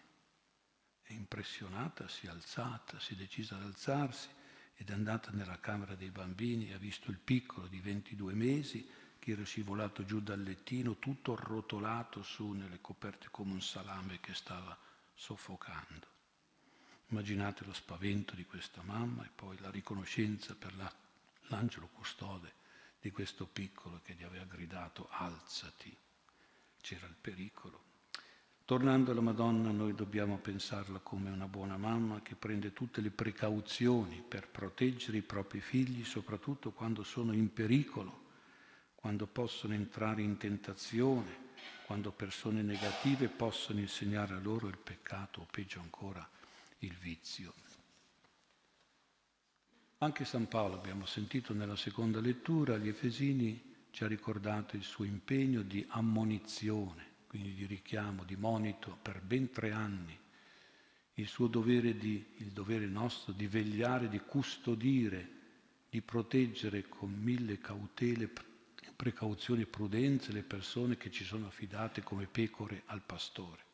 è 1.03 1.13
impressionata, 1.13 2.09
si 2.09 2.27
è 2.27 2.31
alzata, 2.31 2.99
si 2.99 3.15
è 3.15 3.17
decisa 3.17 3.55
ad 3.55 3.63
alzarsi 3.63 4.29
ed 4.75 4.91
è 4.91 4.93
andata 4.93 5.31
nella 5.31 5.61
camera 5.61 5.95
dei 5.95 6.11
bambini 6.11 6.69
e 6.69 6.75
ha 6.75 6.79
visto 6.79 7.13
il 7.13 7.19
piccolo 7.19 7.69
di 7.69 7.79
22 7.79 8.35
mesi 8.35 8.91
che 9.21 9.31
era 9.31 9.45
scivolato 9.45 10.05
giù 10.05 10.21
dal 10.21 10.43
lettino, 10.43 10.99
tutto 10.99 11.35
arrotolato 11.35 12.25
su 12.25 12.51
nelle 12.55 12.81
coperte 12.81 13.29
come 13.31 13.53
un 13.53 13.63
salame 13.63 14.19
che 14.19 14.35
stava 14.35 14.77
soffocando. 15.15 16.09
Immaginate 17.11 17.65
lo 17.65 17.73
spavento 17.73 18.35
di 18.35 18.45
questa 18.45 18.83
mamma 18.83 19.25
e 19.25 19.31
poi 19.33 19.57
la 19.61 19.71
riconoscenza 19.71 20.57
per 20.57 20.75
la, 20.75 20.93
l'angelo 21.49 21.89
custode 21.89 22.55
di 23.01 23.11
questo 23.11 23.47
piccolo 23.47 24.01
che 24.03 24.15
gli 24.15 24.23
aveva 24.23 24.45
gridato 24.45 25.09
alzati. 25.11 25.97
C'era 26.81 27.07
il 27.07 27.17
pericolo 27.21 27.89
Tornando 28.69 29.13
alla 29.13 29.23
Madonna, 29.23 29.71
noi 29.71 29.95
dobbiamo 29.95 30.37
pensarla 30.37 30.99
come 30.99 31.31
una 31.31 31.49
buona 31.49 31.79
mamma 31.79 32.21
che 32.21 32.35
prende 32.35 32.75
tutte 32.75 33.01
le 33.01 33.09
precauzioni 33.09 34.23
per 34.29 34.47
proteggere 34.47 35.17
i 35.17 35.23
propri 35.23 35.59
figli, 35.61 36.05
soprattutto 36.05 36.71
quando 36.73 37.03
sono 37.03 37.33
in 37.33 37.51
pericolo, 37.51 38.27
quando 38.95 39.27
possono 39.27 39.73
entrare 39.73 40.21
in 40.21 40.37
tentazione, 40.37 41.55
quando 41.87 42.11
persone 42.11 42.61
negative 42.61 43.29
possono 43.29 43.81
insegnare 43.81 44.35
a 44.35 44.39
loro 44.39 44.69
il 44.69 44.77
peccato 44.77 45.41
o 45.41 45.47
peggio 45.51 45.81
ancora 45.81 46.29
il 46.81 46.93
vizio. 46.93 47.55
Anche 50.01 50.25
San 50.25 50.47
Paolo, 50.47 50.77
abbiamo 50.77 51.07
sentito 51.07 51.53
nella 51.53 51.75
seconda 51.75 52.21
lettura, 52.21 52.75
agli 52.75 52.87
Efesini 52.87 53.61
ci 53.91 54.05
ha 54.05 54.07
ricordato 54.07 54.77
il 54.77 54.85
suo 54.85 55.03
impegno 55.03 55.63
di 55.63 55.85
ammonizione, 55.89 57.05
quindi 57.27 57.53
di 57.53 57.67
richiamo, 57.67 58.23
di 58.23 58.37
monito 58.37 58.97
per 59.03 59.21
ben 59.21 59.51
tre 59.51 59.73
anni, 59.73 60.17
il 61.15 61.27
suo 61.27 61.49
dovere, 61.49 61.97
di, 61.97 62.25
il 62.37 62.53
dovere 62.53 62.87
nostro 62.87 63.33
di 63.33 63.49
vegliare, 63.49 64.09
di 64.09 64.21
custodire, 64.21 65.29
di 65.91 66.01
proteggere 66.01 66.89
con 66.89 67.11
mille 67.13 67.59
cautele, 67.59 68.31
precauzioni 68.95 69.63
e 69.63 69.67
prudenze 69.67 70.31
le 70.31 70.43
persone 70.43 70.97
che 70.97 71.11
ci 71.11 71.25
sono 71.25 71.49
affidate 71.49 72.05
come 72.05 72.27
pecore 72.27 72.83
al 72.87 73.03
pastore. 73.03 73.65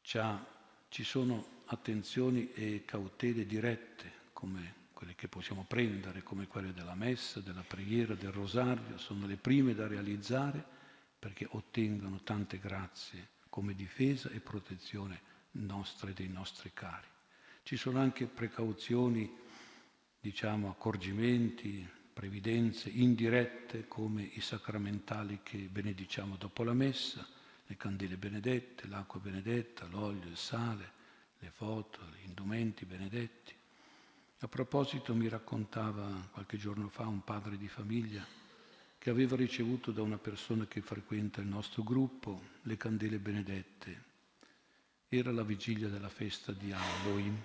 Ci 0.00 1.02
sono 1.02 1.62
attenzioni 1.64 2.52
e 2.52 2.84
cautele 2.84 3.44
dirette 3.46 4.12
come 4.32 4.81
quelle 5.02 5.16
che 5.16 5.26
possiamo 5.26 5.64
prendere, 5.66 6.22
come 6.22 6.46
quelle 6.46 6.72
della 6.72 6.94
messa, 6.94 7.40
della 7.40 7.64
preghiera, 7.66 8.14
del 8.14 8.30
rosario, 8.30 8.98
sono 8.98 9.26
le 9.26 9.34
prime 9.34 9.74
da 9.74 9.88
realizzare 9.88 10.64
perché 11.18 11.44
ottengono 11.50 12.20
tante 12.22 12.60
grazie 12.60 13.30
come 13.48 13.74
difesa 13.74 14.30
e 14.30 14.38
protezione 14.38 15.20
nostra 15.52 16.10
e 16.10 16.12
dei 16.12 16.28
nostri 16.28 16.70
cari. 16.72 17.08
Ci 17.64 17.76
sono 17.76 17.98
anche 17.98 18.26
precauzioni, 18.26 19.28
diciamo, 20.20 20.70
accorgimenti, 20.70 21.84
previdenze 22.12 22.88
indirette 22.88 23.88
come 23.88 24.22
i 24.22 24.40
sacramentali 24.40 25.40
che 25.42 25.58
benediciamo 25.58 26.36
dopo 26.36 26.62
la 26.62 26.74
messa, 26.74 27.26
le 27.66 27.76
candele 27.76 28.16
benedette, 28.16 28.86
l'acqua 28.86 29.18
benedetta, 29.18 29.84
l'olio, 29.86 30.28
il 30.28 30.36
sale, 30.36 30.92
le 31.40 31.50
foto, 31.50 31.98
gli 32.14 32.28
indumenti 32.28 32.84
benedetti. 32.84 33.60
A 34.42 34.48
proposito 34.48 35.14
mi 35.14 35.28
raccontava 35.28 36.28
qualche 36.32 36.56
giorno 36.56 36.88
fa 36.88 37.06
un 37.06 37.22
padre 37.22 37.56
di 37.56 37.68
famiglia 37.68 38.26
che 38.98 39.08
aveva 39.08 39.36
ricevuto 39.36 39.92
da 39.92 40.02
una 40.02 40.18
persona 40.18 40.66
che 40.66 40.80
frequenta 40.80 41.40
il 41.40 41.46
nostro 41.46 41.84
gruppo 41.84 42.42
le 42.62 42.76
candele 42.76 43.20
benedette. 43.20 44.02
Era 45.06 45.30
la 45.30 45.44
vigilia 45.44 45.88
della 45.88 46.08
festa 46.08 46.50
di 46.50 46.72
Halloween 46.72 47.40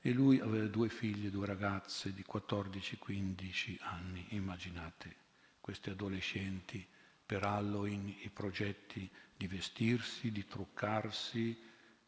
e 0.00 0.12
lui 0.12 0.40
aveva 0.40 0.66
due 0.66 0.88
figlie, 0.88 1.30
due 1.30 1.46
ragazze 1.46 2.12
di 2.12 2.24
14-15 2.28 3.76
anni, 3.82 4.26
immaginate, 4.30 5.14
queste 5.60 5.90
adolescenti 5.90 6.84
per 7.24 7.44
Halloween 7.44 8.08
i 8.08 8.30
progetti 8.30 9.08
di 9.36 9.46
vestirsi, 9.46 10.32
di 10.32 10.44
truccarsi, 10.44 11.56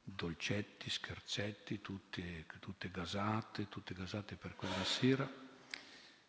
dolcetti, 0.08 0.88
scherzetti, 0.88 1.80
tutte, 1.80 2.46
tutte 2.60 2.90
gasate, 2.90 3.68
tutte 3.68 3.92
gasate 3.92 4.36
per 4.36 4.54
quella 4.54 4.84
sera 4.84 5.28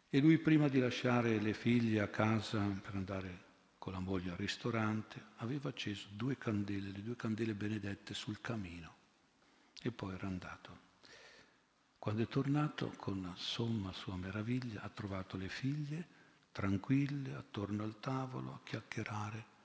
e 0.10 0.20
lui 0.20 0.40
prima 0.40 0.68
di 0.68 0.80
lasciare 0.80 1.40
le 1.40 1.54
figlie 1.54 2.02
a 2.02 2.08
casa 2.08 2.60
per 2.60 2.96
andare 2.96 3.46
con 3.78 3.94
la 3.94 4.00
moglie 4.00 4.32
al 4.32 4.38
ristorante 4.38 5.22
aveva 5.38 5.70
acceso 5.70 6.08
due 6.12 6.38
candele, 6.38 6.90
le 6.90 7.04
due 7.04 7.16
candele 7.16 7.54
benedette 7.54 8.16
sul 8.16 8.42
camino 8.42 8.96
e 9.80 9.92
poi 9.92 10.16
era 10.16 10.26
andato. 10.26 10.86
Quando 12.00 12.24
è 12.24 12.28
tornato, 12.28 12.94
con 12.98 13.32
somma 13.36 13.94
sua 13.94 14.16
meraviglia, 14.16 14.82
ha 14.82 14.90
trovato 14.90 15.38
le 15.38 15.50
figlie 15.50 16.08
tranquille 16.52 17.36
attorno 17.36 17.84
al 17.84 18.00
tavolo 18.00 18.54
a 18.54 18.60
chiacchierare 18.64 19.56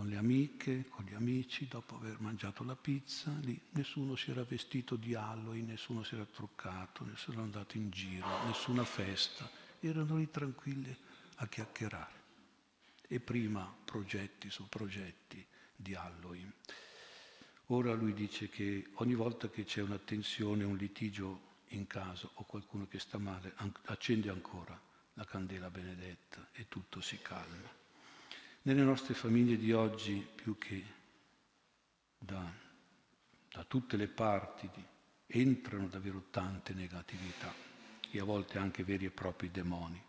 con 0.00 0.08
le 0.08 0.16
amiche, 0.16 0.86
con 0.88 1.04
gli 1.04 1.12
amici, 1.12 1.68
dopo 1.68 1.96
aver 1.96 2.20
mangiato 2.20 2.64
la 2.64 2.74
pizza, 2.74 3.36
lì 3.42 3.60
nessuno 3.72 4.16
si 4.16 4.30
era 4.30 4.42
vestito 4.44 4.96
di 4.96 5.14
Halloween, 5.14 5.66
nessuno 5.66 6.02
si 6.04 6.14
era 6.14 6.24
truccato, 6.24 7.04
nessuno 7.04 7.36
era 7.36 7.44
andato 7.44 7.76
in 7.76 7.90
giro, 7.90 8.26
nessuna 8.46 8.82
festa 8.82 9.46
erano 9.78 10.16
lì 10.16 10.30
tranquilli 10.30 10.96
a 11.34 11.46
chiacchierare. 11.46 12.18
E 13.08 13.20
prima 13.20 13.70
progetti 13.84 14.48
su 14.48 14.70
progetti 14.70 15.44
di 15.76 15.94
Halloween. 15.94 16.50
Ora 17.66 17.92
lui 17.92 18.14
dice 18.14 18.48
che 18.48 18.92
ogni 18.94 19.14
volta 19.14 19.50
che 19.50 19.64
c'è 19.64 19.82
una 19.82 19.98
tensione, 19.98 20.64
un 20.64 20.78
litigio 20.78 21.58
in 21.68 21.86
casa 21.86 22.26
o 22.32 22.44
qualcuno 22.44 22.88
che 22.88 22.98
sta 22.98 23.18
male, 23.18 23.52
accende 23.84 24.30
ancora 24.30 24.80
la 25.12 25.26
candela 25.26 25.68
benedetta 25.68 26.48
e 26.52 26.68
tutto 26.68 27.02
si 27.02 27.18
calma. 27.20 27.79
Nelle 28.62 28.82
nostre 28.82 29.14
famiglie 29.14 29.56
di 29.56 29.72
oggi, 29.72 30.26
più 30.34 30.58
che 30.58 30.84
da, 32.18 32.46
da 33.50 33.64
tutte 33.64 33.96
le 33.96 34.06
parti, 34.06 34.68
entrano 35.26 35.86
davvero 35.86 36.26
tante 36.30 36.74
negatività 36.74 37.50
e 38.10 38.20
a 38.20 38.24
volte 38.24 38.58
anche 38.58 38.84
veri 38.84 39.06
e 39.06 39.10
propri 39.10 39.50
demoni. 39.50 40.02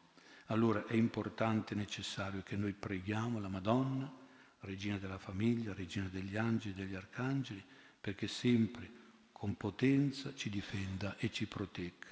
Allora 0.47 0.86
è 0.86 0.95
importante 0.95 1.74
e 1.74 1.78
necessario 1.78 2.43
che 2.43 2.58
noi 2.58 2.74
preghiamo 2.74 3.39
la 3.39 3.47
Madonna, 3.47 4.12
regina 4.60 4.97
della 4.97 5.18
famiglia, 5.18 5.74
regina 5.74 6.10
degli 6.10 6.36
angeli, 6.36 6.74
degli 6.74 6.95
arcangeli, 6.95 7.64
perché 8.02 8.28
sempre 8.28 8.99
con 9.32 9.56
potenza 9.56 10.36
ci 10.36 10.49
difenda 10.49 11.16
e 11.18 11.32
ci 11.32 11.47
protegga, 11.47 12.08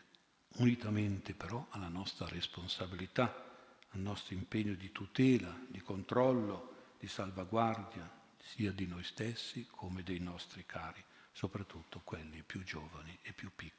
unitamente 0.57 1.33
però 1.33 1.67
alla 1.71 1.89
nostra 1.89 2.27
responsabilità, 2.27 3.48
al 3.89 3.99
nostro 3.99 4.35
impegno 4.35 4.73
di 4.73 4.91
tutela, 4.91 5.57
di 5.67 5.79
controllo, 5.81 6.93
di 6.99 7.07
salvaguardia, 7.07 8.17
sia 8.37 8.71
di 8.71 8.87
noi 8.87 9.03
stessi 9.03 9.67
come 9.69 10.03
dei 10.03 10.19
nostri 10.19 10.65
cari, 10.65 11.03
soprattutto 11.31 12.01
quelli 12.03 12.43
più 12.43 12.63
giovani 12.63 13.17
e 13.21 13.33
più 13.33 13.51
piccoli. 13.55 13.78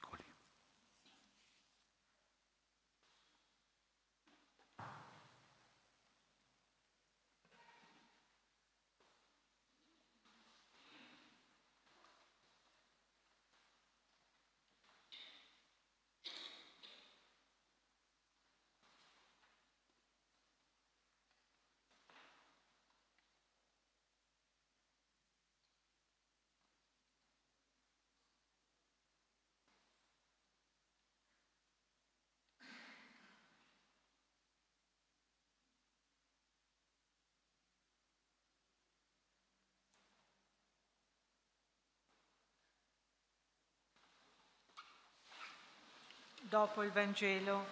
Dopo 46.51 46.83
il 46.83 46.91
Vangelo, 46.91 47.65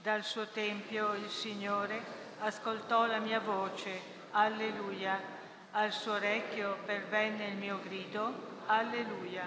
dal 0.00 0.22
suo 0.22 0.46
Tempio 0.46 1.14
il 1.14 1.28
Signore 1.28 2.00
ascoltò 2.38 3.04
la 3.04 3.18
mia 3.18 3.40
voce, 3.40 4.00
alleluia, 4.30 5.20
al 5.72 5.92
suo 5.92 6.12
orecchio 6.12 6.76
pervenne 6.86 7.48
il 7.48 7.56
mio 7.56 7.80
grido, 7.82 8.62
alleluia. 8.66 9.44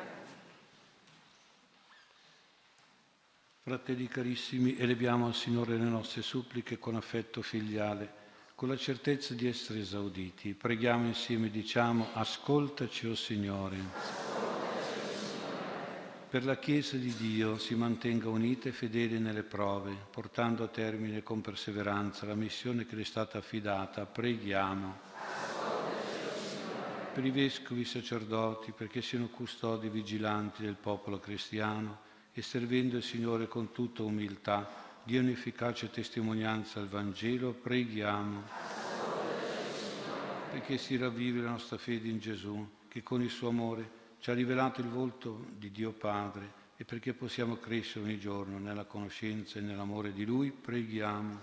Fratelli 3.62 4.10
carissimi, 4.10 4.76
eleviamo 4.78 5.28
al 5.28 5.36
Signore 5.36 5.78
le 5.78 5.86
nostre 5.86 6.22
suppliche 6.22 6.78
con 6.78 6.96
affetto 6.98 7.42
filiale, 7.42 8.14
con 8.56 8.68
la 8.68 8.76
certezza 8.76 9.34
di 9.34 9.48
essere 9.48 9.80
esauditi. 9.80 10.54
Preghiamo 10.54 11.08
insieme, 11.08 11.50
diciamo, 11.50 12.10
ascoltaci, 12.12 13.08
o 13.08 13.12
oh 13.12 13.16
Signore 13.16 14.29
per 16.30 16.46
la 16.46 16.60
Chiesa 16.60 16.96
di 16.96 17.12
Dio 17.16 17.58
si 17.58 17.74
mantenga 17.74 18.30
unita 18.30 18.70
e 18.70 18.72
fedele 18.72 19.18
nelle 19.18 19.42
prove, 19.42 19.96
portando 20.12 20.64
a 20.64 20.68
termine 20.68 21.24
con 21.24 21.42
perseveranza 21.42 22.28
la 22.28 22.36
missione 22.36 22.86
che 22.86 22.96
le 22.96 23.02
è 23.02 23.06
stata 23.06 23.40
affidata. 23.40 24.06
Preghiamo. 24.06 25.00
Per 27.12 27.26
i 27.26 27.32
vescovi 27.32 27.84
sacerdoti, 27.84 28.74
perché 28.74 29.02
siano 29.02 29.30
custodi 29.30 29.90
vigilanti 29.90 30.62
del 30.62 30.76
popolo 30.76 31.18
cristiano 31.18 32.02
e 32.32 32.44
servendo 32.44 32.98
il 32.98 33.04
Signore 33.04 33.48
con 33.48 33.72
tutta 33.72 34.04
umiltà, 34.04 35.02
diano 35.04 35.32
efficace 35.32 35.90
testimonianza 35.90 36.80
al 36.80 36.88
Vangelo, 36.88 37.54
preghiamo 37.54 38.44
perché 40.52 40.78
si 40.78 40.96
ravvivi 40.96 41.42
la 41.42 41.52
nostra 41.52 41.78
fede 41.78 42.08
in 42.08 42.20
Gesù, 42.20 42.68
che 42.88 43.02
con 43.02 43.22
il 43.22 43.30
suo 43.30 43.50
amore 43.50 43.98
ci 44.20 44.32
ha 44.32 44.34
rivelato 44.34 44.82
il 44.82 44.90
volto 44.90 45.48
di 45.58 45.72
Dio 45.72 45.92
Padre 45.92 46.58
e 46.76 46.86
perché 46.86 47.14
possiamo 47.14 47.58
crescere 47.58 48.06
ogni 48.06 48.20
giorno 48.20 48.58
nella 48.58 48.86
conoscenza 48.86 49.60
e 49.60 49.62
nell'amore 49.62 50.14
di 50.14 50.26
Lui, 50.26 50.52
preghiamo. 50.52 51.40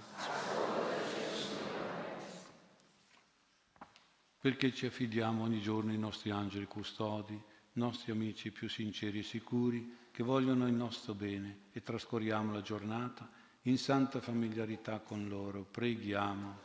Perché 4.41 4.73
ci 4.73 4.87
affidiamo 4.87 5.43
ogni 5.43 5.61
giorno 5.61 5.91
ai 5.91 5.99
nostri 5.99 6.31
angeli 6.31 6.67
custodi, 6.67 7.39
nostri 7.73 8.13
amici 8.13 8.51
più 8.51 8.69
sinceri 8.69 9.19
e 9.19 9.23
sicuri, 9.23 9.97
che 10.11 10.23
vogliono 10.23 10.67
il 10.67 10.73
nostro 10.73 11.15
bene 11.15 11.65
e 11.73 11.83
trascorriamo 11.83 12.53
la 12.53 12.63
giornata 12.63 13.29
in 13.63 13.77
santa 13.77 14.21
familiarità 14.21 15.01
con 15.01 15.29
loro. 15.29 15.65
Preghiamo 15.65 16.65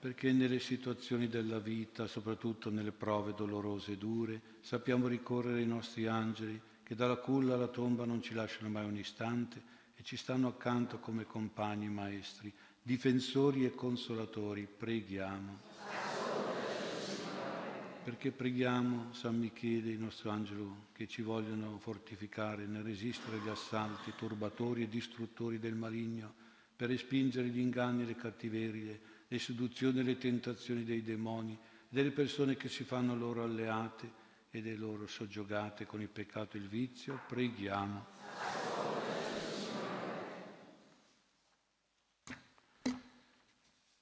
perché 0.00 0.32
nelle 0.32 0.60
situazioni 0.60 1.28
della 1.28 1.58
vita, 1.58 2.06
soprattutto 2.06 2.70
nelle 2.70 2.90
prove 2.90 3.34
dolorose 3.34 3.92
e 3.92 3.96
dure, 3.98 4.40
sappiamo 4.60 5.06
ricorrere 5.06 5.58
ai 5.58 5.66
nostri 5.66 6.06
angeli 6.06 6.58
che 6.82 6.94
dalla 6.94 7.16
culla 7.16 7.54
alla 7.54 7.68
tomba 7.68 8.06
non 8.06 8.22
ci 8.22 8.32
lasciano 8.32 8.70
mai 8.70 8.86
un 8.86 8.96
istante 8.96 9.62
e 9.94 10.02
ci 10.02 10.16
stanno 10.16 10.48
accanto 10.48 11.00
come 11.00 11.26
compagni 11.26 11.90
maestri, 11.90 12.50
difensori 12.82 13.66
e 13.66 13.74
consolatori. 13.74 14.66
Preghiamo. 14.66 15.58
Perché 18.02 18.30
preghiamo 18.30 19.12
San 19.12 19.38
Michele, 19.38 19.90
il 19.90 20.00
nostro 20.00 20.30
angelo, 20.30 20.86
che 20.92 21.06
ci 21.06 21.20
vogliono 21.20 21.76
fortificare 21.78 22.64
nel 22.64 22.82
resistere 22.82 23.36
agli 23.36 23.50
assalti 23.50 24.14
turbatori 24.16 24.84
e 24.84 24.88
distruttori 24.88 25.58
del 25.58 25.74
maligno, 25.74 26.32
per 26.74 26.88
respingere 26.88 27.48
gli 27.48 27.58
inganni 27.58 28.04
e 28.04 28.06
le 28.06 28.16
cattiverie 28.16 29.00
le 29.32 29.38
seduzioni 29.38 30.00
e 30.00 30.02
le 30.02 30.18
tentazioni 30.18 30.82
dei 30.82 31.02
demoni, 31.02 31.56
delle 31.88 32.10
persone 32.10 32.56
che 32.56 32.68
si 32.68 32.82
fanno 32.82 33.14
loro 33.14 33.44
alleate 33.44 34.18
e 34.50 34.60
delle 34.60 34.76
loro 34.76 35.06
soggiogate 35.06 35.86
con 35.86 36.00
il 36.00 36.08
peccato 36.08 36.56
e 36.56 36.60
il 36.60 36.66
vizio, 36.66 37.20
preghiamo. 37.28 38.06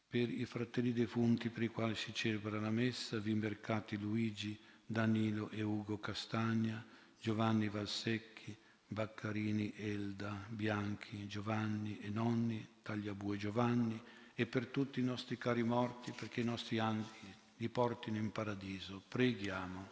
Per 0.08 0.30
i 0.30 0.46
fratelli 0.46 0.94
defunti 0.94 1.50
per 1.50 1.62
i 1.62 1.68
quali 1.68 1.94
si 1.94 2.14
celebra 2.14 2.58
la 2.58 2.70
messa, 2.70 3.18
Vimbercati 3.18 3.98
Luigi, 3.98 4.58
Danilo 4.86 5.50
e 5.50 5.60
Ugo 5.60 5.98
Castagna, 5.98 6.82
Giovanni 7.20 7.68
Valsecchi, 7.68 8.56
Baccarini 8.86 9.74
Elda, 9.76 10.46
Bianchi, 10.48 11.26
Giovanni 11.26 11.98
e 11.98 12.08
Nonni, 12.08 12.66
Tagliabue 12.80 13.36
Giovanni, 13.36 14.02
e 14.40 14.46
per 14.46 14.68
tutti 14.68 15.00
i 15.00 15.02
nostri 15.02 15.36
cari 15.36 15.64
morti, 15.64 16.12
perché 16.12 16.42
i 16.42 16.44
nostri 16.44 16.78
angeli 16.78 17.34
li 17.56 17.68
portino 17.68 18.18
in 18.18 18.30
paradiso. 18.30 19.02
Preghiamo. 19.08 19.88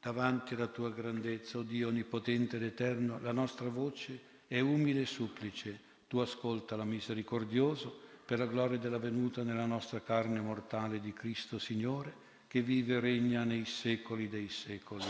Davanti 0.00 0.54
alla 0.54 0.68
tua 0.68 0.90
grandezza, 0.90 1.58
o 1.58 1.60
oh 1.60 1.64
Dio 1.64 1.88
onnipotente 1.88 2.56
ed 2.56 2.62
eterno, 2.62 3.18
la 3.20 3.32
nostra 3.32 3.68
voce 3.68 4.20
è 4.46 4.58
umile 4.60 5.02
e 5.02 5.06
supplice. 5.06 5.78
Tu 6.08 6.16
ascolta 6.16 6.76
la 6.76 6.84
misericordioso 6.84 7.94
per 8.24 8.38
la 8.38 8.46
gloria 8.46 8.78
della 8.78 8.96
venuta 8.96 9.42
nella 9.42 9.66
nostra 9.66 10.00
carne 10.00 10.40
mortale 10.40 10.98
di 10.98 11.12
Cristo 11.12 11.58
Signore, 11.58 12.14
che 12.48 12.62
vive 12.62 12.94
e 12.94 13.00
regna 13.00 13.44
nei 13.44 13.66
secoli 13.66 14.30
dei 14.30 14.48
secoli. 14.48 15.04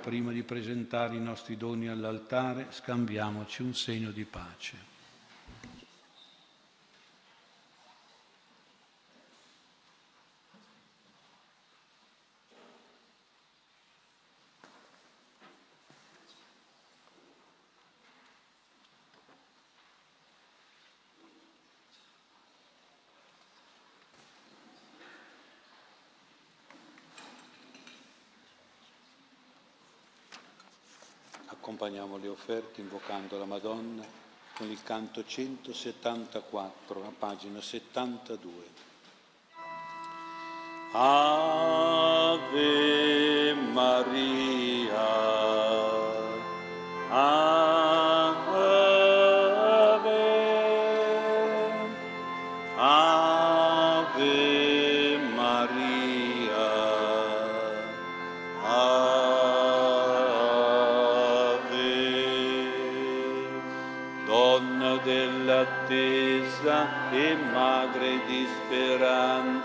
Prima 0.00 0.32
di 0.32 0.42
presentare 0.42 1.14
i 1.14 1.20
nostri 1.20 1.56
doni 1.56 1.86
all'altare, 1.86 2.66
scambiamoci 2.70 3.62
un 3.62 3.72
segno 3.72 4.10
di 4.10 4.24
pace. 4.24 4.90
Accompagniamo 32.02 32.16
le 32.16 32.28
offerte 32.28 32.80
invocando 32.80 33.38
la 33.38 33.44
Madonna 33.44 34.02
con 34.56 34.68
il 34.68 34.82
canto 34.82 35.24
174, 35.24 37.06
a 37.06 37.12
pagina 37.16 37.60
72. 37.60 38.50
Ave 40.92 42.34
Maria. 43.54 44.81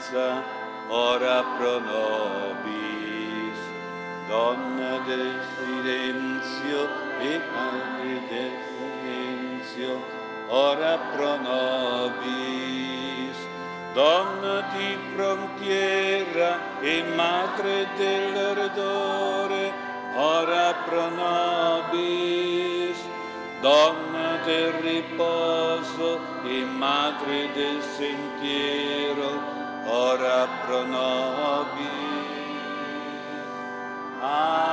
Speranza, 0.07 0.43
ora 0.87 1.43
pro 1.57 1.79
nobis, 1.79 3.59
donna 4.27 4.99
del 5.05 5.39
silenzio 5.55 6.87
e 7.19 7.41
madre 7.51 8.21
del 8.29 8.51
silenzio, 8.67 10.01
ora 10.47 10.97
pro 11.13 11.35
nobis, 11.37 13.35
donna 13.93 14.61
di 14.73 14.97
frontiera 15.13 16.79
e 16.79 17.03
madre 17.15 17.87
dell'ardore, 17.97 19.73
ora 20.15 20.73
pro 20.85 21.09
nobis, 21.09 22.97
donna 23.59 24.37
del 24.45 24.71
riposo 24.73 26.19
e 26.43 26.63
madre 26.63 27.51
del 27.53 27.81
sentiero, 27.81 29.46
ora 29.87 30.47
pro 30.65 30.85
nobis. 30.85 31.87
Ave 34.21 34.66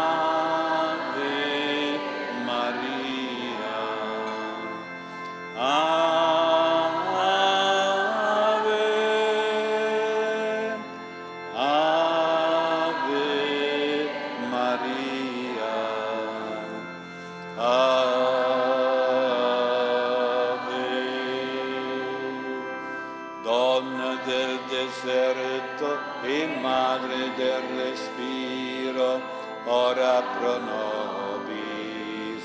madre 26.95 27.35
del 27.37 27.63
respiro, 27.77 29.21
ora 29.65 30.23
pro 30.39 30.59
nobis. 30.59 32.45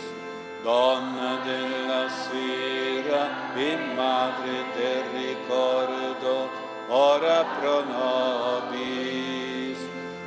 Donna 0.64 1.32
della 1.46 2.10
sera 2.10 3.54
e 3.54 3.78
madre 3.96 4.56
del 4.76 5.04
ricordo, 5.22 6.50
ora 6.88 7.46
pro 7.60 7.84
nobis. 7.84 9.78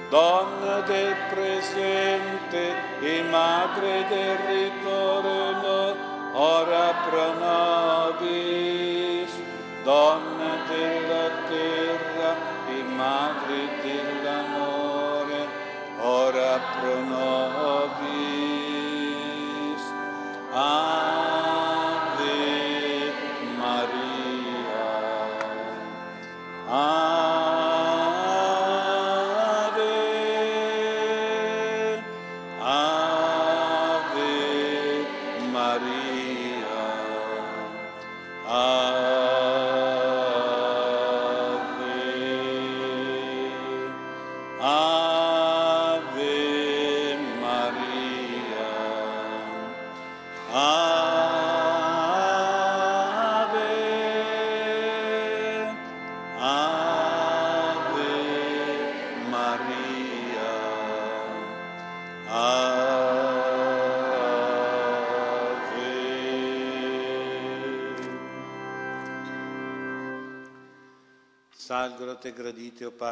Donna 0.08 0.80
del 0.82 1.16
presente 1.30 2.62
e 3.00 3.22
madre 3.22 4.06
del 4.08 4.36
ritorno, 4.54 5.96
ora 6.32 6.94
pro 7.08 7.32
nobis. 7.46 9.32
Donna 9.82 10.52
della 10.68 11.28
terra 11.48 12.30
e 12.68 12.82
madre 12.94 13.51
ora 20.54 21.01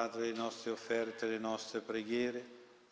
Padre, 0.00 0.30
le 0.30 0.32
nostre 0.32 0.70
offerte, 0.70 1.26
le 1.26 1.36
nostre 1.36 1.80
preghiere, 1.80 2.42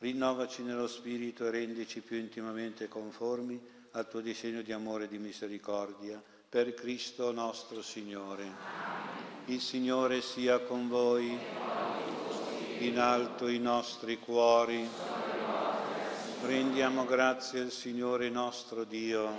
rinnovaci 0.01 0.63
nello 0.63 0.87
Spirito 0.87 1.47
e 1.47 1.51
rendici 1.51 2.01
più 2.01 2.19
intimamente 2.19 2.87
conformi 2.87 3.59
al 3.93 4.07
tuo 4.11 4.21
disegno 4.21 4.61
di 4.61 4.73
amore 4.73 5.05
e 5.05 5.09
di 5.09 5.17
misericordia, 5.17 6.23
per 6.47 6.75
Cristo 6.75 7.33
nostro 7.33 7.81
Signore. 7.81 8.45
Il 9.47 9.63
Signore 9.63 10.21
sia 10.21 10.59
con 10.59 10.87
voi, 10.87 11.35
in 12.81 12.99
alto 12.99 13.49
i 13.49 13.59
nostri 13.59 14.19
cuori. 14.19 14.87
Rendiamo 16.43 17.07
grazie 17.07 17.63
al 17.63 17.71
Signore 17.71 18.29
nostro 18.29 18.85
Dio. 18.85 19.35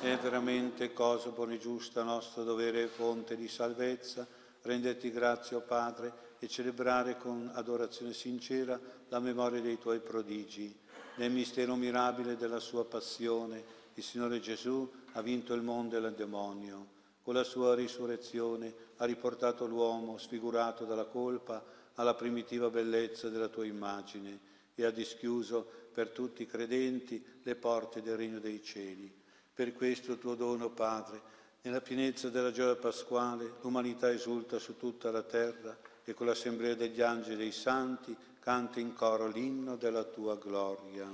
È 0.00 0.16
veramente 0.18 0.92
cosa 0.92 1.30
buona 1.30 1.54
e 1.54 1.58
giusta, 1.58 2.04
nostro 2.04 2.44
dovere 2.44 2.84
e 2.84 2.86
fonte 2.86 3.34
di 3.34 3.48
salvezza, 3.48 4.38
renderti 4.62 5.10
grazie, 5.10 5.56
oh 5.56 5.62
Padre, 5.62 6.28
e 6.38 6.48
celebrare 6.48 7.16
con 7.16 7.50
adorazione 7.54 8.12
sincera 8.12 8.80
la 9.08 9.20
memoria 9.20 9.60
dei 9.60 9.78
tuoi 9.78 10.00
prodigi. 10.00 10.74
Nel 11.16 11.30
mistero 11.30 11.76
mirabile 11.76 12.36
della 12.36 12.60
sua 12.60 12.84
passione, 12.84 13.62
il 13.94 14.02
Signore 14.02 14.40
Gesù 14.40 14.90
ha 15.12 15.22
vinto 15.22 15.52
il 15.54 15.62
mondo 15.62 15.96
e 15.96 16.00
il 16.00 16.14
demonio. 16.14 16.98
Con 17.22 17.34
la 17.34 17.44
sua 17.44 17.74
risurrezione 17.74 18.72
ha 18.96 19.04
riportato 19.04 19.66
l'uomo, 19.66 20.16
sfigurato 20.16 20.84
dalla 20.84 21.04
colpa, 21.04 21.62
alla 21.94 22.14
primitiva 22.14 22.70
bellezza 22.70 23.28
della 23.28 23.48
tua 23.48 23.66
immagine 23.66 24.48
e 24.74 24.84
ha 24.84 24.90
dischiuso 24.90 25.68
per 25.92 26.10
tutti 26.10 26.42
i 26.42 26.46
credenti 26.46 27.22
le 27.42 27.56
porte 27.56 28.00
del 28.00 28.16
regno 28.16 28.38
dei 28.38 28.62
cieli. 28.62 29.12
Per 29.52 29.74
questo 29.74 30.16
tuo 30.16 30.34
dono, 30.34 30.70
Padre, 30.70 31.20
nella 31.62 31.80
pienezza 31.80 32.28
della 32.30 32.52
gioia 32.52 32.76
pasquale, 32.76 33.54
l'umanità 33.60 34.10
esulta 34.10 34.58
su 34.58 34.76
tutta 34.76 35.10
la 35.10 35.22
terra 35.22 35.76
e 36.04 36.14
con 36.14 36.26
l'assemblea 36.26 36.74
degli 36.74 37.02
angeli 37.02 37.34
e 37.34 37.38
dei 37.38 37.52
santi 37.52 38.16
canta 38.40 38.80
in 38.80 38.94
coro 38.94 39.28
l'inno 39.28 39.76
della 39.76 40.04
tua 40.04 40.36
gloria. 40.36 41.06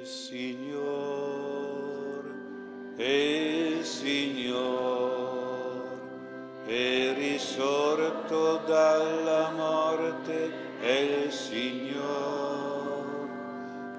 Il 0.00 0.06
Signore, 0.06 1.60
e 2.96 3.76
il 3.76 3.84
è 6.64 7.12
risorto 7.14 8.62
dalla 8.66 9.50
morte, 9.50 10.50
è 10.80 11.24
il 11.24 11.30
Signore. 11.30 11.98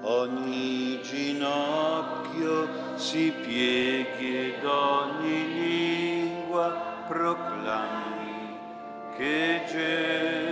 Ogni 0.00 1.00
ginocchio 1.02 2.96
si 2.96 3.32
pieghi 3.40 4.48
ed 4.48 4.64
ogni 4.64 5.52
lingua 5.52 7.04
proclami 7.06 8.58
che 9.16 9.62
Gesù 9.68 10.51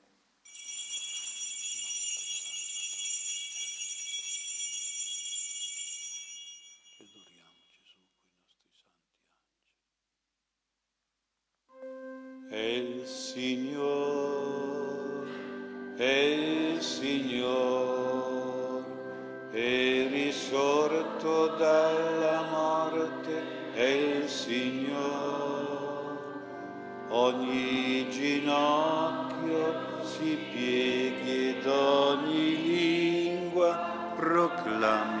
È 12.51 12.57
il 12.57 13.05
Signore, 13.05 13.79
è 15.95 16.03
il 16.03 16.81
Signore, 16.81 17.23
è 19.51 20.07
risorto 20.11 21.55
dalla 21.55 22.43
morte, 22.51 23.41
è 23.73 23.83
il 23.83 24.27
Signore. 24.27 24.99
Ogni 27.07 28.09
ginocchio 28.09 30.03
si 30.03 30.37
pieghi 30.51 31.55
ed 31.55 31.65
ogni 31.65 32.61
lingua 32.63 34.11
proclami 34.17 35.20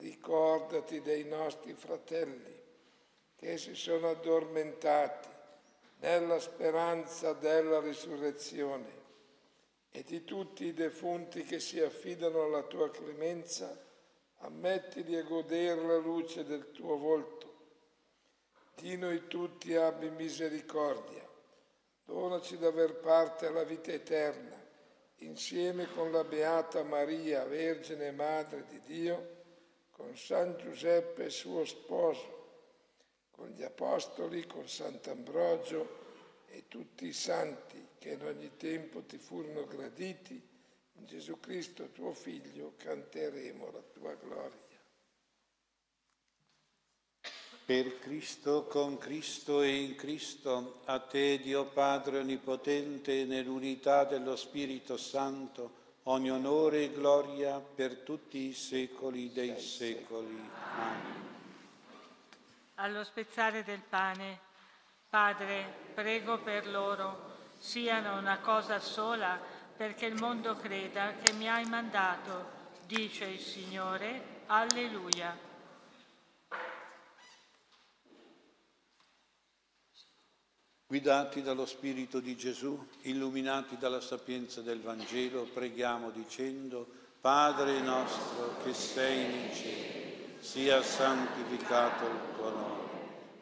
Ricordati 0.00 1.02
dei 1.02 1.24
nostri 1.24 1.74
fratelli 1.74 2.58
che 3.36 3.58
si 3.58 3.74
sono 3.74 4.08
addormentati 4.08 5.28
nella 5.98 6.38
speranza 6.40 7.34
della 7.34 7.80
risurrezione 7.80 8.98
e 9.90 10.02
di 10.02 10.24
tutti 10.24 10.64
i 10.64 10.72
defunti 10.72 11.42
che 11.42 11.60
si 11.60 11.80
affidano 11.80 12.44
alla 12.44 12.62
tua 12.62 12.90
clemenza, 12.90 13.78
ammettili 14.38 15.16
a 15.16 15.22
godere 15.22 15.82
la 15.82 15.98
luce 15.98 16.44
del 16.44 16.70
tuo 16.70 16.96
volto 16.96 17.50
di 18.76 18.96
noi 18.96 19.26
tutti 19.26 19.76
abbi 19.76 20.08
misericordia. 20.08 21.28
Donaci 22.04 22.56
d'aver 22.56 22.94
parte 22.94 23.46
alla 23.46 23.64
vita 23.64 23.92
eterna, 23.92 24.56
insieme 25.16 25.86
con 25.92 26.10
la 26.10 26.24
Beata 26.24 26.82
Maria, 26.82 27.44
Vergine 27.44 28.10
Madre 28.10 28.64
di 28.66 28.80
Dio, 28.80 29.38
con 30.00 30.16
San 30.16 30.56
Giuseppe 30.56 31.28
suo 31.28 31.62
sposo, 31.66 32.38
con 33.32 33.50
gli 33.50 33.62
Apostoli, 33.62 34.46
con 34.46 34.66
Sant'Ambrogio 34.66 35.98
e 36.46 36.64
tutti 36.68 37.06
i 37.06 37.12
santi 37.12 37.88
che 37.98 38.12
in 38.12 38.24
ogni 38.24 38.56
tempo 38.56 39.02
ti 39.02 39.18
furono 39.18 39.66
graditi, 39.66 40.40
in 40.94 41.06
Gesù 41.06 41.38
Cristo 41.38 41.90
tuo 41.90 42.14
Figlio 42.14 42.72
canteremo 42.78 43.70
la 43.70 43.82
tua 43.92 44.14
gloria. 44.14 44.68
Per 47.66 47.98
Cristo, 47.98 48.64
con 48.64 48.96
Cristo 48.96 49.60
e 49.60 49.76
in 49.76 49.96
Cristo, 49.96 50.80
a 50.86 50.98
te 50.98 51.38
Dio 51.40 51.66
Padre 51.66 52.20
Onnipotente, 52.20 53.26
nell'unità 53.26 54.04
dello 54.04 54.34
Spirito 54.34 54.96
Santo, 54.96 55.79
ogni 56.10 56.30
onore 56.30 56.84
e 56.84 56.92
gloria 56.92 57.60
per 57.60 57.98
tutti 57.98 58.48
i 58.48 58.52
secoli 58.52 59.32
dei 59.32 59.58
secoli. 59.60 60.50
Amen. 60.76 61.28
Allo 62.76 63.04
spezzare 63.04 63.62
del 63.62 63.82
pane, 63.88 64.40
Padre, 65.08 65.72
prego 65.94 66.38
per 66.38 66.66
loro, 66.66 67.36
siano 67.58 68.18
una 68.18 68.38
cosa 68.38 68.80
sola, 68.80 69.38
perché 69.76 70.06
il 70.06 70.18
mondo 70.20 70.56
creda 70.56 71.14
che 71.22 71.32
mi 71.32 71.48
hai 71.48 71.64
mandato, 71.66 72.58
dice 72.86 73.26
il 73.26 73.40
Signore. 73.40 74.38
Alleluia. 74.46 75.49
Guidati 80.90 81.40
dallo 81.42 81.66
Spirito 81.66 82.18
di 82.18 82.36
Gesù, 82.36 82.76
illuminati 83.02 83.76
dalla 83.78 84.00
sapienza 84.00 84.60
del 84.60 84.80
Vangelo, 84.80 85.44
preghiamo 85.44 86.10
dicendo, 86.10 86.84
Padre 87.20 87.78
nostro 87.78 88.56
che 88.64 88.74
sei 88.74 89.24
nei 89.28 89.54
cieli, 89.54 90.34
sia 90.40 90.82
santificato 90.82 92.06
il 92.06 92.34
tuo 92.34 92.50
nome, 92.50 92.88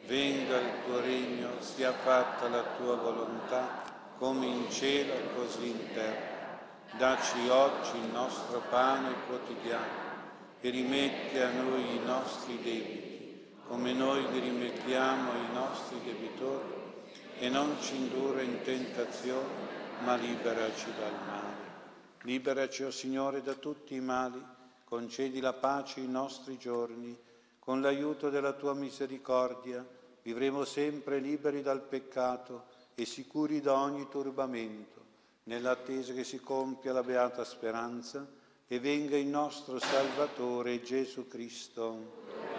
venga 0.05 0.59
il 0.59 0.73
tuo 0.85 0.99
regno, 0.99 1.59
sia 1.59 1.91
fatta 1.91 2.49
la 2.49 2.61
tua 2.77 2.97
volontà, 2.97 4.13
come 4.19 4.45
in 4.45 4.69
cielo 4.69 5.15
così 5.33 5.69
in 5.69 5.91
terra. 5.91 6.59
Dacci 6.99 7.49
oggi 7.49 7.97
il 7.97 8.11
nostro 8.11 8.61
pane 8.69 9.11
quotidiano 9.25 10.07
e 10.61 10.69
rimetti 10.69 11.39
a 11.39 11.49
noi 11.49 11.95
i 11.95 12.05
nostri 12.05 12.59
debiti, 12.61 13.43
come 13.67 13.91
noi 13.93 14.23
li 14.33 14.39
rimettiamo 14.39 15.31
ai 15.31 15.51
nostri 15.51 15.99
debitori 16.03 16.78
e 17.39 17.49
non 17.49 17.75
ci 17.81 17.95
indurre 17.95 18.43
in 18.43 18.61
tentazione, 18.61 19.67
ma 20.03 20.15
liberaci 20.15 20.91
dal 20.97 21.13
male. 21.25 21.67
Liberaci, 22.23 22.83
o 22.83 22.87
oh 22.87 22.91
Signore, 22.91 23.41
da 23.41 23.53
tutti 23.53 23.95
i 23.95 24.01
mali, 24.01 24.43
concedi 24.83 25.39
la 25.39 25.53
pace 25.53 26.01
ai 26.01 26.07
nostri 26.07 26.57
giorni, 26.57 27.17
con 27.59 27.81
l'aiuto 27.81 28.29
della 28.29 28.53
tua 28.53 28.73
misericordia 28.73 29.85
vivremo 30.23 30.65
sempre 30.65 31.19
liberi 31.19 31.61
dal 31.61 31.81
peccato 31.81 32.65
e 32.95 33.05
sicuri 33.05 33.61
da 33.61 33.75
ogni 33.79 34.07
turbamento, 34.09 35.05
nell'attesa 35.43 36.13
che 36.13 36.25
si 36.25 36.39
compia 36.41 36.91
la 36.91 37.03
beata 37.03 37.45
speranza 37.45 38.27
e 38.67 38.79
venga 38.79 39.17
il 39.17 39.27
nostro 39.27 39.79
Salvatore 39.79 40.81
Gesù 40.81 41.27
Cristo. 41.27 42.58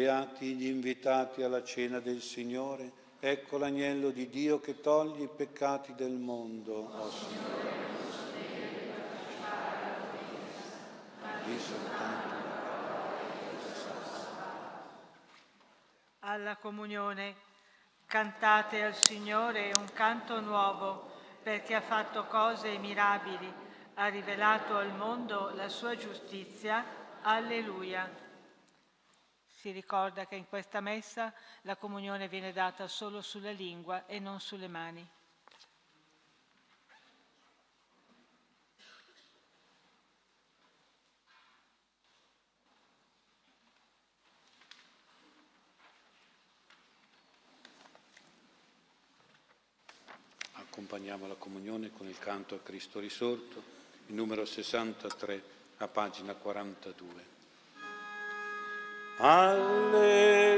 Beati 0.00 0.54
gli 0.54 0.66
invitati 0.66 1.42
alla 1.42 1.62
cena 1.62 2.00
del 2.00 2.22
Signore, 2.22 2.90
ecco 3.20 3.58
l'agnello 3.58 4.08
di 4.08 4.30
Dio 4.30 4.58
che 4.58 4.80
toglie 4.80 5.24
i 5.24 5.28
peccati 5.28 5.94
del 5.94 6.12
mondo, 6.12 6.90
oh 6.90 7.10
Signore. 7.10 7.68
Alla 16.20 16.56
comunione 16.56 17.34
cantate 18.06 18.82
al 18.82 18.94
Signore 18.94 19.70
un 19.76 19.88
canto 19.92 20.40
nuovo 20.40 21.10
perché 21.42 21.74
ha 21.74 21.82
fatto 21.82 22.24
cose 22.24 22.78
mirabili, 22.78 23.52
ha 23.96 24.06
rivelato 24.06 24.78
al 24.78 24.96
mondo 24.96 25.52
la 25.54 25.68
sua 25.68 25.94
giustizia. 25.94 26.82
Alleluia. 27.20 28.29
Si 29.60 29.72
ricorda 29.72 30.26
che 30.26 30.36
in 30.36 30.48
questa 30.48 30.80
messa 30.80 31.34
la 31.64 31.76
comunione 31.76 32.28
viene 32.28 32.50
data 32.50 32.88
solo 32.88 33.20
sulla 33.20 33.50
lingua 33.50 34.06
e 34.06 34.18
non 34.18 34.40
sulle 34.40 34.68
mani. 34.68 35.06
Accompagniamo 50.54 51.26
la 51.26 51.34
comunione 51.34 51.92
con 51.92 52.08
il 52.08 52.18
canto 52.18 52.54
a 52.54 52.60
Cristo 52.60 52.98
risorto, 52.98 53.62
il 54.06 54.14
numero 54.14 54.46
63 54.46 55.42
a 55.76 55.86
pagina 55.86 56.32
42. 56.32 57.39
Alleluia, 59.22 60.56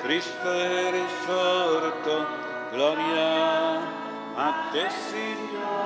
Cristo 0.00 0.50
è 0.50 0.90
risorto, 0.90 2.26
gloria 2.70 3.76
a 4.34 4.70
te 4.72 4.88
Signore. 4.88 5.83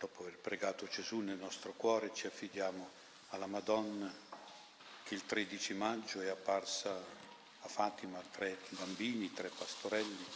Dopo 0.00 0.22
aver 0.22 0.38
pregato 0.38 0.86
Gesù 0.86 1.18
nel 1.18 1.36
nostro 1.36 1.72
cuore, 1.72 2.14
ci 2.14 2.26
affidiamo 2.26 2.88
alla 3.28 3.44
Madonna 3.44 4.10
che 5.04 5.14
il 5.14 5.26
13 5.26 5.74
maggio 5.74 6.22
è 6.22 6.28
apparsa 6.28 6.90
a 6.90 7.68
Fatima 7.68 8.18
tre 8.30 8.56
bambini, 8.70 9.30
tre 9.34 9.50
pastorelli, 9.50 10.26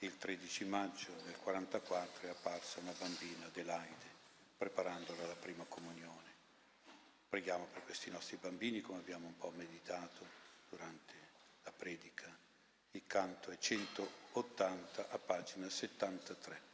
e 0.00 0.06
il 0.06 0.18
13 0.18 0.64
maggio 0.64 1.12
del 1.22 1.36
44 1.38 2.26
è 2.26 2.30
apparsa 2.30 2.80
una 2.80 2.92
bambina, 2.98 3.46
Adelaide, 3.46 4.10
preparandola 4.58 5.22
alla 5.22 5.36
prima 5.36 5.64
comunione. 5.68 6.32
Preghiamo 7.28 7.68
per 7.72 7.84
questi 7.84 8.10
nostri 8.10 8.36
bambini 8.36 8.80
come 8.80 8.98
abbiamo 8.98 9.28
un 9.28 9.36
po' 9.36 9.52
meditato 9.54 10.26
durante 10.68 11.14
la 11.62 11.70
predica. 11.70 12.36
Il 12.90 13.04
canto 13.06 13.52
è 13.52 13.58
180 13.58 15.08
a 15.08 15.18
pagina 15.18 15.70
73. 15.70 16.73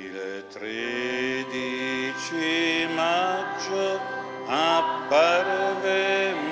Il 0.00 0.44
13 0.52 2.86
maggio 2.94 3.98
apparve 4.46 6.47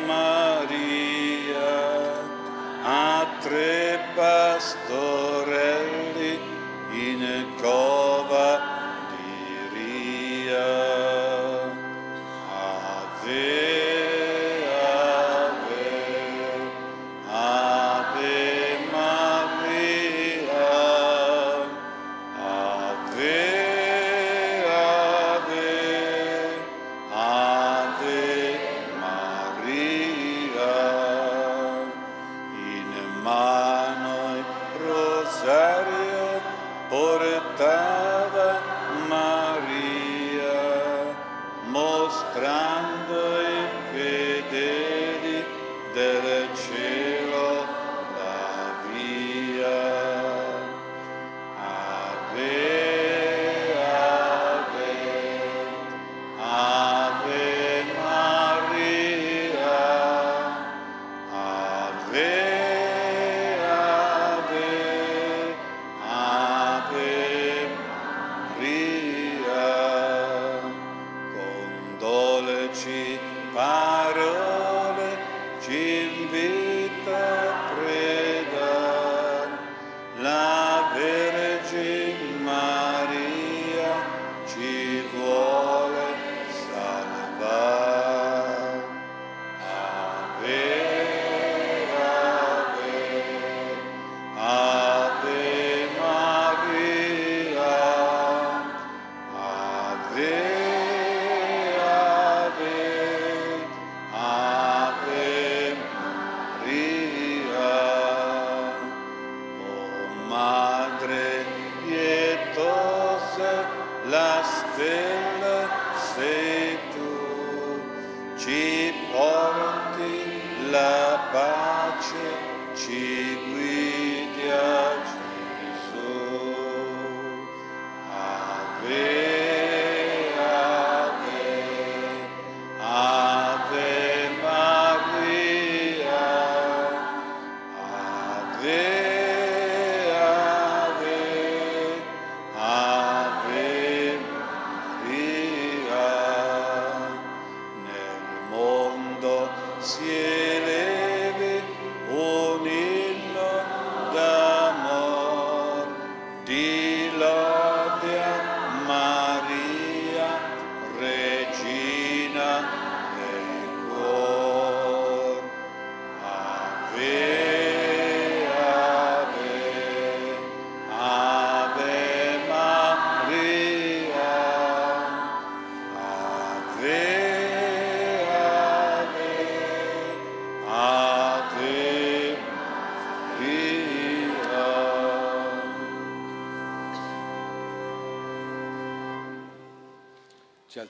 Ci 42.37 42.86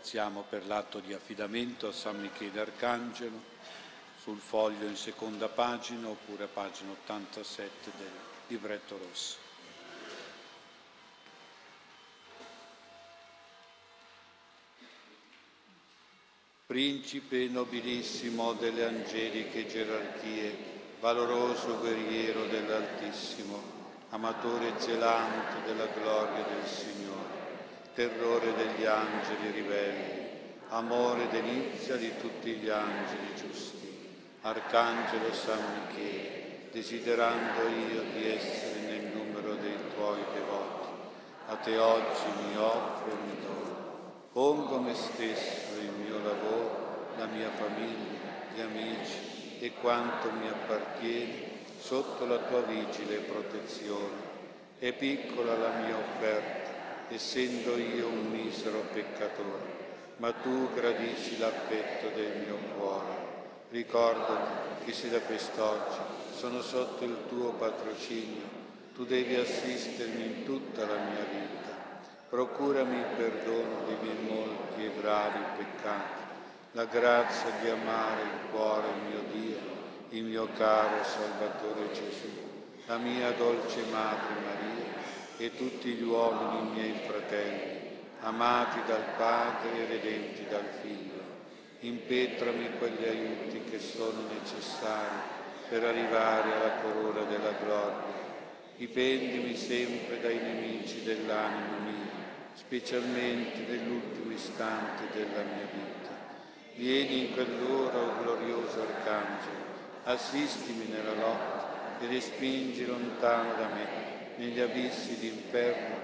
alziamo 0.06 0.44
per 0.48 0.64
l'atto 0.68 1.00
di 1.00 1.12
affidamento 1.12 1.88
a 1.88 1.92
San 1.92 2.20
Michele 2.20 2.60
Arcangelo 2.60 3.42
sul 4.22 4.38
foglio 4.38 4.86
in 4.86 4.94
seconda 4.94 5.48
pagina 5.48 6.06
oppure 6.06 6.44
a 6.44 6.46
pagina 6.46 6.92
87 6.92 7.90
del 7.96 8.10
libretto 8.46 8.96
rosso. 8.98 9.36
Principe 16.66 17.48
nobilissimo 17.48 18.52
delle 18.52 18.84
angeliche 18.84 19.66
gerarchie, 19.66 20.56
valoroso 21.00 21.78
guerriero 21.78 22.46
dell'Altissimo, 22.46 23.60
amatore 24.10 24.74
zelante 24.78 25.66
della 25.66 25.86
gloria 25.86 26.44
del 26.44 26.64
Signore 26.64 27.15
terrore 27.96 28.52
degli 28.54 28.84
angeli 28.84 29.52
ribelli, 29.52 30.28
amore 30.68 31.28
delizia 31.30 31.96
di 31.96 32.12
tutti 32.20 32.52
gli 32.52 32.68
angeli 32.68 33.34
giusti. 33.34 33.74
Arcangelo 34.42 35.32
San 35.32 35.58
Michele, 35.88 36.68
desiderando 36.72 37.62
io 37.68 38.02
di 38.12 38.30
essere 38.30 38.80
nel 38.80 39.16
numero 39.16 39.54
dei 39.54 39.78
tuoi 39.94 40.20
devoti, 40.34 40.88
a 41.46 41.54
te 41.54 41.78
oggi 41.78 42.26
mi 42.44 42.56
offro 42.58 43.10
e 43.10 43.14
mi 43.14 43.40
dono. 43.40 43.84
Pongo 44.30 44.78
me 44.78 44.94
stesso, 44.94 45.80
il 45.80 45.92
mio 45.92 46.22
lavoro, 46.22 47.14
la 47.16 47.24
mia 47.24 47.48
famiglia, 47.48 48.20
gli 48.54 48.60
amici 48.60 49.58
e 49.58 49.72
quanto 49.80 50.30
mi 50.32 50.48
appartiene 50.48 51.64
sotto 51.80 52.26
la 52.26 52.36
tua 52.40 52.60
vigile 52.60 53.20
protezione. 53.20 54.34
È 54.78 54.92
piccola 54.92 55.56
la 55.56 55.70
mia 55.80 55.96
offerta 55.96 56.65
essendo 57.08 57.76
io 57.76 58.08
un 58.08 58.30
misero 58.30 58.84
peccatore, 58.92 59.84
ma 60.16 60.32
tu 60.32 60.72
gradisci 60.74 61.38
l'affetto 61.38 62.14
del 62.14 62.44
mio 62.44 62.58
cuore. 62.76 63.24
Ricordati 63.70 64.84
che 64.84 64.92
se 64.92 65.10
da 65.10 65.20
quest'oggi 65.20 65.98
sono 66.36 66.62
sotto 66.62 67.04
il 67.04 67.16
tuo 67.28 67.52
patrocinio, 67.52 68.64
tu 68.94 69.04
devi 69.04 69.34
assistermi 69.34 70.24
in 70.24 70.44
tutta 70.44 70.86
la 70.86 70.96
mia 70.96 71.24
vita 71.30 71.56
procurami 72.28 72.98
il 72.98 73.04
perdono 73.16 73.84
dei 73.86 73.96
miei 74.02 74.28
molti 74.28 74.84
e 74.84 74.90
gravi 75.00 75.38
peccati, 75.56 76.22
la 76.72 76.84
grazia 76.84 77.50
di 77.62 77.68
amare 77.68 78.22
il 78.22 78.50
cuore 78.50 78.88
mio 79.08 79.22
Dio, 79.32 79.58
il 80.10 80.24
mio 80.24 80.48
caro 80.56 81.04
Salvatore 81.04 81.92
Gesù, 81.92 82.28
la 82.86 82.96
mia 82.96 83.30
dolce 83.30 83.80
Madre 83.90 84.34
Maria 84.44 84.75
e 85.38 85.54
tutti 85.54 85.90
gli 85.90 86.02
uomini 86.02 86.70
miei 86.72 86.94
fratelli, 87.06 87.98
amati 88.20 88.80
dal 88.86 89.04
Padre 89.16 89.76
e 89.76 89.86
redenti 89.86 90.46
dal 90.48 90.68
Figlio. 90.80 91.24
Impetrami 91.80 92.70
quegli 92.78 93.04
aiuti 93.04 93.62
che 93.70 93.78
sono 93.78 94.22
necessari 94.32 95.34
per 95.68 95.84
arrivare 95.84 96.52
alla 96.52 96.74
corona 96.82 97.22
della 97.24 97.52
gloria. 97.62 98.24
Difendimi 98.76 99.56
sempre 99.56 100.20
dai 100.20 100.36
nemici 100.36 101.02
dell'anima 101.02 101.78
mia, 101.84 102.12
specialmente 102.54 103.60
nell'ultimo 103.68 104.32
istante 104.32 105.04
della 105.12 105.42
mia 105.42 105.68
vita. 105.70 106.14
Vieni 106.74 107.26
in 107.26 107.32
quell'ora, 107.32 107.98
o 107.98 108.06
oh 108.06 108.22
glorioso 108.22 108.80
Arcangelo, 108.80 109.64
assistimi 110.04 110.86
nella 110.86 111.14
lotta 111.14 112.00
e 112.00 112.06
respingi 112.06 112.84
lontano 112.84 113.54
da 113.54 113.66
me, 113.68 114.05
negli 114.36 114.60
abissi 114.60 115.18
d'inferno, 115.18 115.94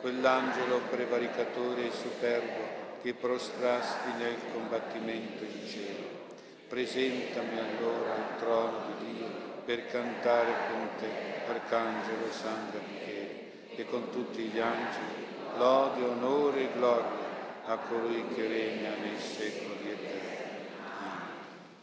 quell'angelo 0.00 0.80
prevaricatore 0.90 1.86
e 1.86 1.92
superbo 1.92 2.80
che 3.02 3.14
prostrasti 3.14 4.10
nel 4.18 4.36
combattimento 4.52 5.44
in 5.44 5.68
cielo. 5.68 6.20
Presentami 6.68 7.58
allora 7.58 8.14
al 8.14 8.38
trono 8.38 8.78
di 8.86 9.14
Dio 9.14 9.26
per 9.64 9.86
cantare 9.88 10.52
con 10.68 10.88
te, 10.98 11.08
Arcangelo 11.48 12.30
San 12.30 12.70
Gabriele, 12.72 13.50
e 13.74 13.86
con 13.86 14.10
tutti 14.10 14.42
gli 14.42 14.58
angeli, 14.58 15.26
lode, 15.56 16.02
onore 16.02 16.60
e 16.60 16.68
gloria 16.74 17.30
a 17.66 17.76
colui 17.76 18.24
che 18.34 18.48
regna 18.48 18.90
nei 19.00 19.18
secoli 19.18 19.90
eterni. 19.90 20.40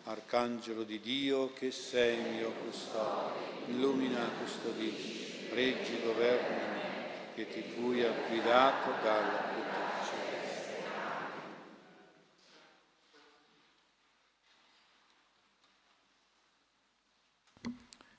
Arcangelo 0.06 0.84
di 0.84 1.00
Dio 1.00 1.54
che 1.54 1.72
sei 1.72 2.18
mio 2.18 2.52
custode, 2.66 3.34
illumina, 3.68 4.28
custodisci, 4.40 5.19
reggi, 5.54 6.00
governami, 6.04 6.72
che 7.36 7.48
ti 7.48 7.62
fui 7.76 8.04
affidato 8.04 8.92
dalla 9.02 9.38
potenza. 9.54 9.80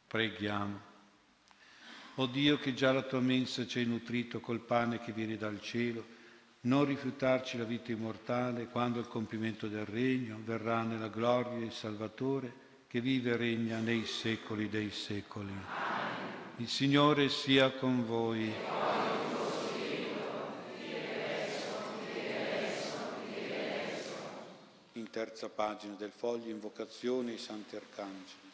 Preghiamo. 0.07 0.89
O 2.16 2.27
Dio 2.27 2.59
che 2.59 2.74
già 2.74 2.93
la 2.93 3.02
tua 3.02 3.20
mensa 3.20 3.66
ci 3.66 3.78
hai 3.78 3.86
nutrito 3.86 4.40
col 4.40 4.61
pane 4.61 4.98
che 4.98 5.12
viene 5.12 5.36
dal 5.36 5.61
cielo, 5.61 6.05
non 6.62 6.85
rifiutarci 6.85 7.57
la 7.57 7.65
vita 7.65 7.93
immortale 7.93 8.66
quando 8.66 8.98
il 8.98 9.09
compimento 9.09 9.69
del 9.69 9.86
regno 9.86 10.39
verrà 10.44 10.82
nella 10.82 11.09
gloria 11.09 11.65
il 11.65 11.73
Salvatore 11.73 12.52
che 12.89 13.01
vive 13.01 13.31
e 13.31 13.36
regna 13.36 13.78
nei 13.78 14.05
secoli 14.05 14.69
dei 14.69 14.90
secoli. 14.90 15.52
Il 16.61 16.69
Signore 16.69 17.31
sia 17.31 17.70
con 17.70 18.05
voi. 18.05 18.53
In 24.93 25.09
terza 25.09 25.49
pagina 25.49 25.95
del 25.95 26.11
foglio 26.15 26.51
invocazione 26.51 27.31
ai 27.31 27.39
Santi 27.39 27.77
Arcangeli. 27.77 28.51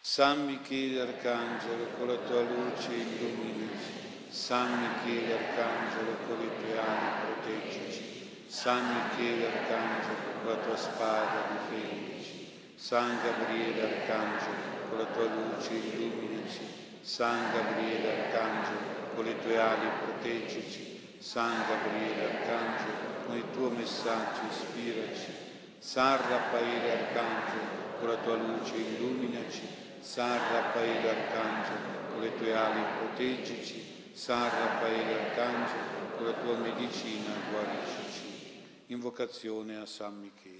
San 0.00 0.44
Michele 0.44 1.02
Arcangelo, 1.02 1.84
con 1.96 2.08
la 2.08 2.16
tua 2.16 2.40
luce 2.40 2.92
illuminaci. 2.94 4.30
San 4.30 4.76
Michele 4.76 5.34
Arcangelo, 5.34 6.16
con 6.26 6.40
le 6.40 6.50
tue 6.60 6.78
ali 6.78 7.42
proteggici. 7.42 8.42
San 8.48 8.84
Michele 8.92 9.46
Arcangelo, 9.46 10.40
con 10.42 10.50
la 10.50 10.56
tua 10.56 10.76
spada 10.76 11.46
difendici. 11.52 12.72
San 12.74 13.20
Gabriele 13.22 13.82
Arcangelo, 13.82 14.77
con 14.88 14.98
la 14.98 15.04
tua 15.06 15.24
luce 15.24 15.74
illuminaci. 15.74 16.76
San 17.00 17.52
Gabriele 17.52 18.26
Arcangelo, 18.26 19.14
con 19.14 19.24
le 19.24 19.38
tue 19.40 19.58
ali 19.58 19.88
proteggici. 20.02 21.16
San 21.18 21.64
Gabriele 21.66 22.24
Arcangelo, 22.24 23.24
con 23.26 23.36
il 23.36 23.44
tuo 23.52 23.70
messaggio 23.70 24.40
ispiraci. 24.50 25.46
San 25.78 26.18
Raffaele 26.28 26.92
Arcangelo, 26.92 27.98
con 27.98 28.08
la 28.08 28.16
tua 28.16 28.36
luce 28.36 28.76
illuminaci. 28.76 29.62
San 30.00 30.38
Raffaele 30.52 31.08
Arcangelo, 31.08 32.10
con 32.12 32.20
le 32.20 32.36
tue 32.36 32.54
ali 32.54 32.82
proteggici, 32.98 34.10
San 34.12 34.42
Raffaele 34.42 35.20
Arcangelo, 35.20 36.16
con 36.16 36.26
la 36.26 36.32
tua 36.32 36.56
medicina 36.56 37.32
guariscici. 37.50 38.62
Invocazione 38.86 39.76
a 39.76 39.86
San 39.86 40.18
Michele. 40.18 40.57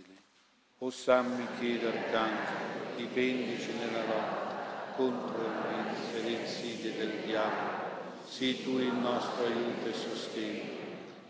O 0.80 0.90
San 0.90 1.34
Michele 1.34 1.88
Arcangelo, 1.88 2.94
difendici 2.94 3.72
nella 3.80 4.04
lotta 4.06 4.92
contro 4.94 5.42
il 5.42 5.84
vizio 5.90 6.18
e 6.18 6.22
le 6.22 6.40
insidie 6.40 6.96
del 6.96 7.12
diavolo. 7.26 7.86
Sii 8.24 8.62
tu 8.62 8.78
il 8.78 8.92
nostro 8.92 9.44
aiuto 9.44 9.88
e 9.88 9.92
sostegno. 9.92 10.62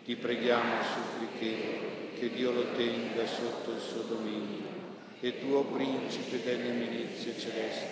Ti 0.04 0.16
preghiamo 0.16 0.80
e 0.80 0.84
supplichiamo 0.84 1.88
che 2.18 2.30
Dio 2.30 2.52
lo 2.52 2.72
tenga 2.76 3.26
sotto 3.26 3.70
il 3.70 3.80
suo 3.80 4.02
dominio 4.02 4.66
e 5.20 5.40
tuo 5.40 5.64
principe 5.64 6.42
delle 6.44 6.70
milizie 6.70 7.38
celesti 7.38 7.86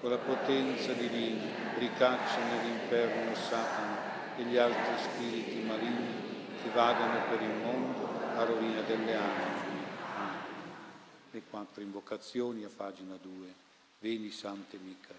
con 0.00 0.10
la 0.10 0.18
potenza 0.18 0.92
divina 0.92 1.42
ricaccia 1.78 2.38
nell'inferno 2.50 3.34
Satana 3.34 4.36
e 4.36 4.42
gli 4.42 4.58
altri 4.58 4.92
spiriti 4.98 5.64
maligni 5.66 6.36
che 6.62 6.68
vagano 6.74 7.20
per 7.30 7.40
il 7.40 7.54
mondo 7.62 8.10
a 8.36 8.44
rovina 8.44 8.82
delle 8.82 9.14
anime. 9.14 9.47
Le 11.30 11.42
quattro 11.50 11.82
invocazioni 11.82 12.64
a 12.64 12.70
pagina 12.74 13.14
2. 13.20 13.54
Veni 13.98 14.30
Sante 14.30 14.78
Micaele. 14.78 15.16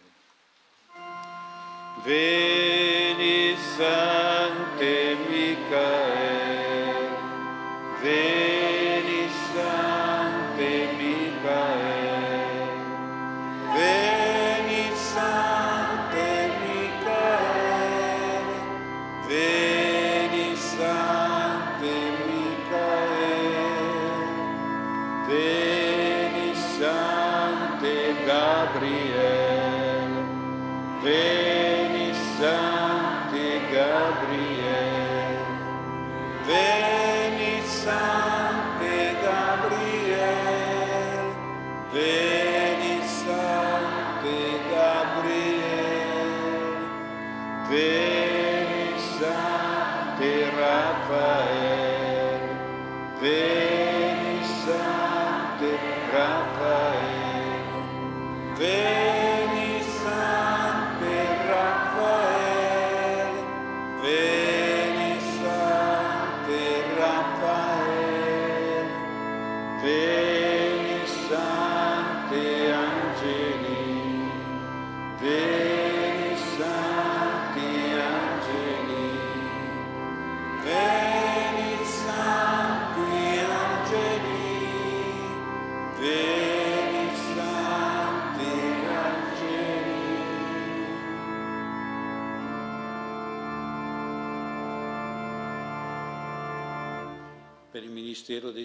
Veni 2.03 3.55
Sante 3.57 5.15
Micaele. 5.29 6.47
Veni 8.01 8.38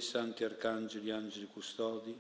santi 0.05 0.45
arcangeli, 0.45 1.11
angeli 1.11 1.49
custodi, 1.53 2.17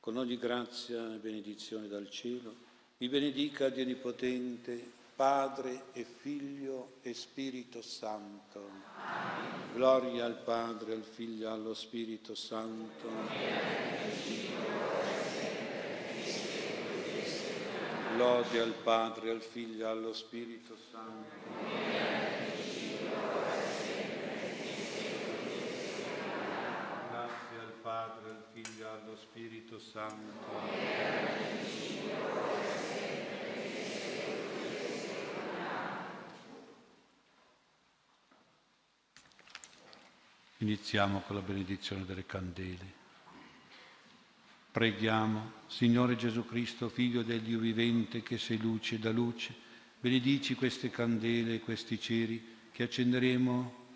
con 0.00 0.16
ogni 0.16 0.38
grazia 0.38 1.14
e 1.14 1.18
benedizione 1.18 1.88
dal 1.88 2.08
cielo, 2.08 2.54
vi 2.96 3.08
benedica 3.08 3.68
Dio 3.68 3.82
Onnipotente, 3.82 4.96
Padre 5.14 5.86
e 5.92 6.04
Figlio 6.04 6.98
e 7.02 7.12
Spirito 7.12 7.82
Santo. 7.82 8.70
Amen. 8.94 9.74
Gloria 9.74 10.24
al 10.24 10.36
Padre, 10.36 10.94
al 10.94 11.02
Figlio 11.02 11.48
e 11.48 11.50
allo 11.50 11.74
Spirito 11.74 12.34
Santo. 12.34 13.08
Lode 18.16 18.60
al 18.60 18.74
Padre, 18.82 19.30
al 19.30 19.42
Figlio 19.42 19.86
e 19.86 19.88
allo 19.88 20.12
Spirito 20.12 20.76
Santo. 20.90 21.36
Grazie 27.10 27.58
al 27.60 27.72
Padre, 27.88 28.28
al 28.28 28.44
Figlio 28.52 28.84
e 28.84 29.00
allo 29.00 29.16
Spirito 29.16 29.78
Santo. 29.78 30.46
Iniziamo 40.58 41.20
con 41.20 41.36
la 41.36 41.40
benedizione 41.40 42.04
delle 42.04 42.26
candele. 42.26 42.92
Preghiamo, 44.70 45.52
Signore 45.68 46.14
Gesù 46.16 46.44
Cristo, 46.44 46.90
Figlio 46.90 47.22
del 47.22 47.40
Dio 47.40 47.58
vivente, 47.58 48.22
che 48.22 48.36
sei 48.36 48.58
luce 48.58 48.98
da 48.98 49.10
luce, 49.10 49.54
benedici 49.98 50.54
queste 50.54 50.90
candele 50.90 51.54
e 51.54 51.60
questi 51.60 51.98
ceri 51.98 52.56
che 52.70 52.82
accenderemo 52.82 53.86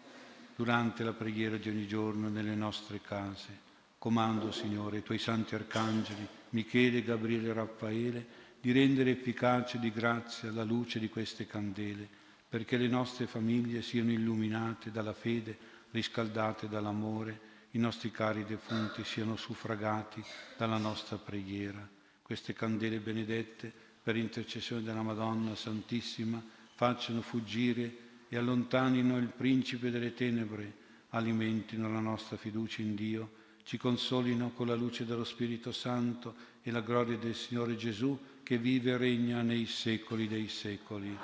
durante 0.57 1.05
la 1.05 1.13
preghiera 1.13 1.59
di 1.59 1.69
ogni 1.69 1.87
giorno 1.87 2.31
nelle 2.31 2.55
nostre 2.55 3.03
case. 3.03 3.72
Comando, 4.03 4.51
Signore, 4.51 4.99
i 4.99 5.03
tuoi 5.05 5.19
santi 5.19 5.55
arcangeli, 5.55 6.27
Michele, 6.51 7.05
Gabriele 7.05 7.51
e 7.51 7.53
Raffaele, 7.53 8.27
di 8.61 8.73
rendere 8.73 9.13
efficace 9.13 9.79
di 9.79 9.93
grazia 9.93 10.51
la 10.51 10.65
luce 10.65 10.99
di 10.99 11.09
queste 11.09 11.47
candele, 11.47 12.09
perché 12.49 12.77
le 12.79 12.89
nostre 12.89 13.29
famiglie 13.29 13.81
siano 13.81 14.11
illuminate 14.11 14.91
dalla 14.91 15.13
fede 15.13 15.57
riscaldate 15.93 16.69
dall'amore, 16.69 17.39
i 17.71 17.79
nostri 17.79 18.11
cari 18.11 18.45
defunti 18.45 19.05
siano 19.05 19.37
suffragati 19.37 20.21
dalla 20.57 20.79
nostra 20.79 21.17
preghiera. 21.17 21.89
Queste 22.23 22.55
candele 22.55 22.99
benedette, 22.99 23.73
per 24.03 24.17
intercessione 24.17 24.83
della 24.83 25.03
Madonna 25.03 25.55
Santissima, 25.55 26.43
facciano 26.75 27.23
fuggire 27.23 27.97
e 28.29 28.37
allontanino 28.37 29.17
il 29.17 29.29
principe 29.29 29.93
delle 29.93 30.13
tenebre, 30.13 30.75
alimentino 31.11 31.89
la 31.89 32.01
nostra 32.01 32.37
fiducia 32.37 32.83
in 32.83 32.97
Dio, 32.97 33.41
ci 33.65 33.79
consolino 33.79 34.51
con 34.51 34.67
la 34.67 34.75
luce 34.75 35.05
dello 35.05 35.25
Spirito 35.25 35.73
Santo 35.73 36.35
e 36.63 36.71
la 36.71 36.81
gloria 36.81 37.17
del 37.17 37.35
Signore 37.35 37.77
Gesù 37.77 38.19
che 38.43 38.59
vive 38.59 38.93
e 38.93 38.97
regna 38.97 39.43
nei 39.43 39.67
secoli 39.67 40.29
dei 40.29 40.49
secoli. 40.49 41.17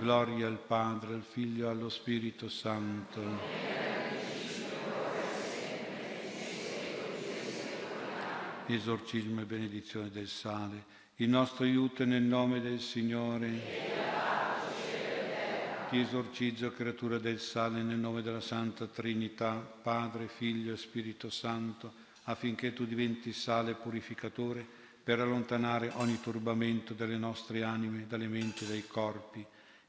Gloria 0.00 0.46
al 0.46 0.58
Padre, 0.58 1.14
al 1.14 1.24
Figlio 1.28 1.66
e 1.66 1.70
allo 1.70 1.88
Spirito 1.88 2.48
Santo. 2.48 3.76
esorcismo 8.74 9.40
e 9.40 9.44
benedizione 9.44 10.10
del 10.10 10.28
sale. 10.28 10.96
Il 11.16 11.28
nostro 11.28 11.64
aiuto 11.64 12.02
è 12.02 12.06
nel 12.06 12.22
nome 12.22 12.60
del 12.60 12.80
Signore. 12.80 14.07
Ti 15.88 15.98
esorcizzo, 15.98 16.70
creatura 16.72 17.16
del 17.16 17.40
sale, 17.40 17.82
nel 17.82 17.96
nome 17.96 18.20
della 18.20 18.42
Santa 18.42 18.86
Trinità, 18.86 19.54
Padre, 19.54 20.28
Figlio 20.28 20.74
e 20.74 20.76
Spirito 20.76 21.30
Santo, 21.30 21.94
affinché 22.24 22.74
tu 22.74 22.84
diventi 22.84 23.32
sale 23.32 23.72
purificatore 23.72 24.66
per 25.02 25.18
allontanare 25.18 25.90
ogni 25.94 26.20
turbamento 26.20 26.92
delle 26.92 27.16
nostre 27.16 27.62
anime, 27.62 28.04
dalle 28.06 28.26
menti 28.26 28.64
e 28.64 28.68
dai 28.68 28.86
corpi. 28.86 29.42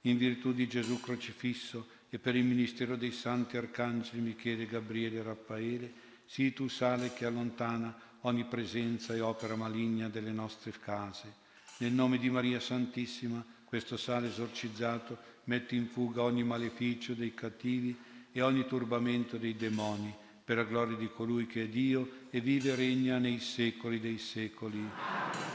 In 0.04 0.18
virtù 0.18 0.54
di 0.54 0.70
Gesù 0.70 1.02
crocifisso 1.02 1.86
e 2.10 2.18
per 2.18 2.38
il 2.38 2.46
ministero 2.46 2.96
dei 2.96 3.12
santi 3.12 3.58
arcangeli 3.58 4.22
Michele, 4.22 4.68
Gabriele 4.68 5.18
e 5.18 5.24
Raffaele, 5.24 5.94
sii 6.26 6.54
tu 6.54 6.70
sale 6.70 7.12
che 7.12 7.26
allontana 7.26 7.94
ogni 8.22 8.46
presenza 8.46 9.14
e 9.14 9.20
opera 9.20 9.58
maligna 9.58 10.08
delle 10.08 10.32
nostre 10.32 10.72
case. 10.80 11.48
Nel 11.80 11.92
nome 11.92 12.18
di 12.20 12.30
Maria 12.30 12.62
Santissima, 12.62 13.44
questo 13.70 13.98
sale 13.98 14.30
esorcizzato 14.30 15.16
mette 15.44 15.76
in 15.76 15.86
fuga 15.86 16.24
ogni 16.24 16.44
maleficio 16.44 17.14
dei 17.14 17.36
cattivi 17.36 17.96
e 18.32 18.42
ogni 18.42 18.66
turbamento 18.66 19.38
dei 19.38 19.56
demoni, 19.56 20.12
per 20.44 20.58
la 20.58 20.64
gloria 20.64 20.98
di 20.98 21.08
colui 21.08 21.46
che 21.46 21.66
è 21.66 21.68
Dio 21.68 22.26
e 22.32 22.42
vive 22.42 22.72
e 22.72 22.76
regna 22.76 23.20
nei 23.20 23.40
secoli 23.40 24.00
dei 24.00 24.18
secoli. 24.18 24.84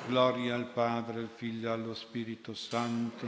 Gloria 0.06 0.54
al 0.54 0.70
Padre, 0.70 1.22
al 1.22 1.30
Figlio 1.34 1.68
e 1.68 1.72
allo 1.72 1.92
Spirito 1.92 2.54
Santo. 2.54 3.26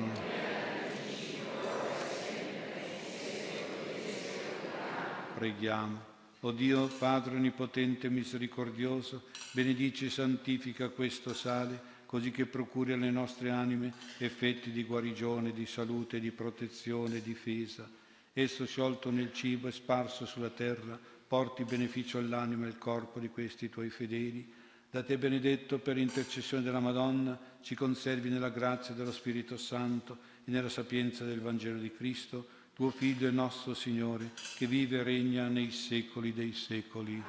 Preghiamo. 5.35 6.15
O 6.41 6.53
Dio 6.53 6.87
Padre 6.87 7.35
Onnipotente 7.35 8.07
e 8.07 8.11
Misericordioso, 8.11 9.25
benedici 9.51 10.07
e 10.07 10.11
santifica 10.11 10.91
questo 10.91 11.35
sale, 11.35 11.95
così 12.07 12.31
che 12.31 12.47
procuri 12.47 12.93
alle 12.93 13.11
nostre 13.11 13.51
anime 13.51 13.93
effetti 14.19 14.71
di 14.71 14.85
guarigione, 14.85 15.53
di 15.53 15.67
salute, 15.67 16.21
di 16.21 16.31
protezione, 16.31 17.21
difesa. 17.21 17.89
Esso 18.33 18.65
sciolto 18.65 19.11
nel 19.11 19.33
cibo 19.33 19.69
e 19.69 19.73
sparso 19.73 20.25
sulla 20.25 20.51
terra, 20.51 20.99
porti 21.27 21.65
beneficio 21.65 22.19
all'anima 22.19 22.65
e 22.65 22.69
al 22.69 22.79
corpo 22.79 23.19
di 23.19 23.29
questi 23.29 23.69
tuoi 23.69 23.91
fedeli. 23.91 24.53
Da 24.91 25.03
te 25.03 25.19
benedetto 25.19 25.79
per 25.79 25.99
intercessione 25.99 26.63
della 26.63 26.81
Madonna, 26.81 27.39
ci 27.61 27.75
conservi 27.75 28.29
nella 28.29 28.51
grazia 28.51 28.95
dello 28.95 29.13
Spirito 29.13 29.57
Santo 29.57 30.19
e 30.45 30.51
nella 30.51 30.69
sapienza 30.69 31.25
del 31.25 31.41
Vangelo 31.41 31.79
di 31.79 31.93
Cristo, 31.93 32.47
tuo 32.73 32.91
Figlio 32.91 33.27
e 33.27 33.31
nostro 33.31 33.75
Signore, 33.75 34.31
che 34.57 34.67
vive 34.67 34.99
e 34.99 35.03
regna 35.03 35.49
nei 35.49 35.71
secoli 35.71 36.33
dei 36.33 36.53
secoli. 36.53 37.21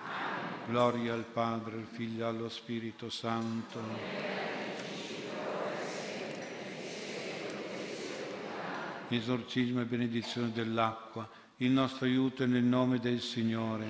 Gloria 0.67 1.13
al 1.13 1.25
Padre, 1.25 1.77
al 1.77 1.87
Figlio 1.89 2.25
e 2.25 2.27
allo 2.27 2.49
Spirito 2.49 3.09
Santo. 3.09 4.56
Esorcismo 9.09 9.79
e 9.79 9.85
benedizione 9.85 10.51
dell'acqua, 10.51 11.29
il 11.57 11.71
nostro 11.71 12.05
aiuto 12.05 12.43
è 12.43 12.45
nel 12.45 12.63
nome 12.63 12.99
del 12.99 13.21
Signore. 13.21 13.85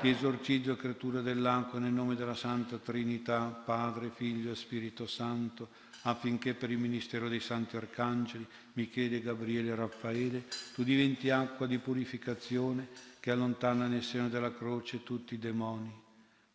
Ti 0.00 0.08
esorcizzo, 0.08 0.74
creatura 0.74 1.20
dell'acqua, 1.20 1.78
nel 1.78 1.92
nome 1.92 2.14
della 2.14 2.34
Santa 2.34 2.78
Trinità, 2.78 3.44
Padre, 3.44 4.10
Figlio 4.14 4.52
e 4.52 4.56
Spirito 4.56 5.06
Santo, 5.06 5.68
affinché 6.02 6.54
per 6.54 6.70
il 6.70 6.78
ministero 6.78 7.28
dei 7.28 7.40
santi 7.40 7.76
arcangeli, 7.76 8.46
Michele, 8.72 9.20
Gabriele 9.20 9.70
e 9.70 9.74
Raffaele, 9.74 10.44
tu 10.74 10.82
diventi 10.82 11.28
acqua 11.28 11.66
di 11.66 11.76
purificazione 11.76 12.88
che 13.20 13.30
allontana 13.30 13.86
nel 13.86 14.02
seno 14.02 14.30
della 14.30 14.54
croce 14.54 15.02
tutti 15.02 15.34
i 15.34 15.38
demoni. 15.38 15.92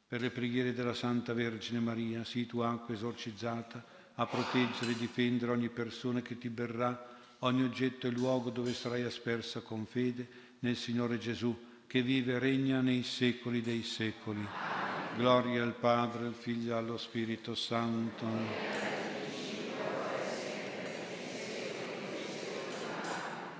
Per 0.08 0.20
le 0.20 0.32
preghiere 0.32 0.74
della 0.74 0.96
Santa 0.96 1.34
Vergine 1.34 1.80
Maria, 1.80 2.24
sii 2.24 2.48
tu 2.48 2.60
acqua 2.60 2.96
esorcizzata 2.96 3.93
a 4.16 4.26
proteggere 4.26 4.92
e 4.92 4.98
difendere 4.98 5.52
ogni 5.52 5.70
persona 5.70 6.22
che 6.22 6.38
ti 6.38 6.50
berrà, 6.50 7.12
ogni 7.40 7.64
oggetto 7.64 8.08
e 8.08 8.12
luogo 8.12 8.50
dove 8.50 8.74
sarai 8.74 9.04
aspersa 9.04 9.62
con 9.62 9.86
fede 9.86 10.28
nel 10.60 10.76
Signore 10.76 11.18
Gesù, 11.18 11.56
che 11.88 12.02
vive 12.02 12.34
e 12.34 12.40
regna 12.40 12.82
nei 12.82 13.04
secoli 13.04 13.62
dei 13.62 13.84
secoli. 13.84 14.46
Gloria 15.16 15.62
al 15.62 15.76
Padre, 15.76 16.26
al 16.26 16.34
Figlio 16.34 16.74
e 16.74 16.78
allo 16.78 16.98
Spirito 16.98 17.54
Santo. 17.54 18.26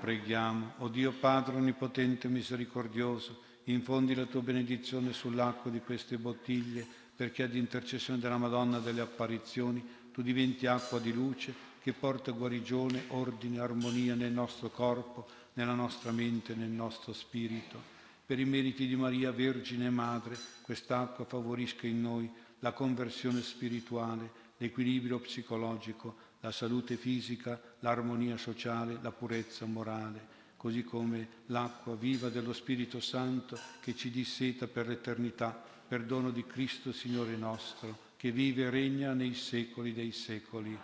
Preghiamo, 0.00 0.74
o 0.78 0.88
Dio 0.88 1.12
Padre 1.12 1.56
Onnipotente 1.56 2.26
e 2.26 2.30
Misericordioso, 2.30 3.40
infondi 3.64 4.14
la 4.14 4.26
tua 4.26 4.42
benedizione 4.42 5.12
sull'acqua 5.12 5.70
di 5.70 5.80
queste 5.80 6.18
bottiglie, 6.18 6.86
perché 7.16 7.44
ad 7.44 7.54
intercessione 7.54 8.18
della 8.18 8.36
Madonna 8.36 8.80
delle 8.80 9.00
apparizioni 9.00 9.82
tu 10.14 10.22
diventi 10.22 10.68
acqua 10.68 11.00
di 11.00 11.12
luce 11.12 11.52
che 11.82 11.92
porta 11.92 12.30
guarigione, 12.30 13.06
ordine, 13.08 13.58
armonia 13.58 14.14
nel 14.14 14.30
nostro 14.30 14.70
corpo, 14.70 15.26
nella 15.54 15.74
nostra 15.74 16.12
mente, 16.12 16.54
nel 16.54 16.70
nostro 16.70 17.12
spirito. 17.12 17.92
Per 18.24 18.38
i 18.38 18.44
meriti 18.44 18.86
di 18.86 18.94
Maria, 18.94 19.32
Vergine 19.32 19.86
e 19.86 19.90
Madre, 19.90 20.38
quest'acqua 20.62 21.24
favorisca 21.24 21.88
in 21.88 22.00
noi 22.00 22.30
la 22.60 22.70
conversione 22.70 23.42
spirituale, 23.42 24.30
l'equilibrio 24.58 25.18
psicologico, 25.18 26.14
la 26.40 26.52
salute 26.52 26.96
fisica, 26.96 27.60
l'armonia 27.80 28.36
sociale, 28.36 29.00
la 29.02 29.10
purezza 29.10 29.66
morale, 29.66 30.26
così 30.56 30.84
come 30.84 31.28
l'acqua 31.46 31.96
viva 31.96 32.28
dello 32.28 32.52
Spirito 32.52 33.00
Santo 33.00 33.58
che 33.80 33.96
ci 33.96 34.10
disseta 34.10 34.68
per 34.68 34.86
l'eternità, 34.86 35.60
per 35.88 36.04
dono 36.04 36.30
di 36.30 36.46
Cristo 36.46 36.92
Signore 36.92 37.36
nostro, 37.36 38.03
che 38.24 38.32
vive 38.32 38.62
e 38.62 38.70
regna 38.70 39.12
nei 39.12 39.34
secoli 39.34 39.92
dei 39.92 40.10
secoli. 40.10 40.74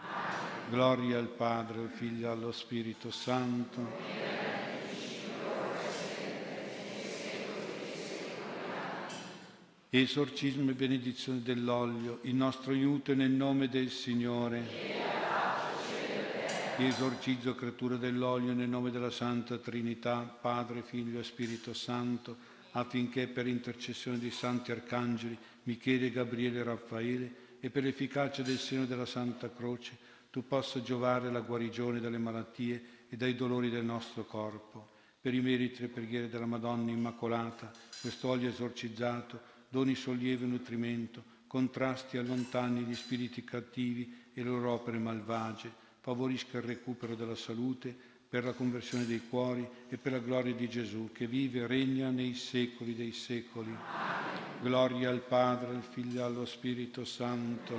Gloria 0.68 1.16
al 1.16 1.28
Padre, 1.28 1.78
al 1.78 1.88
Figlio 1.88 2.26
e 2.26 2.30
allo 2.30 2.52
Spirito 2.52 3.10
Santo. 3.10 3.80
Esorcismo 9.88 10.70
e 10.70 10.74
benedizione 10.74 11.40
dell'olio, 11.40 12.18
il 12.24 12.34
nostro 12.34 12.72
aiuto 12.72 13.14
nel 13.14 13.30
nome 13.30 13.70
del 13.70 13.88
Signore. 13.88 14.68
Esorcizzo, 16.76 17.54
creatura 17.54 17.96
dell'olio, 17.96 18.52
nel 18.52 18.68
nome 18.68 18.90
della 18.90 19.10
Santa 19.10 19.56
Trinità, 19.56 20.18
Padre, 20.18 20.82
Figlio 20.82 21.18
e 21.18 21.24
Spirito 21.24 21.72
Santo, 21.72 22.36
affinché 22.72 23.26
per 23.26 23.46
intercessione 23.46 24.18
dei 24.18 24.30
santi 24.30 24.70
arcangeli, 24.70 25.36
Michele, 25.64 26.10
Gabriele 26.10 26.60
e 26.60 26.62
Raffaele, 26.62 27.34
e 27.60 27.70
per 27.70 27.82
l'efficacia 27.82 28.42
del 28.42 28.58
seno 28.58 28.86
della 28.86 29.06
Santa 29.06 29.52
Croce, 29.52 29.96
tu 30.30 30.46
possa 30.46 30.80
giovare 30.80 31.30
la 31.30 31.40
guarigione 31.40 32.00
dalle 32.00 32.18
malattie 32.18 32.82
e 33.08 33.16
dai 33.16 33.34
dolori 33.34 33.68
del 33.68 33.84
nostro 33.84 34.24
corpo. 34.24 34.92
Per 35.20 35.34
i 35.34 35.40
meriti 35.40 35.82
e 35.82 35.88
preghiere 35.88 36.28
della 36.28 36.46
Madonna 36.46 36.90
Immacolata, 36.90 37.70
questo 38.00 38.28
olio 38.28 38.48
esorcizzato, 38.48 39.40
doni 39.68 39.94
sollievo 39.94 40.44
e 40.44 40.48
nutrimento, 40.48 41.22
contrasti 41.46 42.16
e 42.16 42.20
allontani 42.20 42.82
gli 42.82 42.94
spiriti 42.94 43.44
cattivi 43.44 44.28
e 44.32 44.42
le 44.42 44.48
loro 44.48 44.70
opere 44.70 44.98
malvagie, 44.98 45.72
favorisca 46.00 46.58
il 46.58 46.64
recupero 46.64 47.14
della 47.14 47.34
salute, 47.34 47.94
per 48.30 48.44
la 48.44 48.52
conversione 48.52 49.06
dei 49.06 49.22
cuori 49.28 49.68
e 49.88 49.96
per 49.96 50.12
la 50.12 50.20
gloria 50.20 50.54
di 50.54 50.68
Gesù, 50.68 51.10
che 51.12 51.26
vive 51.26 51.62
e 51.62 51.66
regna 51.66 52.10
nei 52.10 52.34
secoli 52.34 52.94
dei 52.94 53.10
secoli. 53.10 53.76
Gloria 54.60 55.10
al 55.10 55.18
Padre, 55.18 55.70
al 55.70 55.82
Figlio 55.82 56.20
e 56.20 56.22
allo 56.22 56.46
Spirito 56.46 57.04
Santo. 57.04 57.74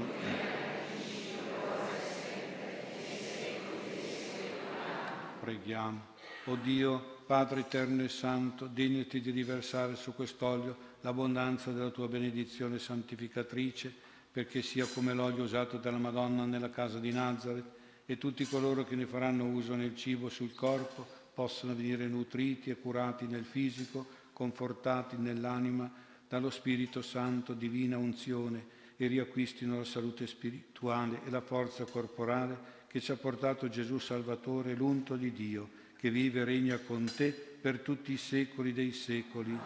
Preghiamo. 5.40 6.10
O 6.45 6.56
Dio, 6.56 7.23
Padre 7.26 7.61
eterno 7.61 8.03
e 8.03 8.10
santo, 8.10 8.65
degnati 8.68 9.22
di 9.22 9.32
riversare 9.32 9.95
su 9.95 10.14
quest'olio 10.14 10.90
l'abbondanza 10.99 11.72
della 11.72 11.91
tua 11.91 12.10
benedizione 12.10 12.78
santificatrice, 12.78 13.94
perché 14.30 14.61
sia 14.61 14.86
come 14.86 15.14
l'olio 15.14 15.44
usato 15.44 15.78
dalla 15.78 15.98
Madonna 15.98 16.44
nella 16.44 16.69
casa 16.69 16.99
di 16.99 17.11
Nazareth, 17.14 17.80
e 18.11 18.17
tutti 18.17 18.45
coloro 18.45 18.83
che 18.83 18.97
ne 18.97 19.05
faranno 19.05 19.45
uso 19.45 19.73
nel 19.73 19.95
cibo 19.95 20.27
sul 20.27 20.53
corpo 20.53 21.07
possano 21.33 21.73
venire 21.73 22.07
nutriti 22.07 22.69
e 22.69 22.75
curati 22.75 23.25
nel 23.25 23.45
fisico, 23.45 24.05
confortati 24.33 25.15
nell'anima 25.15 25.89
dallo 26.27 26.49
Spirito 26.49 27.01
Santo, 27.01 27.53
divina 27.53 27.97
unzione, 27.97 28.79
e 28.97 29.07
riacquistino 29.07 29.77
la 29.77 29.85
salute 29.85 30.27
spirituale 30.27 31.21
e 31.25 31.29
la 31.29 31.39
forza 31.39 31.85
corporale 31.85 32.79
che 32.88 32.99
ci 32.99 33.13
ha 33.13 33.15
portato 33.15 33.69
Gesù 33.69 33.97
Salvatore, 33.97 34.75
l'unto 34.75 35.15
di 35.15 35.31
Dio, 35.31 35.69
che 35.95 36.11
vive 36.11 36.41
e 36.41 36.43
regna 36.43 36.77
con 36.79 37.09
te 37.15 37.31
per 37.31 37.79
tutti 37.79 38.11
i 38.11 38.17
secoli 38.17 38.73
dei 38.73 38.91
secoli. 38.91 39.57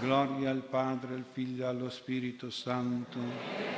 Gloria 0.00 0.50
al 0.50 0.64
Padre, 0.64 1.14
al 1.14 1.24
Figlio 1.30 1.62
e 1.62 1.66
allo 1.66 1.88
Spirito 1.88 2.50
Santo 2.50 3.75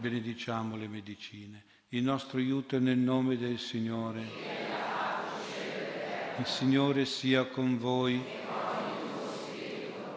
benediciamo 0.00 0.76
le 0.76 0.88
medicine. 0.88 1.64
Il 1.90 2.02
nostro 2.02 2.38
aiuto 2.38 2.76
è 2.76 2.78
nel 2.78 2.96
nome 2.96 3.36
del 3.36 3.58
Signore. 3.58 4.26
Il 6.38 6.46
Signore 6.46 7.04
sia 7.04 7.44
con 7.44 7.78
voi. 7.78 8.20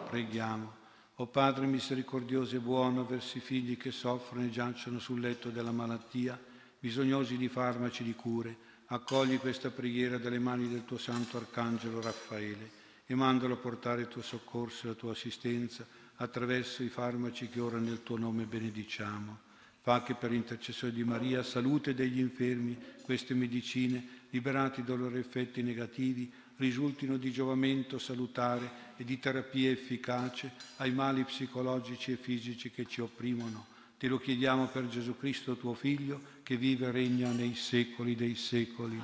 Preghiamo. 0.08 0.82
O 1.16 1.26
Padre 1.26 1.66
misericordioso 1.66 2.56
e 2.56 2.60
buono 2.60 3.04
verso 3.04 3.36
i 3.38 3.40
figli 3.40 3.76
che 3.76 3.92
soffrono 3.92 4.44
e 4.44 4.50
giacciono 4.50 4.98
sul 4.98 5.20
letto 5.20 5.50
della 5.50 5.70
malattia, 5.70 6.40
bisognosi 6.78 7.36
di 7.36 7.48
farmaci 7.48 8.02
di 8.02 8.14
cure, 8.14 8.56
accogli 8.86 9.38
questa 9.38 9.70
preghiera 9.70 10.18
dalle 10.18 10.40
mani 10.40 10.68
del 10.68 10.84
tuo 10.84 10.98
santo 10.98 11.36
arcangelo 11.36 12.00
Raffaele 12.00 12.82
e 13.06 13.14
mandalo 13.14 13.54
a 13.54 13.58
portare 13.58 14.02
il 14.02 14.08
tuo 14.08 14.22
soccorso 14.22 14.86
e 14.86 14.88
la 14.88 14.94
tua 14.94 15.12
assistenza 15.12 15.86
attraverso 16.16 16.82
i 16.82 16.88
farmaci 16.88 17.48
che 17.48 17.60
ora 17.60 17.78
nel 17.78 18.02
tuo 18.02 18.16
nome 18.16 18.44
benediciamo. 18.44 19.43
Fa 19.84 20.02
che 20.02 20.14
per 20.14 20.32
intercessione 20.32 20.94
di 20.94 21.04
Maria, 21.04 21.42
salute 21.42 21.92
degli 21.92 22.18
infermi, 22.18 22.74
queste 23.02 23.34
medicine, 23.34 24.02
liberati 24.30 24.82
dai 24.82 24.96
loro 24.96 25.18
effetti 25.18 25.62
negativi, 25.62 26.32
risultino 26.56 27.18
di 27.18 27.30
giovamento 27.30 27.98
salutare 27.98 28.94
e 28.96 29.04
di 29.04 29.18
terapia 29.18 29.70
efficace 29.70 30.52
ai 30.76 30.90
mali 30.90 31.22
psicologici 31.24 32.12
e 32.12 32.16
fisici 32.16 32.70
che 32.70 32.86
ci 32.86 33.02
opprimono. 33.02 33.66
Te 33.98 34.08
lo 34.08 34.18
chiediamo 34.18 34.68
per 34.68 34.88
Gesù 34.88 35.18
Cristo, 35.18 35.58
tuo 35.58 35.74
Figlio, 35.74 36.18
che 36.42 36.56
vive 36.56 36.86
e 36.86 36.90
regna 36.90 37.30
nei 37.32 37.54
secoli 37.54 38.16
dei 38.16 38.36
secoli. 38.36 38.98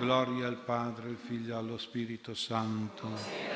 Gloria 0.00 0.48
al 0.48 0.58
Padre, 0.58 1.10
al 1.10 1.18
Figlio 1.24 1.54
e 1.54 1.56
allo 1.56 1.78
Spirito 1.78 2.34
Santo 2.34 3.49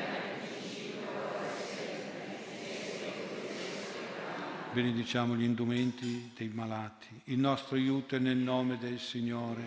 benediciamo 4.75 5.37
gli 5.37 5.43
indumenti 5.43 6.31
dei 6.35 6.49
malati. 6.49 7.07
Il 7.25 7.39
nostro 7.39 7.77
aiuto 7.77 8.17
è 8.17 8.19
nel 8.19 8.35
nome 8.35 8.77
del 8.77 8.99
Signore. 8.99 9.63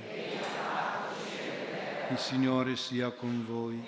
Il 2.10 2.18
Signore 2.18 2.76
sia 2.76 3.10
con 3.12 3.42
voi. 3.46 3.82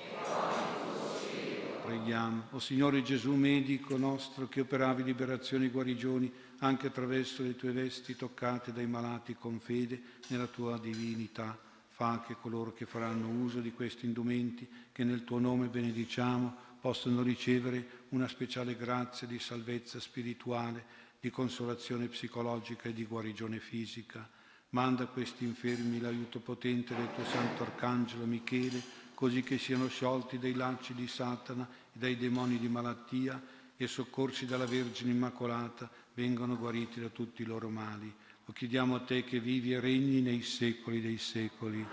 Preghiamo. 1.84 2.44
O 2.52 2.58
Signore 2.58 3.02
Gesù, 3.02 3.34
medico 3.34 3.98
nostro, 3.98 4.48
che 4.48 4.62
operavi 4.62 5.02
liberazioni 5.02 5.66
e 5.66 5.68
guarigioni 5.68 6.32
anche 6.60 6.86
attraverso 6.86 7.42
le 7.42 7.54
tue 7.54 7.72
vesti 7.72 8.16
toccate 8.16 8.72
dai 8.72 8.86
malati 8.86 9.36
con 9.38 9.60
fede 9.60 10.00
nella 10.28 10.46
tua 10.46 10.78
divinità, 10.78 11.58
fa 11.90 12.24
che 12.26 12.36
coloro 12.40 12.72
che 12.72 12.86
faranno 12.86 13.28
uso 13.28 13.60
di 13.60 13.72
questi 13.72 14.06
indumenti, 14.06 14.66
che 14.90 15.04
nel 15.04 15.24
tuo 15.24 15.38
nome 15.38 15.66
benediciamo, 15.66 16.68
possano 16.80 17.20
ricevere 17.20 18.06
una 18.10 18.26
speciale 18.26 18.74
grazia 18.74 19.26
di 19.26 19.38
salvezza 19.38 20.00
spirituale 20.00 20.99
di 21.20 21.30
consolazione 21.30 22.08
psicologica 22.08 22.88
e 22.88 22.94
di 22.94 23.04
guarigione 23.04 23.58
fisica. 23.58 24.26
Manda 24.70 25.04
a 25.04 25.08
questi 25.08 25.44
infermi 25.44 26.00
l'aiuto 26.00 26.40
potente 26.40 26.94
del 26.94 27.12
tuo 27.14 27.24
santo 27.26 27.62
arcangelo 27.62 28.24
Michele, 28.24 28.82
così 29.14 29.42
che 29.42 29.58
siano 29.58 29.88
sciolti 29.88 30.38
dai 30.38 30.54
lacci 30.54 30.94
di 30.94 31.06
Satana 31.06 31.68
e 31.92 31.98
dai 31.98 32.16
demoni 32.16 32.58
di 32.58 32.68
malattia 32.68 33.40
e 33.76 33.86
soccorsi 33.86 34.46
dalla 34.46 34.66
Vergine 34.66 35.10
Immacolata, 35.10 35.90
vengano 36.14 36.56
guariti 36.56 37.00
da 37.00 37.08
tutti 37.08 37.42
i 37.42 37.46
loro 37.46 37.68
mali. 37.68 38.12
Lo 38.46 38.52
chiediamo 38.52 38.94
a 38.94 39.00
te 39.00 39.22
che 39.24 39.40
vivi 39.40 39.72
e 39.72 39.80
regni 39.80 40.22
nei 40.22 40.42
secoli 40.42 41.00
dei 41.00 41.18
secoli. 41.18 41.86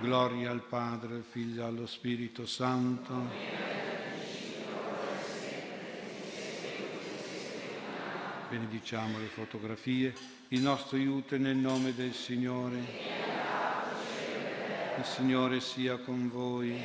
Gloria 0.00 0.50
al 0.50 0.62
Padre, 0.62 1.14
al 1.14 1.24
Figlio 1.24 1.62
e 1.62 1.64
allo 1.64 1.86
Spirito 1.86 2.46
Santo. 2.46 3.95
Benediciamo 8.48 9.18
le 9.18 9.26
fotografie, 9.26 10.14
il 10.48 10.60
nostro 10.60 10.96
aiuto 10.96 11.36
nel 11.36 11.56
nome 11.56 11.94
del 11.94 12.14
Signore. 12.14 12.78
Il 14.98 15.04
Signore 15.04 15.60
sia 15.60 15.98
con 15.98 16.30
voi. 16.30 16.80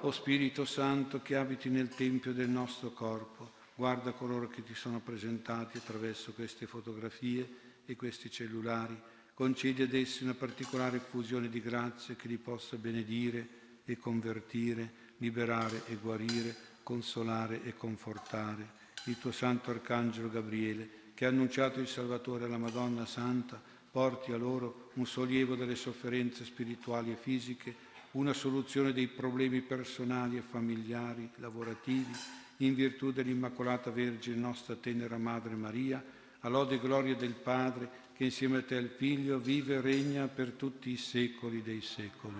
O 0.00 0.10
Spirito 0.10 0.66
Santo 0.66 1.22
che 1.22 1.34
abiti 1.34 1.70
nel 1.70 1.88
Tempio 1.88 2.34
del 2.34 2.50
nostro 2.50 2.90
corpo, 2.90 3.52
guarda 3.74 4.12
coloro 4.12 4.48
che 4.48 4.62
ti 4.62 4.74
sono 4.74 5.00
presentati 5.00 5.78
attraverso 5.78 6.32
queste 6.32 6.66
fotografie 6.66 7.82
e 7.86 7.96
questi 7.96 8.30
cellulari, 8.30 9.00
concedi 9.32 9.82
ad 9.82 9.94
essi 9.94 10.24
una 10.24 10.34
particolare 10.34 10.98
effusione 10.98 11.48
di 11.48 11.62
grazie 11.62 12.16
che 12.16 12.28
li 12.28 12.36
possa 12.36 12.76
benedire 12.76 13.48
e 13.86 13.96
convertire, 13.96 14.92
liberare 15.18 15.84
e 15.86 15.94
guarire, 15.96 16.54
consolare 16.82 17.62
e 17.64 17.74
confortare 17.74 18.82
il 19.04 19.18
tuo 19.18 19.32
santo 19.32 19.70
arcangelo 19.70 20.30
Gabriele, 20.30 21.02
che 21.14 21.26
ha 21.26 21.28
annunciato 21.28 21.80
il 21.80 21.88
Salvatore 21.88 22.44
alla 22.44 22.58
Madonna 22.58 23.06
Santa, 23.06 23.60
porti 23.90 24.32
a 24.32 24.36
loro 24.36 24.90
un 24.94 25.06
sollievo 25.06 25.54
delle 25.54 25.76
sofferenze 25.76 26.44
spirituali 26.44 27.12
e 27.12 27.16
fisiche, 27.16 27.92
una 28.12 28.32
soluzione 28.32 28.92
dei 28.92 29.08
problemi 29.08 29.60
personali 29.60 30.36
e 30.36 30.42
familiari, 30.42 31.28
lavorativi, 31.36 32.12
in 32.58 32.74
virtù 32.74 33.12
dell'Immacolata 33.12 33.90
Vergine 33.90 34.36
nostra 34.36 34.74
tenera 34.76 35.18
Madre 35.18 35.54
Maria, 35.54 36.02
a 36.40 36.48
lode 36.48 36.76
e 36.76 36.80
gloria 36.80 37.14
del 37.14 37.34
Padre, 37.34 38.02
che 38.16 38.24
insieme 38.24 38.58
a 38.58 38.62
te 38.62 38.76
al 38.76 38.88
Figlio 38.88 39.38
vive 39.38 39.76
e 39.76 39.80
regna 39.80 40.28
per 40.28 40.50
tutti 40.50 40.90
i 40.90 40.96
secoli 40.96 41.62
dei 41.62 41.80
secoli. 41.80 42.34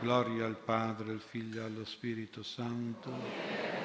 Gloria 0.00 0.44
al 0.44 0.56
Padre, 0.56 1.12
al 1.12 1.20
Figlio 1.20 1.62
e 1.62 1.64
allo 1.64 1.84
Spirito 1.84 2.42
Santo. 2.42 3.81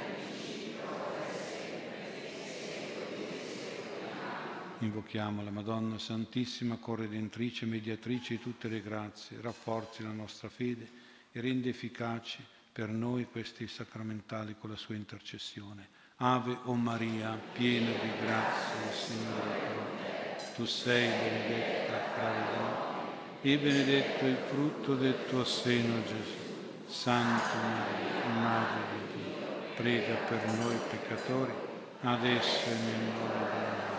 Invochiamo 4.80 5.42
la 5.42 5.50
Madonna 5.50 5.98
Santissima, 5.98 6.78
corredentrice, 6.78 7.66
mediatrice 7.66 8.36
di 8.36 8.42
tutte 8.42 8.68
le 8.68 8.80
grazie, 8.80 9.42
rafforzi 9.42 10.04
la 10.04 10.12
nostra 10.12 10.50
fede 10.50 10.88
e 11.32 11.42
rende 11.42 11.70
efficaci 11.70 12.46
per 12.72 12.90
noi 12.90 13.26
questi 13.26 13.68
sacramentali 13.68 14.56
con 14.60 14.70
la 14.70 14.76
sua 14.76 14.94
intercessione. 14.94 15.88
Ave 16.18 16.56
o 16.66 16.76
Maria, 16.76 17.40
piena 17.54 17.90
di 17.90 18.10
grazia, 18.24 18.88
il 18.88 18.94
Signore 18.94 19.58
è 19.58 19.74
con 19.74 19.86
te. 19.98 20.54
Tu 20.54 20.66
sei 20.66 21.10
benedetta 21.10 21.98
tra 22.14 22.30
le 22.30 22.46
donne 22.56 22.98
e 23.42 23.58
benedetto 23.58 24.26
il 24.26 24.38
frutto 24.48 24.96
del 24.96 25.16
tuo 25.28 25.44
seno, 25.44 26.04
Gesù. 26.04 26.46
Santa 26.86 27.56
Maria, 27.56 28.28
Madre 28.42 28.82
di 28.92 29.24
Dio, 29.24 29.74
prega 29.76 30.16
per 30.28 30.46
noi 30.54 30.78
peccatori, 30.88 31.54
adesso 32.02 32.70
e 32.70 32.76
nell'ora 32.76 33.40
della 33.40 33.86
morte. 33.90 33.97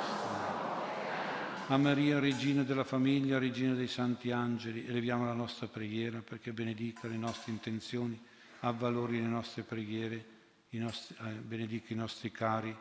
A 1.70 1.76
Maria, 1.76 2.18
Regina 2.18 2.62
della 2.62 2.84
famiglia, 2.84 3.38
Regina 3.38 3.74
dei 3.74 3.88
Santi 3.88 4.30
Angeli, 4.30 4.86
eleviamo 4.86 5.26
la 5.26 5.34
nostra 5.34 5.66
preghiera 5.66 6.22
perché 6.22 6.52
benedica 6.52 7.08
le 7.08 7.18
nostre 7.18 7.52
intenzioni, 7.52 8.18
avvalori 8.60 9.20
le 9.20 9.28
nostre 9.28 9.64
preghiere, 9.64 10.24
i 10.70 10.78
nostri, 10.78 11.14
eh, 11.20 11.32
benedica 11.32 11.92
i 11.92 11.96
nostri 11.96 12.30
cari 12.30 12.74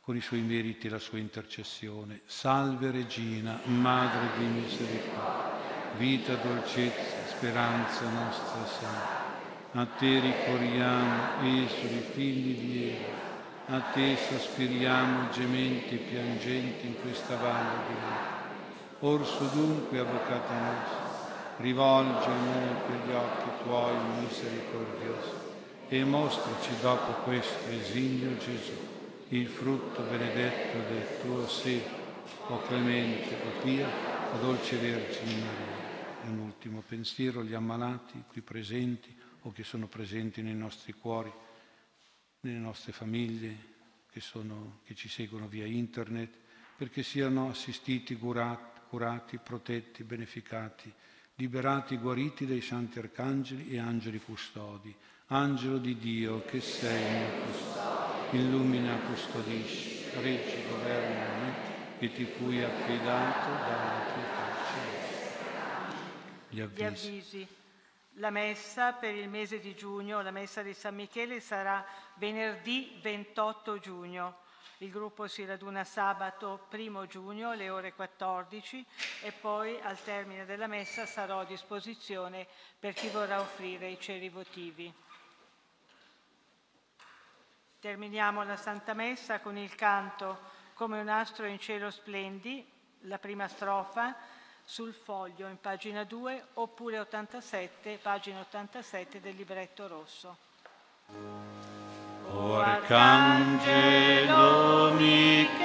con 0.00 0.16
i 0.16 0.20
suoi 0.20 0.40
meriti 0.40 0.88
e 0.88 0.90
la 0.90 0.98
sua 0.98 1.18
intercessione. 1.18 2.22
Salve 2.24 2.90
Regina, 2.90 3.60
Madre 3.66 4.36
di 4.36 4.46
misericordia, 4.46 5.96
vita, 5.96 6.34
dolcezza, 6.34 7.24
speranza 7.28 8.10
nostra 8.10 8.66
salve. 8.66 9.26
A 9.72 9.86
te 9.86 10.18
ricorriamo, 10.18 11.64
esuli, 11.64 12.00
figli 12.00 12.58
di 12.58 12.82
Eva 12.88 13.17
a 13.70 13.80
te 13.92 14.16
sospiriamo 14.16 15.28
gementi 15.28 15.96
e 15.96 15.98
piangenti 15.98 16.86
in 16.86 17.00
questa 17.02 17.36
valle 17.36 17.86
di 17.86 17.94
lacrime. 18.00 18.46
Orso 19.00 19.44
dunque, 19.52 19.98
avvocata 19.98 20.58
nostra, 20.58 21.56
rivolgi 21.58 22.28
a 22.28 22.34
noi 22.34 22.74
quegli 22.86 23.14
occhi 23.14 23.62
tuoi 23.62 23.94
misericordiosi 24.20 25.32
e 25.88 26.04
mostraci 26.04 26.80
dopo 26.80 27.12
questo 27.24 27.68
esilio 27.68 28.38
Gesù, 28.38 28.72
il 29.28 29.48
frutto 29.48 30.00
benedetto 30.00 30.78
del 30.90 31.06
tuo 31.20 31.46
seno, 31.46 32.06
o 32.46 32.62
clemente, 32.62 33.34
o 33.34 33.62
pia, 33.62 33.86
o 34.32 34.38
dolce 34.38 34.76
Vergine 34.76 35.42
Maria. 35.42 35.86
E 36.24 36.28
un 36.28 36.38
ultimo 36.38 36.82
pensiero, 36.86 37.44
gli 37.44 37.54
ammalati 37.54 38.24
qui 38.28 38.40
presenti 38.40 39.14
o 39.42 39.52
che 39.52 39.62
sono 39.62 39.88
presenti 39.88 40.40
nei 40.40 40.54
nostri 40.54 40.94
cuori, 40.94 41.30
nelle 42.40 42.58
nostre 42.58 42.92
famiglie 42.92 43.56
che, 44.10 44.20
sono, 44.20 44.80
che 44.84 44.94
ci 44.94 45.08
seguono 45.08 45.48
via 45.48 45.66
internet, 45.66 46.30
perché 46.76 47.02
siano 47.02 47.48
assistiti, 47.48 48.16
curati, 48.16 48.80
curati, 48.88 49.38
protetti, 49.38 50.04
beneficati, 50.04 50.92
liberati, 51.36 51.96
guariti 51.96 52.46
dai 52.46 52.60
santi 52.60 52.98
arcangeli 52.98 53.70
e 53.70 53.78
angeli 53.78 54.20
custodi. 54.20 54.94
Angelo 55.30 55.78
di 55.78 55.98
Dio 55.98 56.42
che 56.44 56.60
sei 56.60 57.10
mio 57.10 57.44
custode, 57.44 58.36
illumina, 58.36 58.96
custodisci, 59.00 60.04
reggi, 60.20 60.68
governa 60.68 61.36
me 61.44 61.76
e 61.98 62.12
ti 62.12 62.24
fui 62.24 62.62
affidato 62.62 63.50
dalla. 63.50 63.98
Gli 66.50 66.60
avvisi. 66.60 66.82
Gli 66.82 66.84
avvisi. 66.84 67.48
La 68.18 68.30
messa 68.30 68.94
per 68.94 69.14
il 69.14 69.28
mese 69.28 69.60
di 69.60 69.76
giugno, 69.76 70.20
la 70.22 70.32
messa 70.32 70.62
di 70.62 70.74
San 70.74 70.96
Michele, 70.96 71.38
sarà 71.38 71.84
venerdì 72.14 72.98
28 73.00 73.78
giugno. 73.78 74.38
Il 74.78 74.90
gruppo 74.90 75.28
si 75.28 75.44
raduna 75.44 75.84
sabato 75.84 76.66
1 76.68 77.06
giugno 77.06 77.50
alle 77.50 77.70
ore 77.70 77.92
14 77.92 78.84
e 79.22 79.30
poi 79.30 79.80
al 79.80 80.02
termine 80.02 80.44
della 80.46 80.66
messa 80.66 81.06
sarò 81.06 81.40
a 81.40 81.44
disposizione 81.44 82.48
per 82.76 82.92
chi 82.92 83.08
vorrà 83.08 83.38
offrire 83.38 83.88
i 83.88 84.00
ceri 84.00 84.28
votivi. 84.28 84.92
Terminiamo 87.78 88.42
la 88.42 88.56
Santa 88.56 88.94
Messa 88.94 89.38
con 89.38 89.56
il 89.56 89.76
canto 89.76 90.56
Come 90.74 91.00
un 91.00 91.08
astro 91.08 91.46
in 91.46 91.60
cielo 91.60 91.90
splendi, 91.90 92.64
la 93.02 93.18
prima 93.18 93.46
strofa 93.46 94.16
sul 94.70 94.92
foglio 94.92 95.48
in 95.48 95.56
pagina 95.58 96.04
2 96.04 96.48
oppure 96.54 96.98
87, 96.98 97.98
pagina 98.02 98.40
87 98.40 99.18
del 99.18 99.34
libretto 99.34 99.88
rosso. 99.88 100.36
O 102.30 102.60
Arcangelo 102.60 102.92
Michele, 104.92 105.56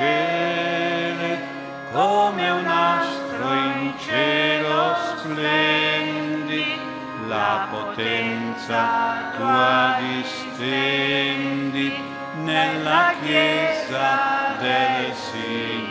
come 1.91 2.49
un 2.49 2.65
astro 2.65 3.53
in 3.53 3.93
cielo 3.99 4.95
splendi, 5.17 6.79
la 7.27 7.67
potenza 7.69 9.33
tua 9.35 9.97
distendi 9.99 11.91
nella 12.35 13.13
Chiesa 13.21 14.55
del 14.59 15.13
Signore. 15.13 15.82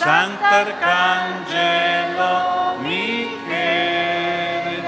Sant'Arcangelo 0.00 2.80
Michele, 2.80 4.80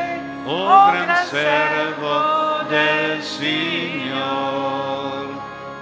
o 0.47 0.90
gran 0.90 1.26
servo 1.26 2.62
del 2.70 3.22
Signor, 3.22 5.26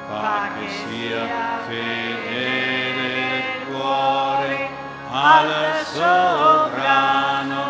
fa 0.09 0.49
che 0.59 0.69
sia 0.83 1.29
fedele 1.69 3.09
il 3.39 3.45
cuore 3.71 4.69
al 5.13 5.51
sovrano 5.85 7.65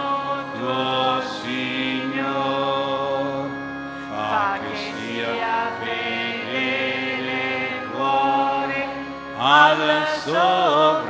tuo 0.57 1.21
Signor, 1.43 3.51
fa 4.09 4.57
che 4.63 4.75
sia 4.97 5.33
fedele 5.79 7.39
il 7.69 7.77
cuore 7.93 8.81
al 9.37 9.81
sovrano 10.25 11.10